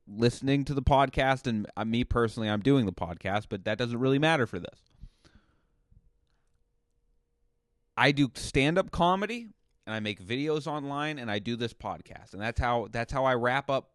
listening 0.07 0.65
to 0.65 0.73
the 0.73 0.81
podcast 0.81 1.47
and 1.47 1.67
uh, 1.77 1.86
me 1.86 2.03
personally 2.03 2.49
I'm 2.49 2.61
doing 2.61 2.86
the 2.86 2.93
podcast, 2.93 3.45
but 3.49 3.63
that 3.65 3.77
doesn't 3.77 3.99
really 3.99 4.19
matter 4.19 4.45
for 4.45 4.59
this. 4.59 4.79
I 7.97 8.11
do 8.11 8.29
stand 8.36 8.77
up 8.77 8.91
comedy 8.91 9.47
and 9.86 9.95
I 9.95 9.99
make 9.99 10.23
videos 10.23 10.67
online 10.67 11.19
and 11.19 11.29
I 11.29 11.39
do 11.39 11.55
this 11.55 11.73
podcast. 11.73 12.33
And 12.33 12.41
that's 12.41 12.59
how 12.59 12.88
that's 12.91 13.13
how 13.13 13.25
I 13.25 13.36
wrap 13.36 13.69
up 13.69 13.91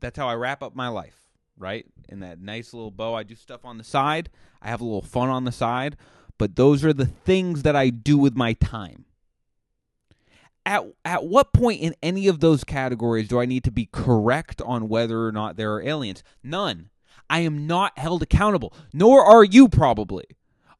that's 0.00 0.18
how 0.18 0.28
I 0.28 0.34
wrap 0.34 0.62
up 0.62 0.74
my 0.74 0.88
life, 0.88 1.16
right? 1.56 1.86
In 2.08 2.20
that 2.20 2.40
nice 2.40 2.72
little 2.74 2.90
bow. 2.90 3.14
I 3.14 3.22
do 3.22 3.34
stuff 3.34 3.64
on 3.64 3.78
the 3.78 3.84
side. 3.84 4.30
I 4.60 4.68
have 4.68 4.80
a 4.80 4.84
little 4.84 5.02
fun 5.02 5.28
on 5.28 5.44
the 5.44 5.52
side, 5.52 5.96
but 6.38 6.56
those 6.56 6.84
are 6.84 6.92
the 6.92 7.06
things 7.06 7.62
that 7.62 7.76
I 7.76 7.90
do 7.90 8.18
with 8.18 8.36
my 8.36 8.54
time. 8.54 9.04
At 10.64 10.84
at 11.04 11.24
what 11.24 11.52
point 11.52 11.80
in 11.80 11.94
any 12.02 12.26
of 12.26 12.40
those 12.40 12.64
categories 12.64 13.28
do 13.28 13.40
I 13.40 13.46
need 13.46 13.64
to 13.64 13.70
be 13.70 13.86
correct 13.86 14.60
on 14.62 14.88
whether 14.88 15.26
or 15.26 15.32
not 15.32 15.56
there 15.56 15.74
are 15.74 15.82
aliens? 15.82 16.22
None. 16.42 16.90
I 17.28 17.40
am 17.40 17.66
not 17.66 17.98
held 17.98 18.22
accountable, 18.22 18.72
nor 18.92 19.24
are 19.24 19.44
you 19.44 19.68
probably 19.68 20.24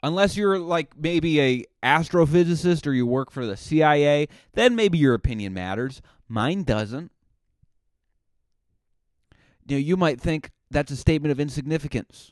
unless 0.07 0.37
you're 0.37 0.61
like 0.61 0.97
maybe 0.97 1.41
a 1.41 1.65
astrophysicist 1.83 2.87
or 2.87 2.93
you 2.93 3.05
work 3.05 3.33
for 3.33 3.45
the 3.45 3.57
CIA, 3.57 4.29
then 4.53 4.77
maybe 4.77 4.99
your 4.99 5.15
opinion 5.15 5.53
matters. 5.53 6.01
Mine 6.29 6.63
doesn't. 6.63 7.11
You 9.67 9.77
know, 9.77 9.81
you 9.81 9.97
might 9.97 10.21
think 10.21 10.53
that's 10.71 10.93
a 10.93 10.97
statement 10.97 11.33
of 11.33 11.41
insignificance. 11.41 12.31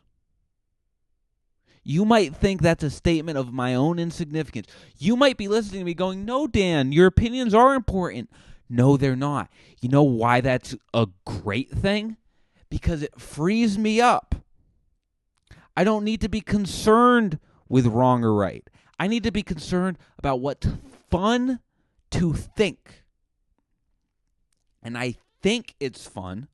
You 1.82 2.04
might 2.04 2.34
think 2.34 2.62
that's 2.62 2.84
a 2.84 2.90
statement 2.90 3.36
of 3.36 3.52
my 3.52 3.74
own 3.74 3.98
insignificance. 3.98 4.68
You 4.96 5.16
might 5.16 5.36
be 5.36 5.48
listening 5.48 5.80
to 5.80 5.84
me 5.84 5.94
going, 5.94 6.24
"No, 6.24 6.46
Dan, 6.46 6.92
your 6.92 7.08
opinions 7.08 7.54
are 7.54 7.74
important." 7.74 8.30
No, 8.68 8.96
they're 8.96 9.16
not. 9.16 9.50
You 9.80 9.88
know 9.88 10.04
why 10.04 10.40
that's 10.40 10.76
a 10.94 11.08
great 11.24 11.70
thing? 11.70 12.18
Because 12.70 13.02
it 13.02 13.20
frees 13.20 13.76
me 13.76 14.00
up. 14.00 14.36
I 15.76 15.82
don't 15.82 16.04
need 16.04 16.20
to 16.20 16.28
be 16.28 16.40
concerned 16.40 17.40
with 17.68 17.86
wrong 17.86 18.24
or 18.24 18.34
right. 18.34 18.68
I 18.98 19.06
need 19.06 19.24
to 19.24 19.32
be 19.32 19.42
concerned 19.42 19.98
about 20.18 20.40
what's 20.40 20.68
fun 21.10 21.60
to 22.10 22.32
think. 22.32 23.02
And 24.82 24.96
I 24.96 25.16
think 25.42 25.74
it's 25.80 26.06
fun 26.06 26.48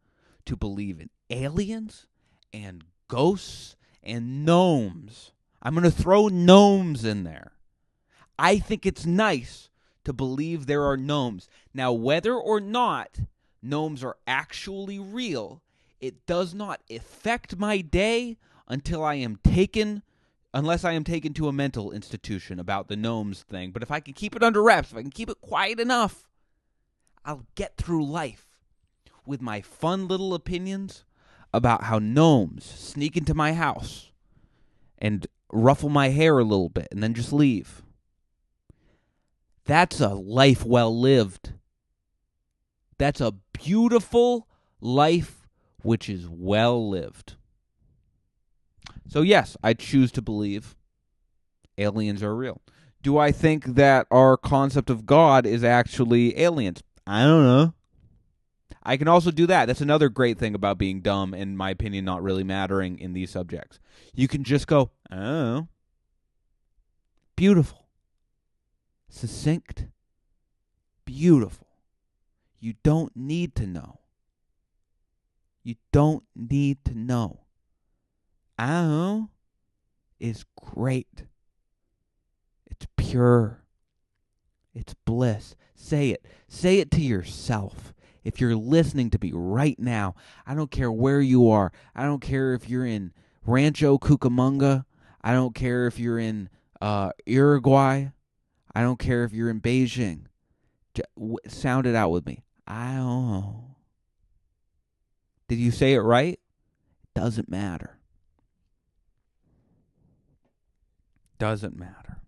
to 0.47 0.57
believe 0.57 1.01
in 1.01 1.11
aliens 1.29 2.07
and 2.53 2.85
ghosts 3.09 3.77
and 4.03 4.45
gnomes. 4.45 5.33
I'm 5.63 5.75
going 5.75 5.85
to 5.85 5.91
throw 5.91 6.29
gnomes 6.29 7.05
in 7.05 7.25
there. 7.25 7.53
I 8.39 8.59
think 8.59 8.87
it's 8.87 9.05
nice 9.05 9.69
to 10.05 10.13
believe 10.13 10.65
there 10.65 10.85
are 10.85 10.97
gnomes. 10.97 11.49
Now, 11.75 11.93
whether 11.93 12.35
or 12.35 12.61
not 12.61 13.21
gnomes 13.63 14.03
are 14.03 14.17
actually 14.27 14.99
real, 14.99 15.63
it 16.01 16.25
does 16.27 16.55
not 16.55 16.81
affect 16.91 17.59
my 17.59 17.83
day 17.83 18.39
until 18.67 19.05
I 19.05 19.17
am 19.17 19.39
taken 19.45 20.03
unless 20.53 20.85
I 20.85 20.93
am 20.93 21.05
taken 21.05 21.33
to 21.35 21.49
a 21.49 21.53
mental 21.53 21.93
institution 21.93 22.59
about 22.59 22.89
the 22.89 22.97
gnomes 22.97 23.43
thing. 23.43 23.71
But 23.71 23.83
if 23.83 23.91
I 23.91 24.01
can 24.01 24.15
keep 24.15 24.35
it 24.35 24.43
under 24.43 24.63
wraps, 24.63 24.91
if 24.91 24.99
I 24.99 25.03
can 25.03 25.11
keep 25.11 25.31
it 25.31 25.41
quiet 25.41 25.79
enough, 25.79 26.29
I'll 27.25 27.47
get 27.55 27.77
through 27.77 28.05
life 28.05 28.47
with 29.27 29.41
my 29.41 29.61
fun 29.61 30.09
little 30.09 30.35
opinions 30.35 31.05
about 31.53 31.85
how 31.85 31.99
gnomes 31.99 32.65
sneak 32.65 33.17
into 33.17 33.35
my 33.35 33.53
house 33.53 34.11
and 34.99 35.27
ruffle 35.53 35.89
my 35.89 36.09
hair 36.09 36.39
a 36.39 36.45
little 36.45 36.69
bit 36.69 36.89
and 36.91 37.03
then 37.03 37.15
just 37.15 37.33
leave. 37.33 37.83
That's 39.65 40.01
a 40.01 40.15
life 40.15 40.65
well 40.65 40.97
lived. 40.99 41.53
That's 42.99 43.21
a 43.21 43.35
beautiful 43.53 44.49
life 44.81 45.49
which 45.83 46.09
is 46.09 46.29
well 46.29 46.89
lived. 46.89 47.37
So, 49.11 49.23
yes, 49.23 49.57
I 49.61 49.75
choose 49.75 50.13
to 50.13 50.23
believe 50.23 50.77
aliens 51.77 52.23
are 52.23 52.37
real. 52.37 52.61
Do 53.03 53.19
I 53.19 53.33
think 53.33 53.75
that 53.75 54.07
our 54.09 54.37
concept 54.37 54.89
of 54.89 55.05
God 55.05 55.47
is 55.47 55.65
actually 55.65 56.39
aliens? 56.39 56.81
I 57.09 57.25
don't 57.25 57.45
know. 57.45 57.75
I 58.85 58.97
can 58.97 59.09
also 59.09 59.33
do 59.33 59.49
that. 59.49 59.67
That's 59.67 59.81
another 59.81 60.11
great 60.11 60.39
thing 60.39 60.55
about 60.55 60.79
being 60.79 61.01
dumb, 61.01 61.35
in 61.35 61.57
my 61.57 61.71
opinion, 61.71 62.05
not 62.05 62.23
really 62.23 62.45
mattering 62.45 63.01
in 63.01 63.13
these 63.13 63.31
subjects. 63.33 63.81
You 64.15 64.29
can 64.29 64.45
just 64.45 64.69
go, 64.69 64.93
oh, 65.11 65.67
beautiful, 67.35 67.89
succinct, 69.09 69.89
beautiful. 71.05 71.67
You 72.61 72.75
don't 72.85 73.17
need 73.17 73.57
to 73.57 73.67
know. 73.67 73.99
You 75.65 75.75
don't 75.91 76.23
need 76.37 76.85
to 76.85 76.95
know. 76.95 77.41
Oh, 78.63 79.31
is 80.19 80.45
great. 80.55 81.25
It's 82.71 82.87
pure. 82.99 83.65
It's 84.75 84.95
bliss. 85.07 85.57
Say 85.75 86.11
it. 86.11 86.27
Say 86.47 86.79
it 86.79 86.91
to 86.91 87.01
yourself. 87.01 87.95
If 88.23 88.39
you're 88.39 88.55
listening 88.55 89.09
to 89.11 89.19
me 89.21 89.33
right 89.35 89.79
now, 89.79 90.15
I 90.47 90.55
don't 90.55 90.71
care 90.71 90.93
where 90.93 91.23
you 91.23 91.49
are. 91.49 91.73
I 91.97 92.03
don't 92.03 92.21
care 92.21 92.53
if 92.53 92.69
you're 92.69 92.85
in 92.85 93.13
Rancho 93.47 93.97
Cucamonga. 93.97 94.85
I 95.23 95.33
don't 95.33 95.55
care 95.55 95.87
if 95.87 95.99
you're 95.99 96.19
in 96.19 96.51
uh, 96.83 97.13
Uruguay. 97.25 98.09
I 98.75 98.83
don't 98.83 98.99
care 98.99 99.25
if 99.25 99.33
you're 99.33 99.49
in 99.49 99.63
Beijing. 99.63 100.27
J- 100.95 101.03
w- 101.17 101.39
sound 101.49 101.87
it 101.87 101.95
out 101.95 102.11
with 102.11 102.27
me. 102.27 102.45
I 102.67 102.97
don't 102.97 103.31
know. 103.31 103.77
Did 105.49 105.59
you 105.59 105.71
say 105.71 105.95
it 105.95 106.01
right? 106.01 106.35
It 106.35 107.19
doesn't 107.19 107.49
matter. 107.49 108.00
Doesn't 111.41 111.77
matter. 111.77 112.19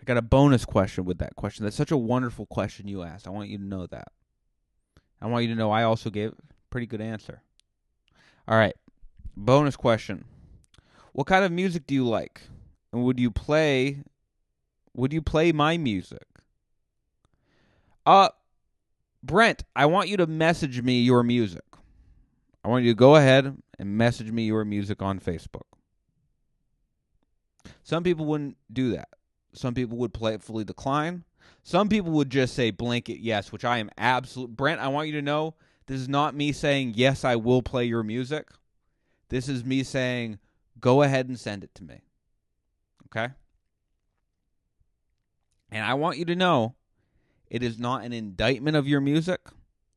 I 0.00 0.04
got 0.04 0.18
a 0.18 0.22
bonus 0.22 0.64
question 0.64 1.04
with 1.04 1.18
that 1.18 1.36
question. 1.36 1.64
That's 1.64 1.76
such 1.76 1.90
a 1.90 1.96
wonderful 1.96 2.44
question 2.46 2.86
you 2.86 3.02
asked. 3.02 3.26
I 3.26 3.30
want 3.30 3.48
you 3.48 3.56
to 3.56 3.64
know 3.64 3.86
that. 3.86 4.08
I 5.22 5.26
want 5.26 5.44
you 5.44 5.50
to 5.50 5.58
know 5.58 5.70
I 5.70 5.84
also 5.84 6.10
gave 6.10 6.32
a 6.32 6.34
pretty 6.68 6.86
good 6.86 7.00
answer. 7.00 7.42
All 8.46 8.58
right. 8.58 8.74
Bonus 9.36 9.76
question. 9.76 10.24
What 11.12 11.26
kind 11.26 11.44
of 11.44 11.52
music 11.52 11.86
do 11.86 11.94
you 11.94 12.06
like? 12.06 12.42
And 12.92 13.04
would 13.04 13.18
you 13.18 13.30
play 13.30 14.02
would 14.94 15.12
you 15.12 15.22
play 15.22 15.52
my 15.52 15.76
music? 15.76 16.26
Uh 18.04 18.28
Brent, 19.22 19.64
I 19.74 19.86
want 19.86 20.08
you 20.08 20.16
to 20.18 20.26
message 20.26 20.82
me 20.82 21.00
your 21.00 21.22
music. 21.22 21.64
I 22.64 22.68
want 22.68 22.84
you 22.84 22.90
to 22.90 22.96
go 22.96 23.16
ahead 23.16 23.56
and 23.78 23.96
message 23.96 24.30
me 24.30 24.44
your 24.44 24.64
music 24.64 25.02
on 25.02 25.20
Facebook. 25.20 25.75
Some 27.82 28.02
people 28.02 28.26
wouldn't 28.26 28.56
do 28.72 28.92
that. 28.92 29.08
Some 29.52 29.74
people 29.74 29.96
would 29.98 30.12
playfully 30.12 30.64
decline. 30.64 31.24
Some 31.62 31.88
people 31.88 32.12
would 32.12 32.30
just 32.30 32.54
say 32.54 32.70
blanket 32.70 33.20
yes, 33.20 33.50
which 33.50 33.64
I 33.64 33.78
am 33.78 33.90
absolute. 33.96 34.54
Brent, 34.54 34.80
I 34.80 34.88
want 34.88 35.08
you 35.08 35.14
to 35.14 35.22
know 35.22 35.54
this 35.86 36.00
is 36.00 36.08
not 36.08 36.34
me 36.34 36.52
saying 36.52 36.92
yes, 36.96 37.24
I 37.24 37.36
will 37.36 37.62
play 37.62 37.84
your 37.84 38.02
music. 38.02 38.48
This 39.28 39.48
is 39.48 39.64
me 39.64 39.82
saying 39.82 40.38
go 40.80 41.02
ahead 41.02 41.28
and 41.28 41.38
send 41.38 41.64
it 41.64 41.74
to 41.76 41.84
me. 41.84 42.02
Okay? 43.06 43.32
And 45.70 45.84
I 45.84 45.94
want 45.94 46.18
you 46.18 46.24
to 46.26 46.36
know 46.36 46.74
it 47.48 47.62
is 47.62 47.78
not 47.78 48.04
an 48.04 48.12
indictment 48.12 48.76
of 48.76 48.86
your 48.86 49.00
music 49.00 49.40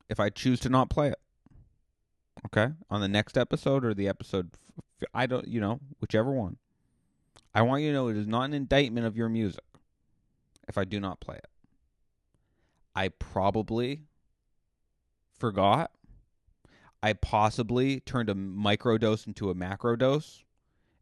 if 0.09 0.19
I 0.19 0.29
choose 0.29 0.59
to 0.61 0.69
not 0.69 0.89
play 0.89 1.09
it. 1.09 1.19
Okay? 2.47 2.73
On 2.89 3.01
the 3.01 3.07
next 3.07 3.37
episode 3.37 3.83
or 3.83 3.93
the 3.93 4.07
episode 4.07 4.51
I 5.13 5.25
don't, 5.25 5.47
you 5.47 5.61
know, 5.61 5.79
whichever 5.99 6.31
one. 6.31 6.57
I 7.53 7.61
want 7.63 7.81
you 7.81 7.89
to 7.89 7.93
know 7.93 8.07
it 8.07 8.17
is 8.17 8.27
not 8.27 8.43
an 8.43 8.53
indictment 8.53 9.07
of 9.07 9.17
your 9.17 9.29
music 9.29 9.63
if 10.67 10.77
I 10.77 10.83
do 10.85 10.99
not 10.99 11.19
play 11.19 11.37
it. 11.37 11.47
I 12.95 13.09
probably 13.09 14.03
forgot. 15.37 15.91
I 17.01 17.13
possibly 17.13 18.01
turned 18.01 18.29
a 18.29 18.35
micro 18.35 18.97
dose 18.97 19.25
into 19.25 19.49
a 19.49 19.55
macro 19.55 19.95
dose 19.95 20.43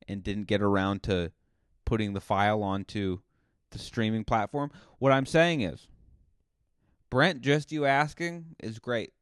and 0.07 0.23
didn't 0.23 0.45
get 0.45 0.61
around 0.61 1.03
to 1.03 1.31
putting 1.85 2.13
the 2.13 2.21
file 2.21 2.63
onto 2.63 3.19
the 3.71 3.79
streaming 3.79 4.23
platform. 4.23 4.71
What 4.99 5.11
I'm 5.11 5.25
saying 5.25 5.61
is, 5.61 5.87
Brent, 7.09 7.41
just 7.41 7.71
you 7.71 7.85
asking 7.85 8.55
is 8.61 8.79
great. 8.79 9.13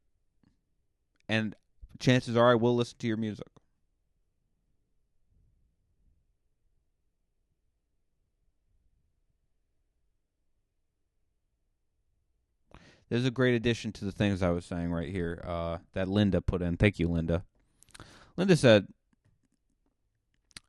And 1.28 1.54
chances 1.98 2.36
are 2.36 2.50
I 2.50 2.54
will 2.54 2.76
listen 2.76 2.98
to 2.98 3.06
your 3.06 3.16
music. 3.16 3.46
There's 13.08 13.24
a 13.24 13.30
great 13.30 13.54
addition 13.54 13.92
to 13.92 14.04
the 14.04 14.12
things 14.12 14.42
I 14.42 14.50
was 14.50 14.64
saying 14.64 14.90
right 14.90 15.08
here 15.08 15.42
uh, 15.46 15.78
that 15.92 16.08
Linda 16.08 16.40
put 16.40 16.62
in. 16.62 16.76
Thank 16.76 16.98
you, 16.98 17.08
Linda. 17.08 17.44
Linda 18.36 18.56
said, 18.56 18.88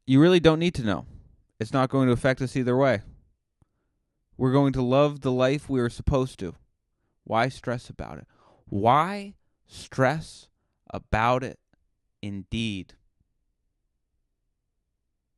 You 0.06 0.22
really 0.22 0.40
don't 0.40 0.60
need 0.60 0.76
to 0.76 0.84
know. 0.84 1.06
It's 1.60 1.74
not 1.74 1.90
going 1.90 2.08
to 2.08 2.14
affect 2.14 2.42
us 2.42 2.56
either 2.56 2.78
way. 2.78 3.02
We're 4.38 4.52
going 4.52 4.74
to 4.74 4.84
love 4.84 5.22
the 5.22 5.32
life 5.32 5.68
we 5.68 5.80
are 5.80 5.90
supposed 5.90 6.38
to. 6.40 6.54
Why 7.24 7.50
stress 7.50 7.90
about 7.90 8.20
it? 8.20 8.28
Why 8.70 9.34
stress 9.66 10.48
about 10.92 11.44
it 11.44 11.60
indeed? 12.22 12.94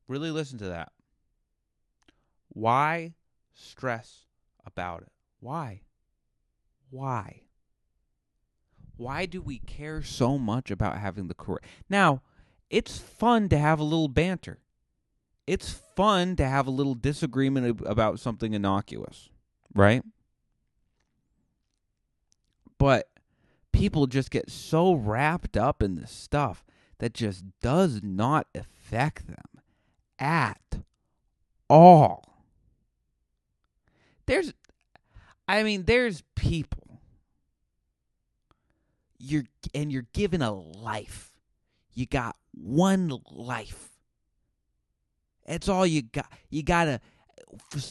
Really 0.08 0.32
listen 0.32 0.58
to 0.60 0.66
that. 0.66 0.91
Why 2.50 3.14
stress 3.54 4.26
about 4.66 5.04
it? 5.04 5.12
Why? 5.39 5.82
Why? 6.90 7.42
Why 8.98 9.26
do 9.26 9.42
we 9.42 9.60
care 9.60 10.04
so 10.04 10.38
much 10.38 10.72
about 10.72 10.98
having 10.98 11.28
the 11.28 11.34
correct? 11.34 11.66
Now, 11.90 12.22
it's 12.70 12.98
fun 12.98 13.50
to 13.50 13.58
have 13.58 13.80
a 13.80 13.84
little 13.84 14.10
banter. 14.10 14.60
It's 15.48 15.72
fun 15.96 16.36
to 16.36 16.48
have 16.48 16.68
a 16.68 16.72
little 16.72 16.96
disagreement 16.96 17.82
about 17.86 18.20
something 18.20 18.54
innocuous, 18.54 19.30
right? 19.74 20.04
But 22.78 23.10
people 23.72 24.06
just 24.06 24.32
get 24.32 24.50
so 24.50 24.94
wrapped 24.94 25.58
up 25.58 25.82
in 25.82 25.96
this 25.96 26.12
stuff 26.12 26.66
that 27.00 27.14
just 27.14 27.44
does 27.62 28.02
not 28.04 28.48
affect 28.54 29.28
them 29.28 29.64
at 30.20 30.80
all. 31.70 32.44
There's 34.26 34.54
I 35.50 35.64
mean 35.64 35.86
there's 35.86 36.22
people 36.36 37.02
you're 39.18 39.45
and 39.74 39.91
you're 39.91 40.06
given 40.14 40.43
a 40.43 40.52
life. 40.52 41.32
You 41.91 42.06
got 42.06 42.36
one 42.54 43.12
life. 43.32 43.89
That's 45.47 45.68
all 45.68 45.88
you 45.88 46.04
got. 46.04 46.32
You 46.52 46.62
got 46.62 46.88
a 46.88 47.02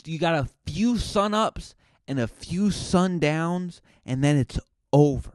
you 0.04 0.20
got 0.20 0.36
a 0.36 0.48
few 0.66 0.98
sun 0.98 1.34
ups 1.34 1.74
and 2.06 2.20
a 2.20 2.28
few 2.28 2.68
sundowns 2.68 3.80
and 4.06 4.22
then 4.22 4.36
it's 4.36 4.61
over. 4.92 5.32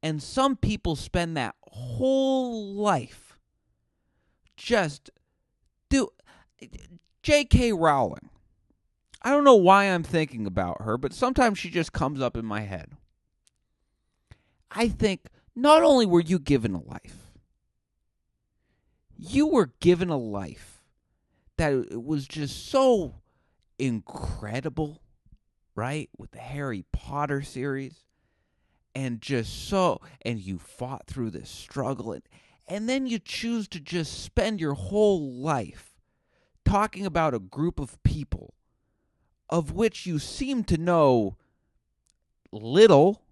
And 0.00 0.22
some 0.22 0.54
people 0.54 0.94
spend 0.94 1.36
that 1.36 1.56
whole 1.62 2.72
life 2.72 3.36
just 4.56 5.10
do 5.90 6.10
J.K. 7.24 7.72
Rowling. 7.72 8.30
I 9.22 9.30
don't 9.30 9.44
know 9.44 9.56
why 9.56 9.84
I'm 9.84 10.02
thinking 10.02 10.46
about 10.46 10.82
her, 10.82 10.96
but 10.96 11.12
sometimes 11.12 11.58
she 11.58 11.70
just 11.70 11.92
comes 11.92 12.20
up 12.20 12.36
in 12.36 12.44
my 12.44 12.60
head. 12.60 12.92
I 14.70 14.88
think 14.88 15.28
not 15.56 15.82
only 15.82 16.06
were 16.06 16.20
you 16.20 16.38
given 16.38 16.74
a 16.74 16.82
life, 16.82 17.32
you 19.16 19.46
were 19.46 19.72
given 19.80 20.10
a 20.10 20.16
life 20.16 20.84
that 21.56 22.00
was 22.00 22.28
just 22.28 22.68
so 22.68 23.16
incredible, 23.78 25.02
right? 25.74 26.08
With 26.16 26.30
the 26.30 26.38
Harry 26.38 26.84
Potter 26.92 27.42
series 27.42 28.04
and 28.94 29.20
just 29.20 29.68
so 29.68 30.00
and 30.22 30.40
you 30.40 30.58
fought 30.58 31.06
through 31.06 31.30
this 31.30 31.50
struggle 31.50 32.12
and 32.12 32.22
and 32.66 32.88
then 32.88 33.06
you 33.06 33.18
choose 33.18 33.66
to 33.68 33.80
just 33.80 34.22
spend 34.22 34.60
your 34.60 34.74
whole 34.74 35.32
life 35.32 35.96
talking 36.64 37.06
about 37.06 37.32
a 37.32 37.38
group 37.38 37.80
of 37.80 38.02
people 38.02 38.54
of 39.50 39.72
which 39.72 40.06
you 40.06 40.18
seem 40.18 40.64
to 40.64 40.76
know 40.76 41.36
little 42.52 43.22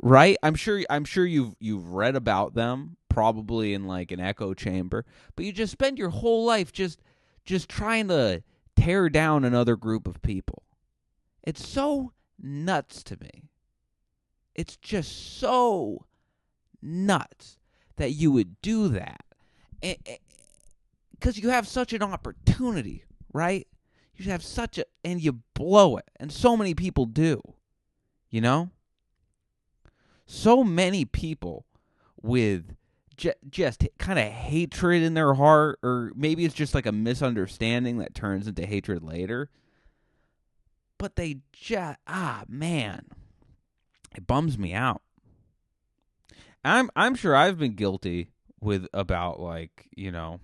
right 0.00 0.36
i'm 0.42 0.54
sure 0.54 0.82
i'm 0.90 1.04
sure 1.04 1.26
you've 1.26 1.54
you've 1.60 1.92
read 1.92 2.16
about 2.16 2.54
them 2.54 2.96
probably 3.08 3.74
in 3.74 3.86
like 3.86 4.10
an 4.10 4.20
echo 4.20 4.54
chamber 4.54 5.04
but 5.34 5.44
you 5.44 5.52
just 5.52 5.72
spend 5.72 5.98
your 5.98 6.10
whole 6.10 6.44
life 6.44 6.72
just 6.72 7.00
just 7.44 7.68
trying 7.68 8.08
to 8.08 8.42
tear 8.76 9.08
down 9.08 9.44
another 9.44 9.76
group 9.76 10.06
of 10.06 10.20
people 10.22 10.62
it's 11.42 11.66
so 11.66 12.12
nuts 12.40 13.02
to 13.02 13.16
me 13.20 13.44
it's 14.54 14.76
just 14.76 15.38
so 15.38 16.04
nuts 16.82 17.58
that 17.96 18.10
you 18.12 18.32
would 18.32 18.60
do 18.62 18.88
that. 18.88 19.24
Because 21.12 21.38
you 21.38 21.50
have 21.50 21.68
such 21.68 21.92
an 21.92 22.02
opportunity, 22.02 23.04
right? 23.32 23.66
You 24.18 24.30
have 24.30 24.42
such 24.42 24.78
a, 24.78 24.84
and 25.04 25.22
you 25.22 25.40
blow 25.54 25.96
it. 25.96 26.10
And 26.16 26.30
so 26.32 26.56
many 26.56 26.74
people 26.74 27.06
do, 27.06 27.40
you 28.30 28.40
know? 28.40 28.70
So 30.26 30.62
many 30.62 31.04
people 31.04 31.64
with 32.20 32.74
j- 33.16 33.32
just 33.48 33.86
kind 33.98 34.18
of 34.18 34.26
hatred 34.26 35.02
in 35.02 35.14
their 35.14 35.34
heart, 35.34 35.78
or 35.82 36.12
maybe 36.14 36.44
it's 36.44 36.54
just 36.54 36.74
like 36.74 36.84
a 36.84 36.92
misunderstanding 36.92 37.98
that 37.98 38.14
turns 38.14 38.46
into 38.46 38.66
hatred 38.66 39.02
later. 39.02 39.48
But 40.98 41.16
they 41.16 41.38
just, 41.52 41.98
ah, 42.06 42.42
man 42.48 43.06
it 44.18 44.26
bums 44.26 44.58
me 44.58 44.74
out. 44.74 45.02
I'm 46.64 46.90
I'm 46.96 47.14
sure 47.14 47.36
I've 47.36 47.58
been 47.58 47.74
guilty 47.74 48.32
with 48.60 48.86
about 48.92 49.40
like, 49.40 49.88
you 49.96 50.10
know, 50.10 50.40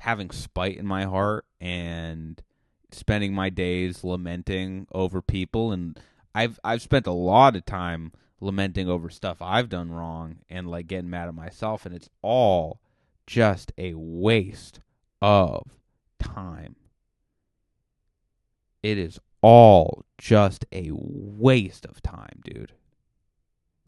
having 0.00 0.30
spite 0.30 0.78
in 0.78 0.86
my 0.86 1.04
heart 1.04 1.44
and 1.60 2.42
spending 2.90 3.34
my 3.34 3.50
days 3.50 4.02
lamenting 4.02 4.86
over 4.92 5.20
people 5.20 5.72
and 5.72 6.00
I've 6.34 6.58
I've 6.64 6.80
spent 6.80 7.06
a 7.06 7.12
lot 7.12 7.54
of 7.54 7.66
time 7.66 8.12
lamenting 8.40 8.88
over 8.88 9.10
stuff 9.10 9.42
I've 9.42 9.68
done 9.68 9.90
wrong 9.92 10.38
and 10.48 10.70
like 10.70 10.86
getting 10.86 11.10
mad 11.10 11.28
at 11.28 11.34
myself 11.34 11.84
and 11.84 11.94
it's 11.94 12.08
all 12.22 12.80
just 13.26 13.72
a 13.76 13.92
waste 13.94 14.80
of 15.20 15.76
time. 16.18 16.76
It 18.82 18.96
is 18.96 19.20
all 19.42 20.06
just 20.16 20.64
a 20.72 20.90
waste 20.92 21.84
of 21.84 22.02
time, 22.02 22.40
dude. 22.42 22.72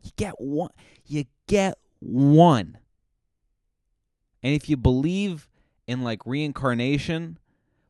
You 0.02 0.10
get 0.16 0.34
one. 0.38 0.72
You 1.06 1.24
get 1.46 1.78
one. 2.00 2.76
And 4.42 4.54
if 4.54 4.68
you 4.68 4.76
believe 4.76 5.48
in 5.86 6.02
like 6.02 6.24
reincarnation, 6.26 7.38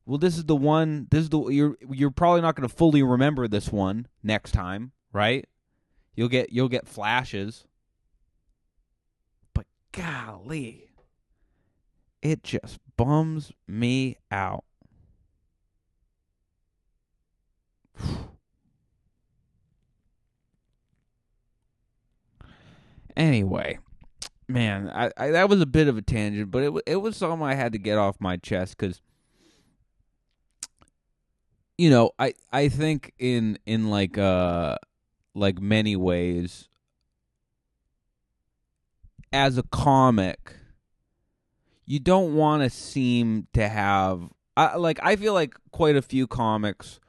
well, 0.07 0.19
this 0.19 0.37
is 0.37 0.45
the 0.45 0.57
one. 0.57 1.07
This 1.11 1.25
is 1.25 1.29
the 1.31 1.41
you're 1.49 1.77
you're 1.91 2.11
probably 2.11 2.41
not 2.41 2.57
going 2.57 2.69
to 2.69 2.75
fully 2.75 3.03
remember 3.03 3.47
this 3.47 3.71
one 3.71 4.09
next 4.23 4.53
time, 4.53 4.93
right? 5.13 5.47
You'll 6.15 6.29
get 6.29 6.53
you'll 6.53 6.69
get 6.69 6.89
flashes. 6.89 7.67
But 9.55 9.67
golly, 9.93 10.91
it 12.21 12.43
just 12.43 12.79
bums 12.97 13.53
me 13.67 14.17
out. 14.31 14.65
Anyway, 23.15 23.79
man, 24.53 24.91
I, 24.95 25.11
I, 25.17 25.31
that 25.31 25.49
was 25.49 25.61
a 25.61 25.67
bit 25.67 25.89
of 25.89 25.97
a 25.97 26.03
tangent, 26.03 26.51
but 26.51 26.63
it 26.63 26.73
it 26.87 26.97
was 26.97 27.17
something 27.17 27.43
I 27.43 27.55
had 27.55 27.73
to 27.73 27.79
get 27.79 27.99
off 27.99 28.21
my 28.21 28.37
chest 28.37 28.77
because 28.77 29.01
you 31.79 31.91
know 31.91 32.13
I 32.19 32.35
I 32.53 32.69
think 32.69 33.13
in 33.19 33.59
in 33.67 33.91
like 33.91 34.19
uh 34.19 34.77
like 35.35 35.61
many 35.61 35.97
ways 35.97 36.69
as 39.33 39.57
a 39.57 39.63
comic 39.63 40.57
you 41.87 41.99
don't 41.99 42.35
want 42.35 42.63
to 42.63 42.71
seem 42.71 43.49
to 43.55 43.69
have 43.69 44.29
I, 44.57 44.77
like 44.77 45.01
I 45.03 45.17
feel 45.17 45.33
like 45.33 45.55
quite 45.71 45.97
a 45.97 46.03
few 46.03 46.27
comics 46.27 47.01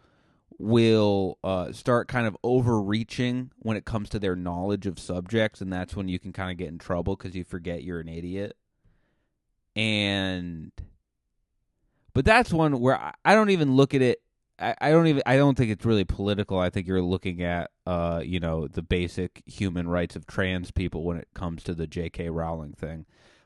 will 0.63 1.37
uh, 1.43 1.71
start 1.71 2.07
kind 2.07 2.25
of 2.25 2.37
overreaching 2.43 3.51
when 3.59 3.75
it 3.75 3.85
comes 3.85 4.09
to 4.09 4.19
their 4.19 4.35
knowledge 4.35 4.87
of 4.87 4.97
subjects, 4.97 5.61
and 5.61 5.71
that's 5.71 5.95
when 5.95 6.07
you 6.07 6.19
can 6.19 6.31
kind 6.31 6.51
of 6.51 6.57
get 6.57 6.69
in 6.69 6.77
trouble 6.77 7.15
because 7.15 7.35
you 7.35 7.43
forget 7.43 7.83
you're 7.83 7.99
an 7.99 8.07
idiot. 8.07 8.55
And, 9.75 10.71
but 12.13 12.25
that's 12.25 12.53
one 12.53 12.79
where 12.79 12.99
I, 12.99 13.13
I 13.25 13.35
don't 13.35 13.49
even 13.49 13.75
look 13.75 13.93
at 13.93 14.01
it. 14.01 14.21
I, 14.59 14.75
I 14.79 14.91
don't 14.91 15.07
even. 15.07 15.23
I 15.25 15.35
don't 15.35 15.57
think 15.57 15.71
it's 15.71 15.85
really 15.85 16.05
political. 16.05 16.59
I 16.59 16.69
think 16.69 16.87
you're 16.87 17.01
looking 17.01 17.41
at, 17.41 17.71
uh, 17.85 18.21
you 18.23 18.39
know, 18.39 18.67
the 18.67 18.83
basic 18.83 19.41
human 19.45 19.87
rights 19.87 20.15
of 20.15 20.27
trans 20.27 20.71
people 20.71 21.03
when 21.03 21.17
it 21.17 21.27
comes 21.33 21.63
to 21.63 21.73
the 21.73 21.87
J.K. 21.87 22.29
Rowling 22.29 22.73
thing. 22.73 23.05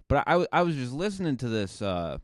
But 0.09 0.23
I, 0.27 0.45
I 0.51 0.61
was 0.61 0.75
just 0.75 0.91
listening 0.91 1.37
to 1.37 1.49
this, 1.49 1.81
uh, 1.81 2.17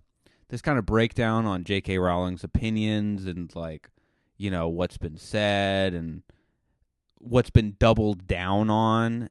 this 0.50 0.62
kind 0.62 0.78
of 0.78 0.86
breakdown 0.86 1.46
on 1.46 1.64
J.K. 1.64 1.98
Rowling's 1.98 2.44
opinions 2.44 3.26
and 3.26 3.54
like 3.56 3.90
you 4.44 4.52
know 4.52 4.68
what's 4.68 4.98
been 4.98 5.18
said 5.18 5.94
and 5.94 6.22
what's 7.20 7.50
been 7.50 7.76
doubled 7.80 8.28
down 8.28 8.70
on 8.70 9.30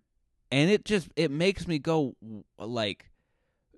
and 0.50 0.70
it 0.70 0.84
just 0.84 1.08
it 1.16 1.30
makes 1.30 1.66
me 1.66 1.78
go 1.78 2.14
like 2.58 3.10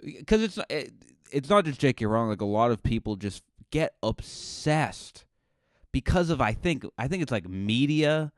because 0.03 0.43
it's 0.43 0.59
it, 0.68 0.93
it's 1.30 1.49
not 1.49 1.64
just 1.64 1.80
J.K. 1.80 2.05
Rowling. 2.07 2.30
Like 2.30 2.41
a 2.41 2.47
lot 2.47 2.70
of 2.70 2.82
people 2.82 3.16
just 3.16 3.43
get 3.70 3.95
obsessed 4.03 5.24
because 5.93 6.30
of 6.30 6.41
I 6.41 6.53
think 6.53 6.85
I 6.99 7.09
think 7.09 7.22
it's 7.22 7.32
like 7.32 7.49
media 7.49 8.32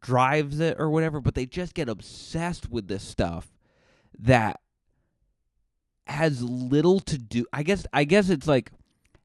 drives 0.00 0.60
it 0.60 0.76
or 0.78 0.90
whatever. 0.90 1.20
But 1.20 1.34
they 1.34 1.46
just 1.46 1.74
get 1.74 1.88
obsessed 1.88 2.70
with 2.70 2.88
this 2.88 3.02
stuff 3.02 3.52
that 4.18 4.60
has 6.06 6.42
little 6.42 7.00
to 7.00 7.18
do. 7.18 7.44
I 7.52 7.62
guess 7.62 7.86
I 7.92 8.04
guess 8.04 8.30
it's 8.30 8.46
like 8.46 8.72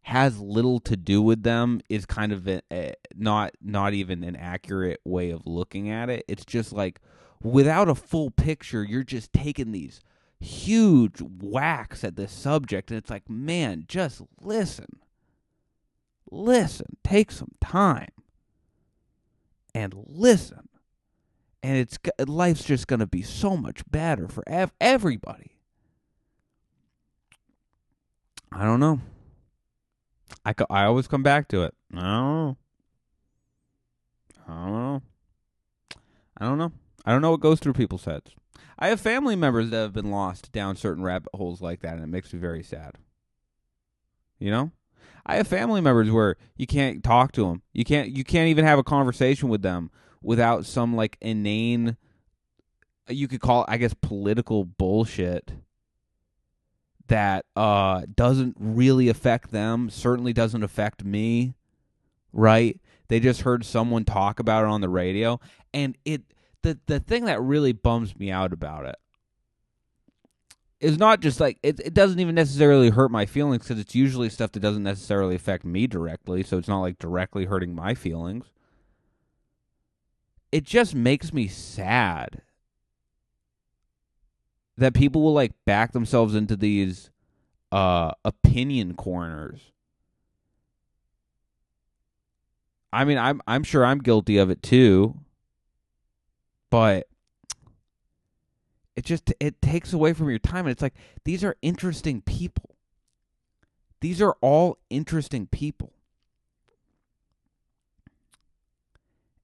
has 0.04 0.40
little 0.40 0.80
to 0.80 0.98
do 0.98 1.22
with 1.22 1.44
them 1.44 1.82
is 1.90 2.06
kind 2.06 2.32
of 2.32 2.48
a, 2.48 2.62
a, 2.72 2.94
not 3.16 3.52
not 3.62 3.94
even 3.94 4.24
an 4.24 4.36
accurate 4.36 5.00
way 5.06 5.30
of 5.30 5.46
looking 5.46 5.90
at 5.90 6.10
it. 6.10 6.26
It's 6.28 6.46
just 6.46 6.74
like 6.74 7.00
without 7.44 7.90
a 7.90 7.96
full 7.96 8.32
picture, 8.32 8.84
you're 8.84 9.04
just 9.04 9.32
taking 9.34 9.72
these 9.72 10.02
huge 10.40 11.20
whacks 11.20 12.04
at 12.04 12.16
this 12.16 12.32
subject, 12.32 12.92
and 12.92 12.98
it's 12.98 13.10
like, 13.10 13.30
man, 13.30 13.86
just 13.88 14.22
listen. 14.42 15.00
listen, 16.32 16.98
take 17.04 17.32
some 17.32 17.52
time 17.60 18.12
and 19.74 19.94
listen. 19.96 20.70
And 21.62 21.78
it's 21.78 21.98
life's 22.26 22.64
just 22.64 22.88
going 22.88 23.02
to 23.02 23.08
be 23.08 23.22
so 23.22 23.58
much 23.58 23.82
better 23.90 24.28
for 24.28 24.44
ev- 24.48 24.74
everybody. 24.80 25.58
I 28.52 28.64
don't 28.64 28.80
know. 28.80 29.02
I, 30.46 30.54
co- 30.54 30.68
I 30.70 30.84
always 30.86 31.08
come 31.08 31.24
back 31.24 31.48
to 31.50 31.64
it. 31.64 31.74
I 31.94 32.02
don't 32.02 32.04
know. 32.04 32.58
I 34.48 34.54
don't 34.54 34.74
know. 34.74 35.02
I 36.38 36.46
don't 36.46 36.58
know. 36.58 36.72
I 37.06 37.12
don't 37.12 37.22
know 37.22 37.32
what 37.32 37.42
goes 37.42 37.60
through 37.60 37.74
people's 37.74 38.06
heads. 38.06 38.32
I 38.78 38.88
have 38.88 39.02
family 39.02 39.36
members 39.36 39.70
that 39.70 39.78
have 39.78 39.94
been 39.94 40.12
lost 40.12 40.52
down 40.52 40.76
certain 40.76 41.04
rabbit 41.04 41.30
holes 41.34 41.62
like 41.62 41.82
that, 41.82 41.96
and 41.96 42.04
it 42.04 42.08
makes 42.08 42.34
me 42.34 42.40
very 42.40 42.64
sad. 42.64 42.96
You 44.40 44.52
know, 44.52 44.72
I 45.26 45.36
have 45.36 45.48
family 45.48 45.82
members 45.82 46.10
where 46.10 46.38
you 46.56 46.66
can't 46.66 47.04
talk 47.04 47.34
to 47.34 47.46
them. 47.46 47.62
You 47.74 47.84
can't. 47.84 48.10
You 48.10 48.24
can't 48.24 48.48
even 48.48 48.66
have 48.66 48.80
a 48.80 48.84
conversation 48.84 49.50
with 49.50 49.62
them 49.62 49.92
without 50.22 50.66
some 50.66 50.96
like 50.96 51.18
inane. 51.20 51.98
You 53.10 53.28
could 53.28 53.42
call 53.42 53.64
it, 53.64 53.70
I 53.70 53.78
guess, 53.78 53.94
political 53.94 54.64
bullshit 54.64 55.52
that 57.10 57.46
uh 57.56 58.04
doesn't 58.16 58.56
really 58.60 59.10
affect 59.10 59.52
them. 59.52 59.90
Certainly 59.90 60.34
doesn't 60.34 60.64
affect 60.64 61.04
me. 61.04 61.56
Right? 62.32 62.80
They 63.08 63.20
just 63.20 63.42
heard 63.42 63.66
someone 63.66 64.06
talk 64.06 64.40
about 64.40 64.64
it 64.64 64.70
on 64.70 64.82
the 64.82 64.90
radio, 64.90 65.40
and 65.74 65.98
it 66.06 66.24
the 66.62 66.80
the 66.86 67.00
thing 67.00 67.26
that 67.26 67.42
really 67.42 67.74
bums 67.74 68.18
me 68.18 68.32
out 68.32 68.54
about 68.54 68.86
it 68.86 68.96
is 70.80 70.98
not 70.98 71.20
just 71.20 71.40
like 71.40 71.58
it, 71.64 71.80
it 71.80 71.94
doesn't 71.94 72.20
even 72.20 72.36
necessarily 72.36 72.90
hurt 72.90 73.12
my 73.12 73.26
feelings 73.26 73.64
because 73.64 73.80
it's 73.80 73.96
usually 73.96 74.30
stuff 74.30 74.52
that 74.52 74.62
doesn't 74.62 74.84
necessarily 74.84 75.36
affect 75.36 75.66
me 75.66 75.88
directly 75.88 76.44
so 76.44 76.58
it's 76.58 76.68
not 76.68 76.82
like 76.82 76.98
directly 76.98 77.46
hurting 77.46 77.76
my 77.76 77.94
feelings 77.94 78.46
it 80.52 80.64
just 80.64 80.96
makes 80.96 81.34
me 81.34 81.48
sad 81.48 82.42
that 84.80 84.94
people 84.94 85.22
will 85.22 85.34
like 85.34 85.52
back 85.66 85.92
themselves 85.92 86.36
into 86.36 86.56
these 86.56 87.12
uh 87.72 88.12
opinion 88.26 88.96
corners. 88.96 89.60
I 92.92 93.06
mean 93.06 93.18
i'm 93.18 93.42
i'm 93.48 93.64
sure 93.64 93.86
i'm 93.86 94.00
guilty 94.00 94.38
of 94.38 94.50
it 94.50 94.64
too. 94.64 95.20
But 96.72 97.08
it 98.96 99.06
just 99.06 99.32
it 99.40 99.62
takes 99.62 99.94
away 99.94 100.14
from 100.14 100.30
your 100.30 100.40
time 100.40 100.66
and 100.66 100.72
it's 100.72 100.82
like 100.82 100.96
these 101.24 101.44
are 101.44 101.56
interesting 101.62 102.22
people. 102.22 102.76
These 104.02 104.22
are 104.22 104.36
all 104.42 104.78
interesting 104.90 105.48
people. 105.48 105.94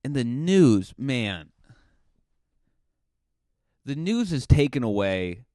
And 0.04 0.16
the 0.16 0.24
news 0.24 0.94
man 0.98 1.52
the 3.86 3.96
news 3.96 4.32
has 4.32 4.48
taken 4.48 4.84
away 4.84 5.46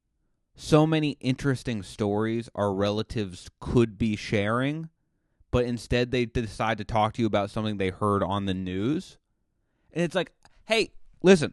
so 0.54 0.86
many 0.86 1.16
interesting 1.20 1.82
stories 1.82 2.48
our 2.54 2.72
relatives 2.72 3.50
could 3.60 3.98
be 3.98 4.16
sharing 4.16 4.88
but 5.50 5.64
instead 5.64 6.10
they 6.10 6.24
decide 6.24 6.78
to 6.78 6.84
talk 6.84 7.12
to 7.12 7.22
you 7.22 7.26
about 7.26 7.50
something 7.50 7.76
they 7.76 7.90
heard 7.90 8.22
on 8.22 8.46
the 8.46 8.54
news 8.54 9.18
and 9.92 10.04
it's 10.04 10.14
like 10.14 10.32
hey 10.66 10.90
listen 11.22 11.52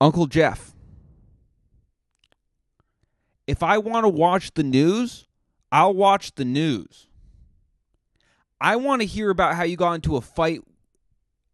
Uncle 0.00 0.26
Jeff. 0.26 0.72
If 3.46 3.62
I 3.62 3.78
want 3.78 4.04
to 4.04 4.08
watch 4.08 4.54
the 4.54 4.62
news, 4.62 5.26
I'll 5.70 5.92
watch 5.92 6.34
the 6.34 6.44
news. 6.44 7.08
I 8.60 8.76
want 8.76 9.00
to 9.02 9.06
hear 9.06 9.30
about 9.30 9.54
how 9.54 9.62
you 9.62 9.76
got 9.76 9.94
into 9.94 10.16
a 10.16 10.20
fight. 10.20 10.60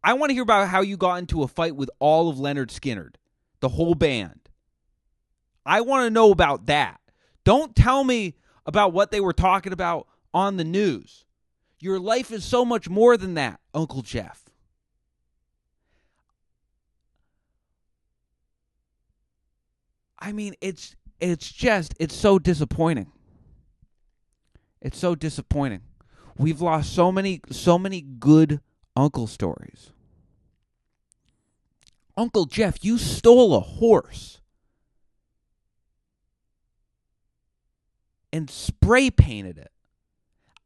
I 0.03 0.15
want 0.15 0.31
to 0.31 0.35
hear 0.35 0.43
about 0.43 0.69
how 0.69 0.81
you 0.81 0.97
got 0.97 1.17
into 1.17 1.43
a 1.43 1.49
fight 1.49 1.77
with 1.77 1.91
all 1.99 2.29
of 2.29 2.37
Lynyrd 2.37 2.69
Skynyrd, 2.69 3.15
the 3.61 3.69
whole 3.69 3.95
band. 3.95 4.41
I 5.65 5.81
want 5.81 6.05
to 6.07 6.11
know 6.11 6.31
about 6.31 6.67
that. 6.67 7.01
Don't 7.45 7.77
tell 7.77 8.05
me 8.05 8.35
about 8.67 8.93
what 8.93 9.11
they 9.11 9.21
were 9.21 9.33
talking 9.33 9.73
about 9.73 10.09
on 10.35 10.57
the 10.57 10.65
news. 10.65 11.25
Your 11.81 11.99
life 12.01 12.31
is 12.33 12.45
so 12.45 12.65
much 12.65 12.89
more 12.89 13.17
than 13.17 13.35
that, 13.35 13.61
Uncle 13.75 14.03
Jeff. 14.03 14.45
I 20.19 20.33
mean, 20.33 20.55
it's 20.61 20.97
it's 21.21 21.51
just 21.53 21.95
it's 22.01 22.17
so 22.17 22.39
disappointing. 22.39 23.13
It's 24.81 24.99
so 24.99 25.15
disappointing. 25.15 25.83
We've 26.39 26.61
lost 26.61 26.93
so 26.93 27.11
many 27.11 27.41
so 27.51 27.79
many 27.79 28.01
good 28.01 28.61
uncle 28.95 29.27
stories. 29.27 29.91
Uncle 32.17 32.47
Jeff, 32.47 32.83
you 32.83 32.99
stole 32.99 33.55
a 33.55 33.61
horse 33.61 34.41
and 38.33 38.51
spray 38.51 39.11
painted 39.11 39.59
it. 39.59 39.71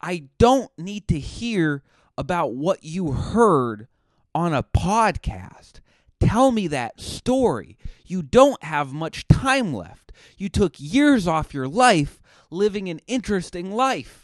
I 0.00 0.28
don't 0.38 0.70
need 0.78 1.08
to 1.08 1.18
hear 1.18 1.82
about 2.16 2.54
what 2.54 2.84
you 2.84 3.12
heard 3.12 3.86
on 4.34 4.54
a 4.54 4.62
podcast. 4.62 5.80
Tell 6.20 6.52
me 6.52 6.66
that 6.68 7.00
story. 7.00 7.76
You 8.04 8.22
don't 8.22 8.62
have 8.62 8.92
much 8.92 9.26
time 9.28 9.72
left. 9.72 10.12
You 10.36 10.48
took 10.48 10.74
years 10.78 11.26
off 11.26 11.54
your 11.54 11.68
life 11.68 12.20
living 12.50 12.88
an 12.88 13.00
interesting 13.06 13.72
life. 13.72 14.19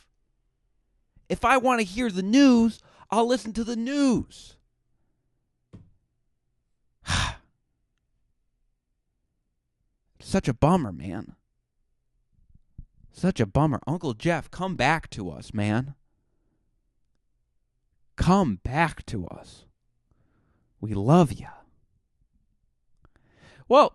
If 1.28 1.44
I 1.44 1.56
want 1.56 1.80
to 1.80 1.84
hear 1.84 2.10
the 2.10 2.22
news, 2.22 2.80
I'll 3.10 3.26
listen 3.26 3.52
to 3.54 3.64
the 3.64 3.76
news. 3.76 4.56
Such 10.20 10.48
a 10.48 10.54
bummer, 10.54 10.92
man. 10.92 11.34
Such 13.12 13.40
a 13.40 13.46
bummer. 13.46 13.80
Uncle 13.86 14.14
Jeff, 14.14 14.50
come 14.50 14.76
back 14.76 15.08
to 15.10 15.30
us, 15.30 15.54
man. 15.54 15.94
Come 18.16 18.60
back 18.62 19.06
to 19.06 19.26
us. 19.26 19.64
We 20.80 20.94
love 20.94 21.32
you. 21.32 21.48
Well, 23.68 23.94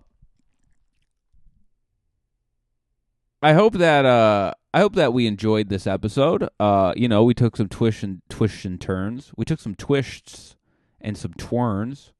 I 3.42 3.54
hope 3.54 3.74
that 3.74 4.06
uh 4.06 4.54
I 4.74 4.80
hope 4.80 4.96
that 4.96 5.14
we 5.14 5.28
enjoyed 5.28 5.70
this 5.70 5.86
episode. 5.86 6.48
Uh, 6.60 6.94
you 6.96 7.08
know, 7.08 7.24
we 7.24 7.34
took 7.34 7.58
some 7.58 7.68
twists 7.68 8.04
and 8.04 8.22
twists 8.30 8.64
and 8.64 8.80
turns. 8.80 9.32
We 9.36 9.44
took 9.44 9.60
some 9.60 9.76
twists 9.76 10.56
and 11.02 11.18
some 11.18 11.34
twirns, 11.34 12.14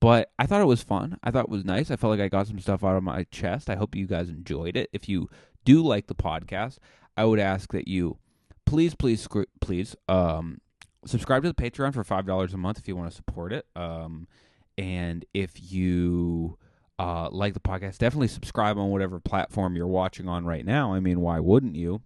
but 0.00 0.30
I 0.38 0.46
thought 0.46 0.60
it 0.60 0.66
was 0.66 0.84
fun. 0.84 1.18
I 1.22 1.30
thought 1.30 1.46
it 1.46 1.50
was 1.50 1.64
nice. 1.64 1.90
I 1.90 1.96
felt 1.96 2.12
like 2.12 2.20
I 2.20 2.28
got 2.28 2.46
some 2.46 2.60
stuff 2.60 2.84
out 2.84 2.96
of 2.96 3.02
my 3.02 3.24
chest. 3.32 3.68
I 3.68 3.74
hope 3.74 3.96
you 3.96 4.06
guys 4.06 4.28
enjoyed 4.28 4.76
it. 4.76 4.88
If 4.92 5.08
you 5.08 5.28
do 5.64 5.82
like 5.82 6.06
the 6.06 6.14
podcast, 6.14 6.78
I 7.16 7.24
would 7.24 7.40
ask 7.40 7.72
that 7.72 7.88
you 7.88 8.18
please, 8.66 8.94
please, 8.94 9.26
please, 9.60 9.96
um, 10.08 10.60
subscribe 11.04 11.42
to 11.42 11.52
the 11.52 11.60
Patreon 11.60 11.92
for 11.92 12.04
five 12.04 12.24
dollars 12.24 12.54
a 12.54 12.56
month 12.56 12.78
if 12.78 12.86
you 12.86 12.94
want 12.94 13.10
to 13.10 13.16
support 13.16 13.52
it. 13.52 13.66
Um, 13.74 14.28
and 14.78 15.24
if 15.34 15.72
you 15.72 16.56
uh, 17.00 17.30
like 17.32 17.54
the 17.54 17.60
podcast, 17.60 17.96
definitely 17.96 18.28
subscribe 18.28 18.76
on 18.76 18.90
whatever 18.90 19.18
platform 19.18 19.74
you're 19.74 19.86
watching 19.86 20.28
on 20.28 20.44
right 20.44 20.66
now. 20.66 20.92
I 20.92 21.00
mean, 21.00 21.22
why 21.22 21.40
wouldn't 21.40 21.74
you? 21.74 22.02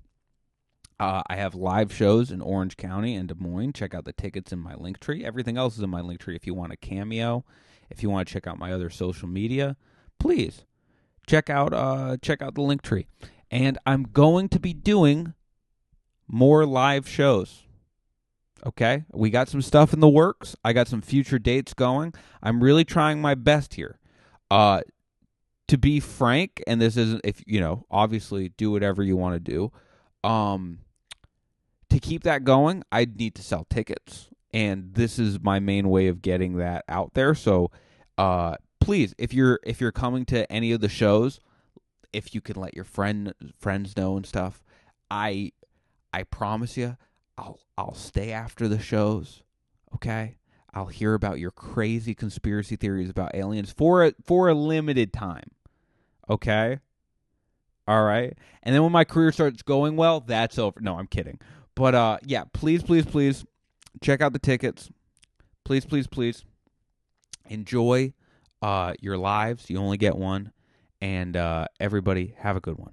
Uh, 1.01 1.20
I 1.26 1.34
have 1.34 1.57
live 1.57 1.92
shows 1.92 2.30
in 2.30 2.40
Orange 2.40 2.76
County 2.76 3.16
and 3.16 3.26
Des 3.28 3.34
Moines. 3.34 3.72
Check 3.72 3.92
out 3.92 4.05
the 4.05 4.12
tickets 4.12 4.53
in 4.53 4.61
my 4.61 4.74
Linktree. 4.74 5.24
Everything 5.24 5.57
else 5.57 5.76
is 5.76 5.82
in 5.82 5.90
my 5.90 6.01
Linktree. 6.01 6.36
If 6.36 6.47
you 6.47 6.55
want 6.55 6.72
a 6.72 6.76
cameo, 6.76 7.45
if 7.90 8.05
you 8.05 8.09
want 8.09 8.28
to 8.28 8.32
check 8.32 8.47
out 8.47 8.57
my 8.57 8.72
other 8.72 8.88
social 8.88 9.26
media, 9.26 9.76
please 10.20 10.64
check 11.26 11.51
out 11.51 11.72
uh, 11.72 12.16
check 12.22 12.40
out 12.40 12.55
the 12.55 12.62
Linktree. 12.62 13.07
And 13.51 13.76
I'm 13.84 14.05
going 14.05 14.49
to 14.51 14.61
be 14.61 14.72
doing 14.72 15.34
more 16.28 16.64
live 16.64 17.09
shows. 17.09 17.64
Okay, 18.64 19.03
we 19.12 19.28
got 19.28 19.49
some 19.49 19.61
stuff 19.61 19.92
in 19.92 19.99
the 19.99 20.09
works. 20.09 20.55
I 20.64 20.72
got 20.72 20.86
some 20.86 21.03
future 21.03 21.40
dates 21.40 21.74
going. 21.74 22.14
I'm 22.45 22.62
really 22.62 22.84
trying 22.84 23.20
my 23.20 23.34
best 23.34 23.74
here. 23.74 23.99
Uh, 24.51 24.80
to 25.68 25.78
be 25.78 26.01
frank, 26.01 26.62
and 26.66 26.80
this 26.80 26.97
isn't 26.97 27.22
if 27.24 27.42
you 27.47 27.61
know, 27.61 27.86
obviously 27.90 28.51
do 28.51 28.70
whatever 28.70 29.03
you 29.03 29.16
want 29.16 29.34
to 29.34 29.40
do. 29.40 29.72
Um, 30.28 30.80
to 31.90 31.99
keep 31.99 32.22
that 32.24 32.45
going, 32.45 32.82
I'd 32.92 33.16
need 33.16 33.34
to 33.36 33.42
sell 33.42 33.66
tickets, 33.70 34.28
and 34.53 34.95
this 34.95 35.18
is 35.18 35.40
my 35.40 35.61
main 35.61 35.88
way 35.88 36.09
of 36.09 36.22
getting 36.22 36.57
that 36.57 36.84
out 36.88 37.14
there. 37.14 37.34
So, 37.34 37.70
uh, 38.18 38.57
please, 38.80 39.14
if 39.18 39.32
you're 39.32 39.61
if 39.64 39.80
you're 39.80 39.92
coming 39.92 40.24
to 40.26 40.51
any 40.53 40.72
of 40.72 40.80
the 40.80 40.88
shows, 40.88 41.40
if 42.12 42.34
you 42.34 42.40
can 42.40 42.57
let 42.57 42.74
your 42.74 42.84
friend 42.84 43.32
friends 43.59 43.97
know 43.97 44.16
and 44.16 44.26
stuff, 44.26 44.62
I 45.11 45.53
I 46.12 46.24
promise 46.24 46.76
you, 46.76 46.97
I'll 47.38 47.59
I'll 47.78 47.95
stay 47.95 48.32
after 48.32 48.68
the 48.68 48.78
shows. 48.78 49.42
Okay, 49.95 50.36
I'll 50.75 50.87
hear 50.87 51.14
about 51.14 51.39
your 51.39 51.53
crazy 51.53 52.14
conspiracy 52.14 52.77
theories 52.77 53.09
about 53.09 53.35
aliens 53.35 53.70
for 53.70 54.05
a, 54.05 54.14
for 54.25 54.49
a 54.49 54.55
limited 54.55 55.12
time. 55.12 55.51
Okay? 56.29 56.81
All 57.87 58.03
right. 58.03 58.37
And 58.62 58.75
then 58.75 58.83
when 58.83 58.93
my 58.93 59.05
career 59.05 59.31
starts 59.31 59.62
going 59.62 59.97
well, 59.97 60.20
that's 60.20 60.59
over. 60.59 60.81
No, 60.81 60.99
I'm 60.99 61.07
kidding. 61.07 61.39
But 61.75 61.95
uh 61.95 62.18
yeah, 62.25 62.45
please, 62.53 62.83
please, 62.83 63.05
please 63.05 63.45
check 64.03 64.20
out 64.20 64.33
the 64.33 64.39
tickets. 64.39 64.91
Please, 65.64 65.85
please, 65.85 66.07
please 66.07 66.45
enjoy 67.49 68.12
uh 68.62 68.95
your 69.01 69.18
lives. 69.18 69.68
You 69.68 69.79
only 69.79 69.97
get 69.97 70.16
one. 70.16 70.53
And 71.01 71.37
uh 71.37 71.66
everybody 71.79 72.35
have 72.39 72.57
a 72.57 72.61
good 72.61 72.79
one. 72.79 72.93